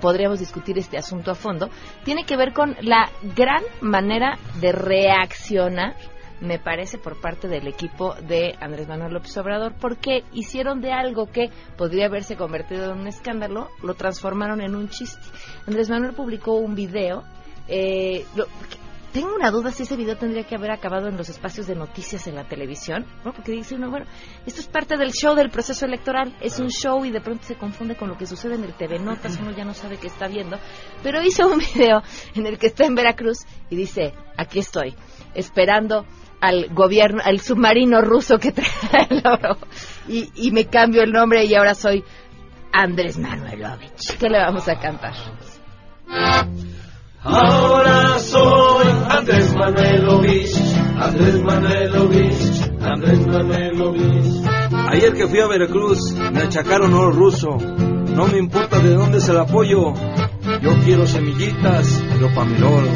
podríamos 0.00 0.38
discutir 0.38 0.78
este 0.78 0.98
asunto 0.98 1.30
a 1.30 1.34
fondo, 1.34 1.70
tiene 2.04 2.24
que 2.24 2.36
ver 2.36 2.52
con 2.52 2.76
la 2.80 3.10
gran 3.34 3.62
manera 3.80 4.38
de 4.60 4.72
reaccionar 4.72 5.96
me 6.44 6.58
parece, 6.58 6.98
por 6.98 7.20
parte 7.20 7.48
del 7.48 7.66
equipo 7.66 8.14
de 8.14 8.54
Andrés 8.60 8.86
Manuel 8.86 9.14
López 9.14 9.36
Obrador, 9.36 9.74
porque 9.80 10.24
hicieron 10.32 10.80
de 10.80 10.92
algo 10.92 11.26
que 11.26 11.50
podría 11.76 12.06
haberse 12.06 12.36
convertido 12.36 12.92
en 12.92 13.00
un 13.00 13.06
escándalo, 13.08 13.68
lo 13.82 13.94
transformaron 13.94 14.60
en 14.60 14.74
un 14.74 14.88
chiste. 14.88 15.22
Andrés 15.66 15.90
Manuel 15.90 16.14
publicó 16.14 16.54
un 16.54 16.74
video, 16.74 17.24
eh, 17.68 18.24
lo, 18.36 18.46
tengo 19.14 19.32
una 19.32 19.52
duda 19.52 19.70
si 19.70 19.84
ese 19.84 19.94
video 19.94 20.16
tendría 20.16 20.42
que 20.42 20.56
haber 20.56 20.72
acabado 20.72 21.06
en 21.06 21.16
los 21.16 21.28
espacios 21.28 21.68
de 21.68 21.76
noticias 21.76 22.26
en 22.26 22.34
la 22.34 22.48
televisión, 22.48 23.06
¿no? 23.24 23.32
porque 23.32 23.52
dice 23.52 23.76
uno, 23.76 23.88
bueno, 23.88 24.06
esto 24.44 24.60
es 24.60 24.66
parte 24.66 24.96
del 24.96 25.12
show 25.12 25.36
del 25.36 25.50
proceso 25.50 25.86
electoral, 25.86 26.36
es 26.40 26.58
un 26.58 26.68
show 26.68 27.04
y 27.04 27.12
de 27.12 27.20
pronto 27.20 27.44
se 27.44 27.54
confunde 27.54 27.94
con 27.94 28.08
lo 28.08 28.18
que 28.18 28.26
sucede 28.26 28.56
en 28.56 28.64
el 28.64 28.74
TV 28.74 28.98
Notas, 28.98 29.38
uno 29.40 29.52
ya 29.52 29.64
no 29.64 29.72
sabe 29.72 29.98
qué 29.98 30.08
está 30.08 30.26
viendo, 30.26 30.58
pero 31.04 31.22
hizo 31.22 31.46
un 31.46 31.58
video 31.74 32.02
en 32.34 32.46
el 32.46 32.58
que 32.58 32.66
está 32.66 32.86
en 32.86 32.96
Veracruz 32.96 33.46
y 33.70 33.76
dice, 33.76 34.12
aquí 34.36 34.58
estoy, 34.58 34.96
esperando 35.32 36.04
al 36.40 36.68
gobierno, 36.74 37.20
al 37.24 37.40
submarino 37.40 38.00
ruso 38.00 38.38
que 38.38 38.52
trae 38.52 38.68
el 39.10 39.22
oro. 39.26 39.56
Y, 40.08 40.30
y, 40.34 40.50
me 40.50 40.66
cambio 40.66 41.02
el 41.02 41.12
nombre 41.12 41.44
y 41.44 41.54
ahora 41.54 41.74
soy 41.74 42.04
Andrés 42.72 43.18
Manuelovich. 43.18 44.18
¿Qué 44.18 44.28
le 44.28 44.38
vamos 44.38 44.68
a 44.68 44.78
cantar? 44.78 45.14
Ahora 47.22 48.18
soy 48.18 48.86
Andrés 49.08 49.54
Manuelovich, 49.54 50.54
Andrés 51.00 51.42
Manuelovich, 51.42 52.70
Andrés 52.82 53.26
Manuelovich. 53.26 54.44
Ayer 54.88 55.14
que 55.14 55.26
fui 55.26 55.40
a 55.40 55.46
Veracruz 55.46 56.12
me 56.32 56.42
achacaron 56.42 56.92
oro 56.92 57.12
ruso. 57.12 57.56
No 58.14 58.26
me 58.26 58.38
importa 58.38 58.78
de 58.78 58.94
dónde 58.94 59.18
es 59.18 59.28
el 59.28 59.38
apoyo. 59.38 59.94
Yo 60.60 60.74
quiero 60.84 61.06
semillitas, 61.06 62.02
pero 62.12 62.28
para 62.34 62.44
mi 62.44 62.62
oro. 62.62 62.88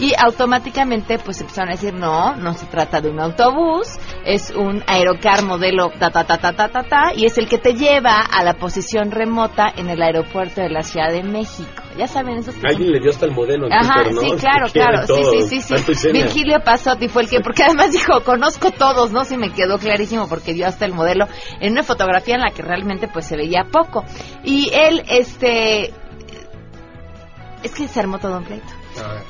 Y 0.00 0.14
automáticamente 0.18 1.18
pues 1.18 1.40
empezaron 1.40 1.68
a 1.68 1.72
decir, 1.72 1.94
no, 1.94 2.34
no 2.36 2.54
se 2.54 2.66
trata 2.66 3.00
de 3.00 3.10
un 3.10 3.20
autobús, 3.20 3.98
es 4.24 4.50
un 4.50 4.82
aerocar 4.86 5.44
modelo 5.44 5.90
ta 5.98 6.10
ta 6.10 6.24
ta 6.24 6.38
ta 6.38 6.52
ta 6.52 6.68
ta 6.68 6.82
ta 6.82 7.12
y 7.14 7.26
es 7.26 7.36
el 7.38 7.48
que 7.48 7.58
te 7.58 7.74
lleva 7.74 8.20
a 8.20 8.42
la 8.42 8.54
posición 8.54 9.10
remota 9.10 9.66
en 9.76 9.90
el 9.90 10.00
aeropuerto 10.02 10.62
de 10.62 10.70
la 10.70 10.82
Ciudad 10.82 11.12
de 11.12 11.22
México. 11.22 11.82
Ya 11.98 12.06
saben 12.06 12.38
esos 12.38 12.54
que 12.54 12.66
Alguien 12.66 12.88
son... 12.88 12.92
le 12.94 13.00
dio 13.00 13.10
hasta 13.10 13.26
el 13.26 13.32
modelo 13.32 13.68
Ajá, 13.70 14.04
Twitter, 14.04 14.14
¿no? 14.14 14.20
sí, 14.22 14.32
claro, 14.40 14.66
claro, 14.72 15.06
sí, 15.06 15.48
sí, 15.48 15.60
sí, 15.60 15.94
sí. 15.94 16.12
Virgilio 16.12 16.60
Pasotti 16.64 17.08
fue 17.08 17.22
el 17.22 17.28
que, 17.28 17.40
porque 17.40 17.64
además 17.64 17.92
dijo, 17.92 18.22
conozco 18.24 18.70
todos, 18.70 19.12
¿no? 19.12 19.24
Sí 19.24 19.36
me 19.36 19.52
quedó 19.52 19.78
clarísimo 19.78 20.28
porque 20.28 20.54
dio 20.54 20.66
hasta 20.66 20.86
el 20.86 20.94
modelo 20.94 21.26
en 21.60 21.72
una 21.72 21.82
fotografía 21.82 22.36
en 22.36 22.40
la 22.40 22.52
que 22.52 22.62
realmente 22.62 23.06
pues 23.06 23.26
se 23.26 23.36
veía 23.36 23.64
poco. 23.70 24.04
Y 24.44 24.70
él, 24.72 25.02
este, 25.10 25.92
es 27.62 27.74
que 27.74 27.86
se 27.86 28.00
armó 28.00 28.18
todo 28.18 28.38
un 28.38 28.44
pleito. 28.44 28.79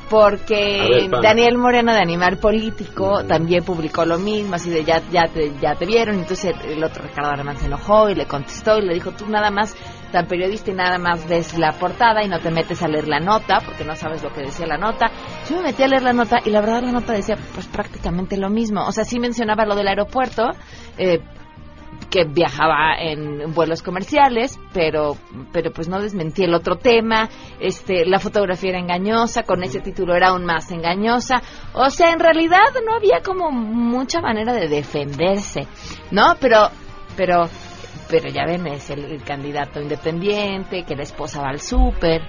Porque 0.08 1.08
ver. 1.10 1.22
Daniel 1.22 1.58
Moreno 1.58 1.92
de 1.92 2.00
Animal 2.00 2.38
Político 2.38 3.24
también 3.24 3.64
publicó 3.64 4.04
lo 4.04 4.18
mismo, 4.18 4.54
así 4.54 4.70
de 4.70 4.84
ya, 4.84 5.00
ya, 5.10 5.24
te, 5.26 5.52
ya 5.60 5.74
te 5.74 5.86
vieron, 5.86 6.18
entonces 6.18 6.54
el 6.64 6.82
otro 6.82 7.04
Ricardo 7.04 7.30
Aramán 7.30 7.56
se 7.56 7.66
enojó 7.66 8.08
y 8.10 8.14
le 8.14 8.26
contestó 8.26 8.78
y 8.78 8.82
le 8.82 8.94
dijo, 8.94 9.12
tú 9.12 9.26
nada 9.26 9.50
más, 9.50 9.76
tan 10.10 10.26
periodista 10.26 10.70
y 10.70 10.74
nada 10.74 10.98
más 10.98 11.28
ves 11.28 11.56
la 11.58 11.72
portada 11.72 12.24
y 12.24 12.28
no 12.28 12.40
te 12.40 12.50
metes 12.50 12.82
a 12.82 12.88
leer 12.88 13.08
la 13.08 13.20
nota 13.20 13.60
porque 13.64 13.84
no 13.84 13.94
sabes 13.94 14.22
lo 14.22 14.32
que 14.32 14.42
decía 14.42 14.66
la 14.66 14.76
nota. 14.76 15.10
Yo 15.48 15.56
me 15.56 15.62
metí 15.62 15.82
a 15.82 15.88
leer 15.88 16.02
la 16.02 16.12
nota 16.12 16.38
y 16.44 16.50
la 16.50 16.60
verdad 16.60 16.82
la 16.82 16.92
nota 16.92 17.12
decía 17.12 17.36
pues 17.54 17.66
prácticamente 17.66 18.36
lo 18.36 18.50
mismo, 18.50 18.86
o 18.86 18.92
sea, 18.92 19.04
sí 19.04 19.18
mencionaba 19.18 19.64
lo 19.64 19.74
del 19.74 19.88
aeropuerto, 19.88 20.50
eh, 20.98 21.20
que 22.08 22.24
viajaba 22.24 22.94
en 22.98 23.52
vuelos 23.52 23.82
comerciales, 23.82 24.58
pero 24.72 25.16
pero 25.52 25.70
pues 25.72 25.88
no 25.88 26.00
desmentí 26.00 26.44
el 26.44 26.54
otro 26.54 26.76
tema, 26.76 27.28
este 27.60 28.04
la 28.06 28.18
fotografía 28.18 28.70
era 28.70 28.78
engañosa, 28.80 29.42
con 29.42 29.62
ese 29.62 29.80
título 29.80 30.14
era 30.14 30.28
aún 30.28 30.44
más 30.44 30.70
engañosa, 30.70 31.42
o 31.72 31.90
sea, 31.90 32.12
en 32.12 32.20
realidad 32.20 32.58
no 32.86 32.94
había 32.94 33.20
como 33.22 33.50
mucha 33.50 34.20
manera 34.20 34.52
de 34.54 34.68
defenderse, 34.68 35.66
¿no? 36.10 36.36
Pero 36.40 36.68
pero 37.16 37.48
pero 38.08 38.28
ya 38.28 38.44
ven, 38.44 38.66
es 38.66 38.90
el, 38.90 39.04
el 39.04 39.22
candidato 39.22 39.80
independiente, 39.80 40.84
que 40.84 40.96
la 40.96 41.04
esposa 41.04 41.42
va 41.42 41.50
al 41.50 41.60
súper, 41.60 42.22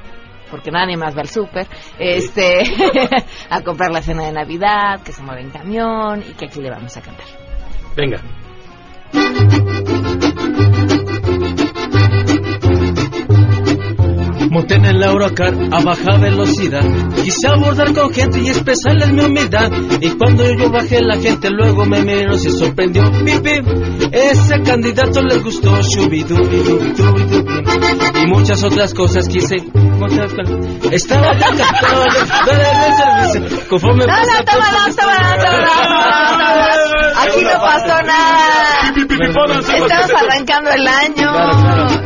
porque 0.52 0.70
nadie 0.70 0.96
más 0.96 1.16
va 1.16 1.22
al 1.22 1.28
súper, 1.28 1.66
este, 1.98 2.62
a 3.50 3.62
comprar 3.62 3.92
la 3.92 4.02
cena 4.02 4.26
de 4.26 4.34
Navidad, 4.34 5.02
que 5.04 5.12
se 5.12 5.24
mueve 5.24 5.42
en 5.42 5.50
camión 5.50 6.22
y 6.22 6.34
que 6.34 6.46
aquí 6.46 6.62
le 6.62 6.70
vamos 6.70 6.96
a 6.98 7.02
cantar. 7.02 7.26
Venga. 7.96 8.22
Monté 14.50 14.76
en 14.76 14.86
el 14.86 15.02
Eurocar 15.02 15.54
a 15.72 15.80
baja 15.82 16.18
velocidad. 16.18 16.84
Quise 17.24 17.48
abordar 17.48 17.94
con 17.94 18.14
gente 18.14 18.40
y 18.42 18.50
expresarles 18.50 19.14
mi 19.14 19.22
humildad. 19.24 19.72
Y 20.02 20.10
cuando 20.12 20.44
yo 20.54 20.70
bajé, 20.70 21.02
la 21.02 21.18
gente 21.18 21.50
luego 21.50 21.86
me 21.86 22.02
miró, 22.04 22.38
se 22.38 22.52
sorprendió. 22.52 23.10
Pipi, 23.24 23.62
ese 24.12 24.62
candidato 24.62 25.22
les 25.22 25.42
gustó. 25.42 25.74
Y 28.22 28.28
muchas 28.28 28.62
otras 28.64 28.94
cosas 28.94 29.28
quise. 29.30 29.56
montar 29.74 30.28
con- 30.36 30.92
Estaba 30.92 31.34
dar 31.34 31.54
el 32.60 33.32
servicio. 33.32 33.68
Conforme 33.70 34.06
pasa 34.06 34.44
Aquí 37.18 37.44
no 37.44 37.62
pasó 37.62 38.02
nada. 38.04 38.94
Estamos 38.96 40.12
arrancando 40.12 40.72
el 40.72 40.88
año. 40.88 42.02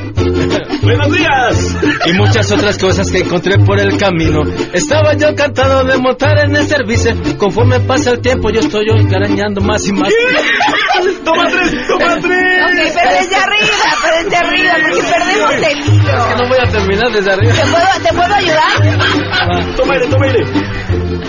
Buenos 0.81 1.11
días. 1.11 1.75
y 2.05 2.13
muchas 2.13 2.51
otras 2.51 2.77
cosas 2.77 3.09
que 3.11 3.19
encontré 3.19 3.57
por 3.59 3.79
el 3.79 3.97
camino. 3.97 4.41
Estaba 4.73 5.13
yo 5.13 5.29
encantado 5.29 5.83
de 5.83 5.97
montar 5.97 6.37
en 6.45 6.55
el 6.55 6.67
servicio. 6.67 7.13
Conforme 7.37 7.79
pasa 7.81 8.11
el 8.11 8.19
tiempo, 8.21 8.49
yo 8.49 8.59
estoy 8.59 8.87
yo 8.87 8.95
encarañando 8.95 9.61
más 9.61 9.85
y 9.87 9.93
más. 9.93 10.09
¡Toma 11.23 11.47
tres! 11.49 11.87
¡Toma 11.87 12.17
tres! 12.21 12.61
Ok, 12.65 12.93
pero 12.95 13.11
desde 13.19 13.35
arriba, 13.35 13.77
pero 14.03 14.23
desde 14.23 14.37
arriba, 14.37 14.73
porque 14.89 15.03
perdemos 15.03 15.51
el 15.53 15.79
hilo. 15.79 16.17
Es 16.17 16.25
que 16.25 16.35
no 16.43 16.47
voy 16.49 16.57
a 16.59 16.69
terminar 16.71 17.11
desde 17.11 17.31
arriba. 17.31 17.53
¿Te 17.53 17.61
puedo, 17.61 17.85
¿te 18.03 18.13
puedo 18.13 18.33
ayudar? 18.35 19.75
Toma 19.75 19.93
aire, 19.93 20.07
toma 20.07 20.25
aire. 20.25 20.45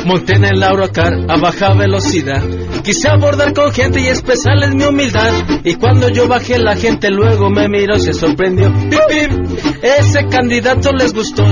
Monté 0.05 0.37
en 0.37 0.45
el 0.45 0.63
Eurocar 0.63 1.13
a 1.29 1.37
baja 1.39 1.75
velocidad. 1.75 2.43
Quise 2.83 3.09
abordar 3.09 3.53
con 3.53 3.73
gente 3.73 4.01
y 4.01 4.07
expresarles 4.07 4.75
mi 4.75 4.85
humildad. 4.85 5.33
Y 5.65 5.75
cuando 5.75 6.09
yo 6.09 6.29
bajé, 6.29 6.59
la 6.59 6.77
gente 6.77 7.11
luego 7.11 7.51
me 7.51 7.69
miró, 7.69 7.99
se 7.99 8.13
sorprendió. 8.13 8.73
Pip. 8.73 9.33
Ese 9.83 10.27
candidato 10.27 10.93
les 10.93 11.13
gustó. 11.13 11.45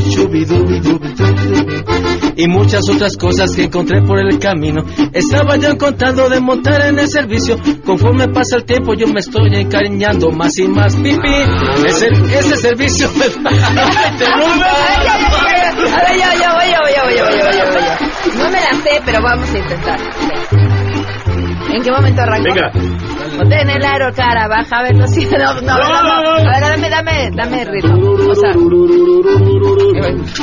Y 2.36 2.48
muchas 2.48 2.88
otras 2.88 3.16
cosas 3.16 3.54
que 3.54 3.64
encontré 3.64 4.02
por 4.02 4.18
el 4.18 4.38
camino. 4.38 4.84
Estaba 5.12 5.56
yo 5.56 5.76
contando 5.78 6.28
de 6.28 6.40
montar 6.40 6.86
en 6.86 6.98
el 6.98 7.08
servicio. 7.08 7.56
Conforme 7.84 8.28
pasa 8.28 8.56
el 8.56 8.64
tiempo, 8.64 8.94
yo 8.94 9.06
me 9.06 9.20
estoy 9.20 9.54
encariñando 9.54 10.30
más 10.30 10.58
y 10.58 10.66
más. 10.66 10.96
Pipi, 10.96 11.34
ese, 11.86 12.08
ese 12.08 12.56
servicio 12.56 13.08
me 13.16 13.24
A 15.84 16.02
ver, 16.02 16.16
yo, 16.16 16.24
yo, 16.40 16.48
voy, 16.54 16.70
yo, 16.70 16.78
voy, 16.82 16.94
yo, 16.94 17.02
voy, 17.04 17.16
yo, 17.16 17.24
voy, 17.24 17.38
yo, 17.38 17.44
voy, 17.44 17.58
yo, 17.58 17.64
voy, 17.66 17.72
yo. 17.72 17.73
No 18.38 18.44
me 18.50 18.60
la 18.60 18.72
sé, 18.82 19.00
pero 19.04 19.22
vamos 19.22 19.52
a 19.52 19.58
intentar. 19.58 20.00
¿En 21.74 21.82
qué 21.82 21.90
momento 21.90 22.22
arrancó? 22.22 22.54
Venga. 22.54 22.70
Monté 23.36 23.62
en 23.62 23.70
el 23.70 23.84
aerocar 23.84 24.38
a 24.38 24.48
baja 24.48 24.82
velocidad. 24.82 25.60
No, 25.60 25.60
no, 25.60 25.78
no, 25.78 26.22
no. 26.22 26.50
A 26.50 26.60
ver, 26.60 26.62
dame, 26.62 26.88
dame, 26.88 27.30
dame 27.34 27.64
ritmo. 27.64 28.10
O 28.30 28.34
sea, 28.34 28.52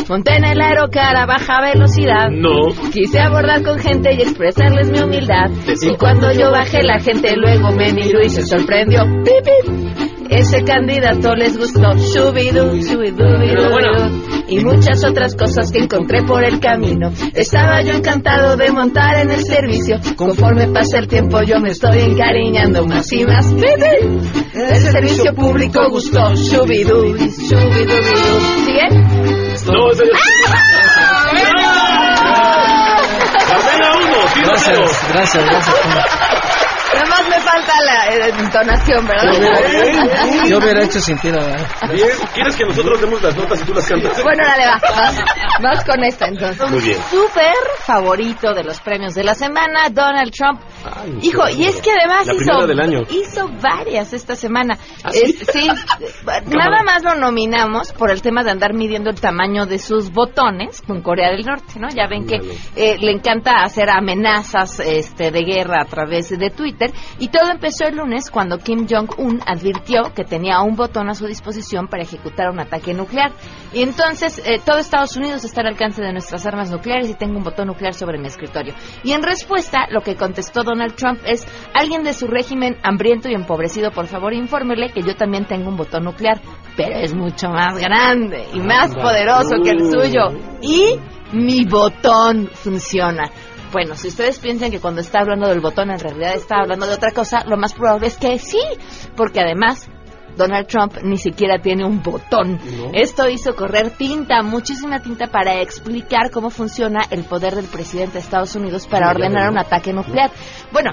monté 0.09 0.35
en 0.35 0.45
el 0.45 0.61
aerocar 0.61 1.15
a 1.15 1.25
baja 1.25 1.61
velocidad. 1.61 2.29
No. 2.29 2.73
Quise 2.91 3.19
abordar 3.19 3.63
con 3.63 3.79
gente 3.79 4.13
y 4.13 4.21
expresarles 4.21 4.91
mi 4.91 4.99
humildad. 4.99 5.49
Y 5.81 5.95
cuando 5.95 6.31
yo 6.33 6.51
bajé, 6.51 6.83
la 6.83 6.99
gente 6.99 7.33
luego 7.35 7.71
me 7.71 7.93
miró 7.93 8.21
y 8.21 8.29
se 8.29 8.41
sorprendió. 8.43 9.03
Pip, 9.23 9.45
pip. 9.45 10.11
Ese 10.29 10.63
candidato 10.63 11.33
les 11.35 11.57
gustó. 11.57 11.93
Shubidú, 11.93 12.75
shubidú, 12.77 13.25
Y 14.51 14.59
muchas 14.65 15.01
otras 15.05 15.33
cosas 15.33 15.71
que 15.71 15.79
encontré 15.79 16.23
por 16.23 16.43
el 16.43 16.59
camino. 16.59 17.09
Estaba 17.33 17.81
yo 17.83 17.93
encantado 17.93 18.57
de 18.57 18.69
montar 18.69 19.19
en 19.19 19.31
el 19.31 19.41
servicio. 19.45 19.97
Conforme 20.17 20.67
pasa 20.67 20.99
el 20.99 21.07
tiempo, 21.07 21.41
yo 21.41 21.61
me 21.61 21.69
estoy 21.69 21.99
encariñando 22.01 22.85
más 22.85 23.09
y 23.13 23.23
más. 23.23 23.45
El 23.53 24.81
servicio 24.81 25.33
público 25.33 25.79
gustó. 25.89 26.35
Shubidú, 26.35 27.15
shubidú, 27.15 27.93
¿Sigue? 28.65 28.89
No, 29.67 29.89
tiro 29.93 30.13
cero. 33.63 33.91
Gracias, 34.43 35.09
gracias, 35.13 35.45
gracias. 35.45 36.50
Nada 36.93 37.05
más 37.09 37.29
me 37.29 37.39
falta 37.39 37.73
la 37.85 38.13
eh, 38.13 38.33
entonación, 38.39 39.07
¿verdad? 39.07 40.47
Yo 40.47 40.57
hubiera 40.57 40.83
hecho 40.83 40.99
sin 40.99 41.17
ti, 41.19 41.29
la 41.31 41.43
verdad. 41.43 41.67
Bien, 41.93 42.09
¿Quieres 42.33 42.55
que 42.55 42.65
nosotros 42.65 43.01
demos 43.01 43.21
las 43.21 43.35
notas 43.35 43.61
y 43.61 43.63
tú 43.65 43.73
las 43.73 43.87
cantas? 43.87 44.23
Bueno, 44.23 44.43
dale, 44.45 44.65
va. 44.65 44.79
Vas, 44.95 45.23
vas 45.61 45.85
con 45.85 46.03
esta 46.03 46.27
entonces. 46.27 46.69
Muy 46.69 46.81
bien. 46.81 46.97
Súper 47.09 47.53
favorito 47.85 48.53
de 48.53 48.63
los 48.63 48.79
premios 48.81 49.13
de 49.15 49.23
la 49.23 49.33
semana, 49.35 49.89
Donald 49.89 50.31
Trump. 50.31 50.61
Hijo, 51.21 51.47
y 51.49 51.65
es 51.65 51.81
que 51.81 51.91
además 51.91 52.27
La 52.27 52.33
hizo, 52.33 52.43
primera 52.43 52.67
del 52.67 52.79
año. 52.79 52.99
hizo 53.09 53.47
varias 53.61 54.13
esta 54.13 54.35
semana. 54.35 54.77
¿Ah, 55.03 55.11
sí, 55.11 55.67
nada 56.47 56.83
más 56.83 57.03
lo 57.03 57.15
nominamos 57.15 57.91
por 57.93 58.11
el 58.11 58.21
tema 58.21 58.43
de 58.43 58.51
andar 58.51 58.73
midiendo 58.73 59.09
el 59.09 59.19
tamaño 59.19 59.65
de 59.65 59.79
sus 59.79 60.11
botones 60.11 60.81
con 60.81 61.01
Corea 61.01 61.29
del 61.31 61.45
Norte, 61.45 61.79
¿no? 61.79 61.89
Ya 61.89 62.07
ven 62.07 62.25
que 62.25 62.37
eh, 62.75 62.97
le 62.99 63.11
encanta 63.11 63.63
hacer 63.63 63.89
amenazas 63.89 64.79
este, 64.79 65.31
de 65.31 65.41
guerra 65.41 65.81
a 65.81 65.85
través 65.85 66.29
de 66.29 66.49
Twitter. 66.49 66.80
Y 67.19 67.27
todo 67.27 67.51
empezó 67.51 67.85
el 67.85 67.97
lunes 67.97 68.29
cuando 68.31 68.57
Kim 68.57 68.87
Jong-un 68.89 69.41
advirtió 69.45 70.13
que 70.15 70.23
tenía 70.23 70.61
un 70.61 70.75
botón 70.75 71.09
a 71.09 71.13
su 71.13 71.27
disposición 71.27 71.87
para 71.87 72.03
ejecutar 72.03 72.49
un 72.49 72.59
ataque 72.59 72.93
nuclear. 72.93 73.31
Y 73.73 73.83
entonces 73.83 74.41
eh, 74.45 74.59
todo 74.65 74.79
Estados 74.79 75.15
Unidos 75.15 75.43
está 75.45 75.61
al 75.61 75.67
alcance 75.67 76.01
de 76.01 76.11
nuestras 76.11 76.45
armas 76.45 76.71
nucleares 76.71 77.09
y 77.09 77.13
tengo 77.13 77.37
un 77.37 77.43
botón 77.43 77.67
nuclear 77.67 77.93
sobre 77.93 78.17
mi 78.17 78.27
escritorio. 78.27 78.73
Y 79.03 79.11
en 79.11 79.23
respuesta, 79.23 79.87
lo 79.89 80.01
que 80.01 80.15
contestó 80.15 80.63
Donald 80.63 80.95
Trump 80.95 81.19
es, 81.25 81.47
alguien 81.73 82.03
de 82.03 82.13
su 82.13 82.27
régimen 82.27 82.77
hambriento 82.83 83.29
y 83.29 83.33
empobrecido, 83.33 83.91
por 83.91 84.07
favor, 84.07 84.33
infórmele 84.33 84.89
que 84.89 85.01
yo 85.01 85.15
también 85.15 85.45
tengo 85.45 85.69
un 85.69 85.77
botón 85.77 86.03
nuclear, 86.03 86.41
pero 86.75 86.97
es 86.97 87.13
mucho 87.13 87.49
más 87.49 87.77
grande 87.77 88.45
y 88.53 88.59
más 88.59 88.93
poderoso 88.95 89.57
que 89.63 89.71
el 89.71 89.91
suyo. 89.91 90.31
Y 90.61 90.99
mi 91.33 91.65
botón 91.65 92.49
funciona. 92.53 93.29
Bueno, 93.71 93.95
si 93.95 94.09
ustedes 94.09 94.39
piensan 94.39 94.69
que 94.69 94.79
cuando 94.79 95.01
está 95.01 95.19
hablando 95.21 95.47
del 95.47 95.61
botón 95.61 95.91
en 95.91 95.99
realidad 95.99 96.35
está 96.35 96.57
hablando 96.59 96.87
de 96.87 96.93
otra 96.93 97.11
cosa, 97.11 97.43
lo 97.45 97.57
más 97.57 97.73
probable 97.73 98.07
es 98.07 98.17
que 98.17 98.37
sí, 98.37 98.59
porque 99.15 99.39
además 99.39 99.89
Donald 100.35 100.67
Trump 100.67 100.97
ni 101.03 101.17
siquiera 101.17 101.59
tiene 101.59 101.85
un 101.85 102.01
botón. 102.01 102.59
Esto 102.93 103.29
hizo 103.29 103.55
correr 103.55 103.91
tinta, 103.91 104.41
muchísima 104.41 104.99
tinta 105.01 105.27
para 105.27 105.61
explicar 105.61 106.31
cómo 106.31 106.49
funciona 106.49 107.01
el 107.11 107.23
poder 107.23 107.55
del 107.55 107.65
presidente 107.65 108.13
de 108.13 108.19
Estados 108.19 108.55
Unidos 108.55 108.87
para 108.87 109.09
ordenar 109.09 109.49
un 109.49 109.57
ataque 109.57 109.93
nuclear. 109.93 110.31
Bueno, 110.71 110.91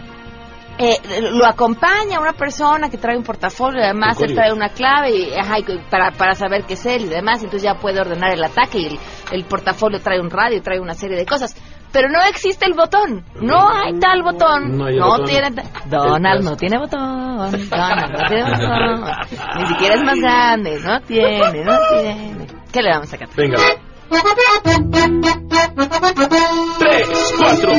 eh, 0.79 0.97
lo 1.33 1.45
acompaña 1.45 2.21
una 2.21 2.35
persona 2.35 2.89
que 2.89 2.99
trae 2.99 3.17
un 3.17 3.25
portafolio, 3.25 3.83
además 3.83 4.21
él 4.23 4.35
trae 4.35 4.53
una 4.53 4.69
clave 4.69 5.11
y, 5.11 5.33
ajá, 5.35 5.59
y 5.59 5.65
para, 5.91 6.13
para 6.13 6.35
saber 6.35 6.65
qué 6.65 6.75
es 6.75 6.87
él 6.87 7.07
y 7.07 7.09
demás, 7.09 7.43
entonces 7.43 7.65
ya 7.65 7.75
puede 7.75 8.01
ordenar 8.01 8.33
el 8.33 8.45
ataque 8.45 8.79
y 8.79 8.87
el, 8.87 8.99
el 9.33 9.45
portafolio 9.47 10.01
trae 10.01 10.21
un 10.21 10.31
radio, 10.31 10.63
trae 10.63 10.79
una 10.79 10.95
serie 10.95 11.17
de 11.17 11.27
cosas. 11.27 11.57
Pero 11.93 12.09
no 12.11 12.21
existe 12.23 12.67
el 12.67 12.75
botón, 12.75 13.25
no 13.41 13.69
hay 13.71 13.99
tal 13.99 14.23
botón, 14.23 14.77
No 14.77 14.91
no 14.91 15.07
botón. 15.09 15.27
tiene... 15.27 15.51
Donald 15.87 16.45
no 16.45 16.57
tiene 16.57 16.79
botón, 16.79 17.51
Donald 17.71 18.13
no 18.13 18.29
tiene 18.29 18.45
botón, 18.45 19.05
ni 19.59 19.67
siquiera 19.69 19.95
es 19.95 20.03
más 20.03 20.17
grande, 20.21 20.81
no 20.85 21.01
tiene, 21.01 21.65
no 21.65 21.79
tiene. 22.01 22.47
¿Qué 22.73 22.83
le 22.83 22.91
vamos 22.91 23.13
a 23.13 23.17
cantar? 23.19 23.37
Venga. 23.37 23.59
Tres, 26.79 27.09
cuatro. 27.39 27.73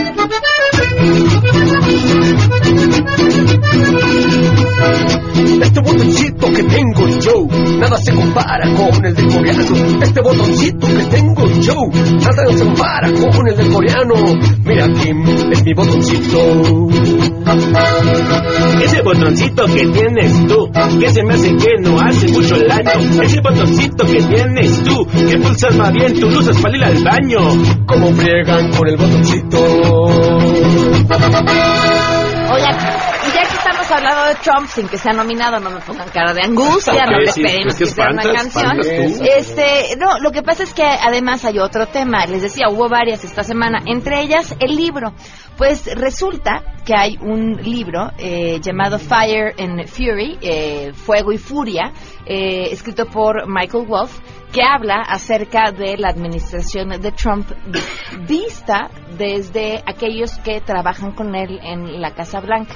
Este 5.62 5.80
botoncito 5.82 6.48
que 6.48 6.64
tengo 6.64 7.08
yo, 7.20 7.48
nada 7.78 7.98
se 7.98 8.14
compara 8.14 8.74
con 8.74 9.06
el 9.06 9.16
del 9.16 9.28
coreano. 9.28 9.64
Este 10.02 10.22
botoncito 10.22 10.88
que 10.88 11.04
tengo 11.16 11.48
yo, 11.62 11.76
nada 11.94 12.54
se 12.54 12.64
compara 12.66 13.12
con 13.12 13.48
el 13.48 13.56
del 13.56 13.70
coreano. 13.72 14.14
Mira 14.66 14.88
Kim, 14.88 15.24
es 15.52 15.64
mi 15.64 15.74
botoncito. 15.74 16.88
Ese 18.84 19.02
botoncito 19.02 19.66
que 19.66 19.88
tienes 19.88 20.48
tú, 20.48 20.70
que 21.00 21.10
se 21.12 21.24
me 21.24 21.34
hace 21.34 21.56
que 21.56 21.74
no 21.82 22.00
hace 22.00 22.28
mucho 22.30 22.56
el 22.56 22.72
año. 22.72 23.22
Ese 23.22 23.42
botoncito 23.42 24.06
que 24.06 24.22
tienes 24.24 24.84
tú, 24.84 25.06
que 25.08 25.38
pulsas 25.38 25.76
más 25.76 25.92
bien 25.94 26.20
tus 26.20 26.34
luces 26.34 26.58
para 26.62 26.78
ir 26.78 26.84
al 26.84 27.04
baño. 27.04 27.40
Como 27.86 28.14
friegan 28.14 28.72
con 28.72 28.88
el 28.88 28.98
botoncito. 28.98 30.09
Oigan, 32.52 32.76
y 33.28 33.32
ya 33.32 33.42
que 33.44 33.56
estamos 33.56 33.92
hablando 33.92 34.26
de 34.26 34.36
Trump, 34.36 34.68
sin 34.68 34.88
que 34.88 34.98
sea 34.98 35.14
nominado, 35.14 35.60
no 35.60 35.70
me 35.70 35.80
pongan 35.82 36.10
cara 36.10 36.34
de 36.34 36.42
angustia, 36.44 37.06
no 37.06 37.18
Ok, 37.18 37.26
le 37.26 37.32
sí, 37.32 37.42
esperemos 37.42 37.74
es 37.74 37.80
que 37.80 37.86
sea 37.86 38.10
una 38.12 38.24
canción. 38.24 38.80
Este, 39.22 39.96
no, 39.98 40.20
lo 40.20 40.32
que 40.32 40.42
pasa 40.44 40.64
es 40.64 40.74
que 40.74 40.84
además 40.84 41.46
hay 41.46 41.60
otro 41.60 41.88
tema. 41.88 42.26
Les 42.26 42.42
decía, 42.42 42.66
hubo 42.70 42.90
varias 42.90 43.24
esta 43.24 43.44
semana, 43.44 43.80
entre 43.86 44.22
ellas 44.22 44.56
el 44.60 44.76
libro. 44.76 45.14
Pues 45.60 45.94
resulta 45.94 46.64
que 46.86 46.96
hay 46.96 47.18
un 47.22 47.58
libro 47.62 48.12
eh, 48.18 48.62
llamado 48.62 48.98
Fire 48.98 49.54
and 49.60 49.86
Fury, 49.88 50.38
eh, 50.42 50.94
Fuego 50.94 51.34
y 51.34 51.38
Furia, 51.38 51.92
eh, 52.26 52.70
escrito 52.72 53.06
por 53.08 53.46
Michael 53.46 53.86
Wolff, 53.86 54.22
que 54.52 54.62
habla 54.64 55.02
acerca 55.02 55.72
de 55.72 55.98
la 55.98 56.10
administración 56.10 56.90
de 56.90 57.12
Trump 57.12 57.48
vista 58.28 58.90
desde 59.18 59.84
aquellos 59.86 60.38
que 60.40 60.62
trabajan 60.62 61.12
con 61.12 61.36
él 61.36 61.60
en 61.62 62.02
la 62.02 62.12
Casa 62.12 62.40
Blanca. 62.40 62.74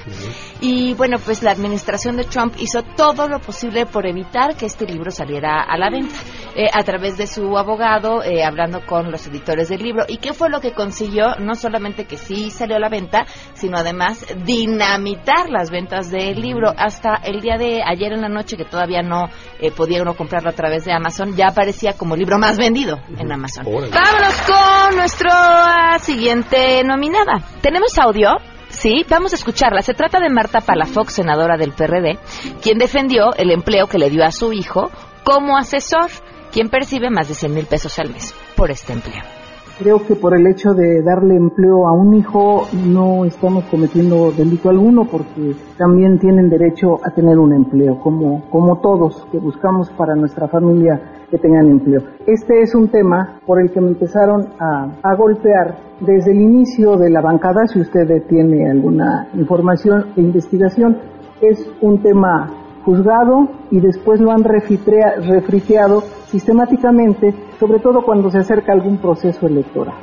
Y 0.62 0.94
bueno, 0.94 1.18
pues 1.24 1.42
la 1.42 1.52
administración 1.52 2.16
de 2.18 2.26
Trump 2.26 2.56
hizo 2.60 2.84
todo 2.84 3.28
lo 3.28 3.40
posible 3.40 3.86
por 3.86 4.06
evitar 4.06 4.56
que 4.56 4.66
este 4.66 4.86
libro 4.86 5.10
saliera 5.10 5.64
a 5.64 5.78
la 5.78 5.90
venta, 5.90 6.16
eh, 6.56 6.68
a 6.72 6.84
través 6.84 7.18
de 7.18 7.28
su 7.28 7.58
abogado, 7.58 8.24
eh, 8.24 8.44
hablando 8.44 8.86
con 8.86 9.12
los 9.12 9.26
editores 9.28 9.70
del 9.70 9.82
libro. 9.82 10.04
¿Y 10.08 10.18
qué 10.18 10.34
fue 10.34 10.50
lo 10.50 10.62
que 10.62 10.74
consiguió? 10.74 11.36
No 11.40 11.56
solamente 11.56 12.06
que 12.06 12.18
sí 12.18 12.52
salió 12.74 12.78
a 12.78 12.80
la 12.80 12.90
venta, 12.90 13.26
sino 13.54 13.78
además 13.78 14.26
dinamitar 14.44 15.50
las 15.50 15.70
ventas 15.70 16.10
del 16.10 16.42
libro. 16.42 16.74
Hasta 16.76 17.16
el 17.24 17.42
día 17.42 17.58
de 17.58 17.82
ayer 17.84 18.14
en 18.14 18.22
la 18.22 18.30
noche, 18.30 18.58
que 18.58 18.66
todavía 18.66 19.02
no 19.02 19.30
eh, 19.60 19.72
podía 19.72 20.02
uno 20.02 20.16
comprarlo 20.16 20.50
a 20.50 20.54
través 20.54 20.86
de 20.86 20.94
Amazon, 20.94 21.36
ya 21.36 21.48
aparecía 21.48 21.94
como 21.94 22.16
el 22.16 22.22
libro 22.22 22.38
más 22.40 22.58
vendido 22.58 23.00
en 23.18 23.32
Amazon. 23.32 23.66
Vámonos 23.66 24.42
con 24.48 24.96
nuestra 24.96 26.00
siguiente 26.00 26.84
nominada. 26.84 27.44
¿Tenemos 27.62 27.98
audio? 28.00 28.38
Sí, 28.70 29.06
vamos 29.08 29.34
a 29.34 29.36
escucharla. 29.36 29.82
Se 29.84 29.94
trata 29.94 30.20
de 30.20 30.30
Marta 30.30 30.60
Palafox, 30.60 31.14
senadora 31.14 31.58
del 31.58 31.74
PRD, 31.74 32.18
quien 32.62 32.80
defendió 32.80 33.34
el 33.36 33.52
empleo 33.52 33.88
que 33.88 34.00
le 34.00 34.10
dio 34.10 34.26
a 34.26 34.32
su 34.32 34.52
hijo 34.52 34.90
como 35.24 35.58
asesor, 35.58 36.10
quien 36.52 36.70
percibe 36.70 37.12
más 37.12 37.28
de 37.28 37.36
100 37.36 37.54
mil 37.54 37.66
pesos 37.68 38.00
al 38.00 38.10
mes 38.10 38.34
por 38.56 38.72
este 38.72 38.94
empleo. 38.94 39.43
Creo 39.84 40.02
que 40.08 40.16
por 40.16 40.34
el 40.34 40.48
hecho 40.48 40.74
de 40.74 41.02
darle 41.02 41.36
empleo 41.36 41.90
a 41.90 41.92
un 41.92 42.14
hijo 42.14 42.68
no 42.88 43.26
estamos 43.26 43.66
cometiendo 43.66 44.32
delito 44.32 44.70
alguno 44.70 45.04
porque 45.04 45.58
también 45.78 46.20
tienen 46.20 46.50
derecho 46.50 47.02
a 47.04 47.10
tener 47.10 47.38
un 47.38 47.52
empleo, 47.52 48.00
como, 48.00 48.50
como 48.50 48.80
todos 48.80 49.28
que 49.30 49.40
buscamos 49.40 49.90
para 49.98 50.16
nuestra 50.16 50.48
familia 50.48 51.26
que 51.30 51.38
tengan 51.38 51.70
empleo. 51.70 52.00
Este 52.26 52.62
es 52.62 52.74
un 52.74 52.88
tema 52.88 53.42
por 53.46 53.60
el 53.60 53.72
que 53.72 53.82
me 53.82 53.90
empezaron 53.90 54.48
a, 54.58 54.88
a 55.04 55.16
golpear 55.18 55.76
desde 56.00 56.32
el 56.32 56.40
inicio 56.40 56.96
de 56.96 57.10
la 57.10 57.20
bancada, 57.20 57.68
si 57.68 57.82
usted 57.82 58.08
tiene 58.30 58.72
alguna 58.72 59.28
información 59.34 60.14
e 60.16 60.22
investigación, 60.22 60.98
es 61.42 61.60
un 61.82 62.02
tema 62.02 62.50
juzgado 62.86 63.50
y 63.70 63.82
después 63.82 64.22
lo 64.22 64.32
han 64.32 64.46
refriteado 64.46 66.04
sistemáticamente, 66.34 67.32
sobre 67.60 67.80
todo 67.80 68.02
cuando 68.02 68.32
se 68.32 68.40
acerca 68.40 68.74
algún 68.74 68.98
proceso 68.98 69.46
electoral. 69.46 69.94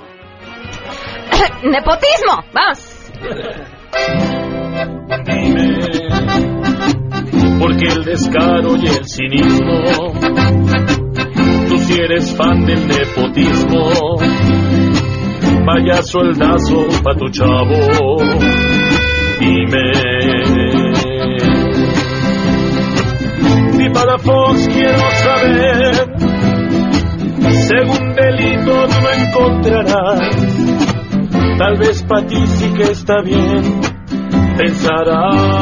¡Nepotismo! 1.65 2.39
¡Vamos! 2.55 3.11
Porque 7.59 7.87
el 7.89 8.05
descaro 8.05 8.77
y 8.77 8.87
el 8.87 9.05
cinismo, 9.05 9.83
tú 11.69 11.79
si 11.79 12.01
eres 12.01 12.37
fan 12.37 12.65
del 12.65 12.87
nepotismo, 12.87 14.17
vaya 15.67 16.01
soldazo 16.03 16.87
pa' 17.03 17.17
tu 17.17 17.29
chavo, 17.31 18.17
dime. 19.41 19.91
Y 23.83 23.89
para 23.91 24.19
Fox 24.19 24.69
quiero 24.69 24.99
encontrarás, 29.41 30.21
tal 31.59 31.79
vez 31.79 32.03
para 32.03 32.27
ti 32.27 32.47
sí 32.47 32.73
que 32.75 32.83
está 32.83 33.23
bien, 33.23 33.81
pensarás. 34.57 35.61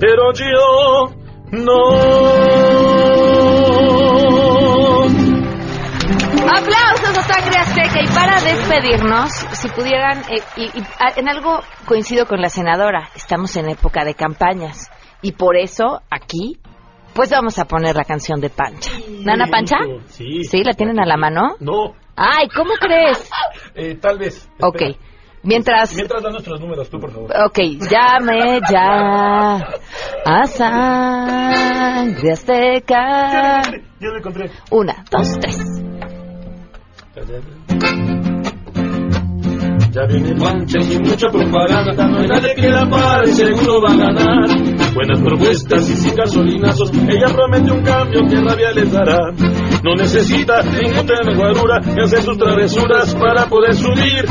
Pero 0.00 0.32
yo 0.32 1.12
no. 1.52 1.88
Aplausos 6.56 7.18
a 7.18 7.22
Sangre 7.22 7.58
Azteca. 7.58 8.02
Y 8.02 8.06
para 8.14 8.40
despedirnos, 8.40 9.32
si 9.52 9.68
pudieran, 9.68 10.18
eh, 10.30 10.42
y, 10.56 10.70
en 11.16 11.28
algo 11.28 11.60
coincido 11.86 12.26
con 12.26 12.40
la 12.40 12.48
senadora, 12.48 13.10
estamos 13.16 13.56
en 13.56 13.70
época 13.70 14.04
de 14.04 14.14
campañas. 14.14 14.90
Y 15.20 15.32
por 15.32 15.56
eso 15.56 16.00
aquí, 16.10 16.60
pues 17.18 17.30
vamos 17.30 17.58
a 17.58 17.64
poner 17.64 17.96
la 17.96 18.04
canción 18.04 18.40
de 18.40 18.48
Pancha. 18.48 18.92
¿Nana 19.24 19.48
Pancha? 19.48 19.78
Sí. 20.06 20.44
¿Sí? 20.44 20.62
¿La 20.62 20.72
tienen 20.72 21.00
a 21.00 21.04
la 21.04 21.16
mano? 21.16 21.56
No. 21.58 21.96
Ay, 22.14 22.48
¿cómo 22.48 22.74
crees? 22.78 23.28
Eh, 23.74 23.96
tal 24.00 24.18
vez. 24.18 24.48
Ok. 24.60 24.82
Mientras 25.42 25.94
Mientras 25.96 26.22
da 26.22 26.30
nuestros 26.30 26.60
números, 26.60 26.88
tú, 26.88 27.00
por 27.00 27.10
favor. 27.10 27.32
Ok, 27.44 27.58
llame 27.90 28.60
ya 28.70 29.56
a 30.24 30.46
sangre 30.46 32.32
azteca. 32.34 33.62
Yo 34.00 34.10
lo 34.10 34.18
encontré. 34.18 34.52
Una, 34.70 35.04
dos, 35.10 35.38
tres. 35.40 35.58
Ya 39.90 40.04
viene 40.06 40.34
Pancha 40.34 40.80
sin 40.80 41.02
mucha 41.02 41.28
propaganda, 41.28 42.06
no 42.08 42.18
hay 42.18 42.28
nadie 42.28 42.54
que 42.54 42.68
la 42.68 42.88
pare, 42.88 43.26
seguro 43.28 43.80
va 43.80 43.92
a 43.92 43.96
ganar. 43.96 44.48
Buenas 44.94 45.20
propuestas 45.22 45.88
y 45.88 45.96
sin 45.96 46.14
gasolinazos, 46.14 46.92
ella 46.92 47.26
promete 47.32 47.70
un 47.70 47.82
cambio 47.82 48.20
que 48.28 48.36
rabia 48.36 48.70
les 48.72 48.92
dará. 48.92 49.32
No 49.82 49.94
necesita 49.96 50.62
ningún 50.62 51.06
tren 51.06 51.36
guarura 51.36 51.80
que 51.80 52.02
hacer 52.02 52.20
sus 52.20 52.36
travesuras 52.36 53.14
para 53.14 53.46
poder 53.46 53.74
subir. 53.74 54.26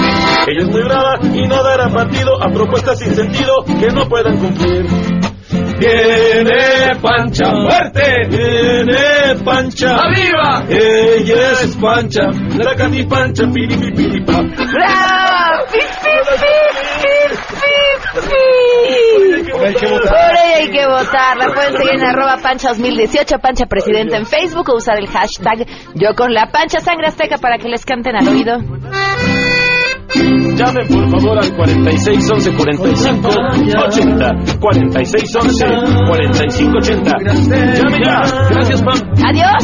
Ella 0.47 0.61
es 0.61 0.67
muy 0.69 0.83
brava 0.83 1.19
y 1.23 1.47
no 1.47 1.63
dará 1.63 1.89
partido 1.89 2.41
a 2.41 2.49
propuestas 2.49 2.99
sin 2.99 3.15
sentido 3.15 3.53
que 3.79 3.87
no 3.87 4.07
puedan 4.07 4.37
cumplir. 4.37 4.85
Viene 5.79 6.95
Pancha 7.01 7.51
fuerte, 7.51 8.27
viene 8.29 9.35
Pancha 9.45 9.95
arriba, 9.95 10.63
ella 10.69 11.51
es 11.51 11.77
Pancha, 11.79 12.23
la 12.57 12.75
cati 12.75 13.03
Pancha, 13.03 13.43
piripi 13.53 13.91
piripa. 13.91 14.41
¡Bravo! 14.41 15.65
¡Pip, 15.71 15.81
pip, 16.03 16.27
pip, 16.41 16.75
pip, 17.01 17.31
pip! 18.23 18.57
Por 19.57 19.65
ella 19.65 20.55
hay 20.55 20.69
que 20.69 20.85
votar. 20.87 21.37
La 21.37 21.53
pueden 21.53 21.77
seguir 21.77 21.93
en 21.93 22.03
arroba 22.03 22.37
pancha 22.41 22.69
2018, 22.69 23.37
pancha 23.39 23.65
presidenta 23.65 24.17
en 24.17 24.25
Facebook 24.25 24.69
o 24.69 24.77
usar 24.77 24.97
el 24.97 25.07
hashtag 25.07 25.67
yo 25.93 26.15
con 26.15 26.33
la 26.33 26.49
pancha 26.51 26.79
sangre 26.79 27.07
azteca 27.07 27.37
para 27.37 27.57
que 27.57 27.67
les 27.67 27.85
canten 27.85 28.15
al 28.15 28.27
oído. 28.27 28.57
Llamen 30.15 30.87
por 30.87 31.09
favor 31.11 31.37
al 31.37 31.53
4611 31.55 32.55
45 32.55 33.29
80 33.87 34.35
4611 34.59 35.65
45 36.07 36.77
80. 36.77 37.11
Llame 37.77 37.99
ya. 38.03 38.21
Gracias, 38.49 38.81
Pam. 38.81 38.99
Adiós. 39.25 39.63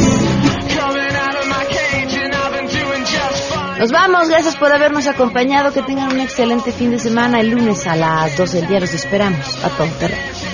Nos 3.78 3.90
vamos, 3.90 4.28
gracias 4.28 4.56
por 4.56 4.72
habernos 4.72 5.06
acompañado. 5.08 5.72
Que 5.72 5.82
tengan 5.82 6.12
un 6.12 6.20
excelente 6.20 6.72
fin 6.72 6.90
de 6.90 6.98
semana. 6.98 7.40
El 7.40 7.50
lunes 7.50 7.86
a 7.86 7.96
las 7.96 8.36
12 8.36 8.58
del 8.58 8.68
día 8.68 8.80
los 8.80 8.94
esperamos 8.94 9.64
a 9.64 9.68
todo 9.70 9.88
terreno. 9.98 10.53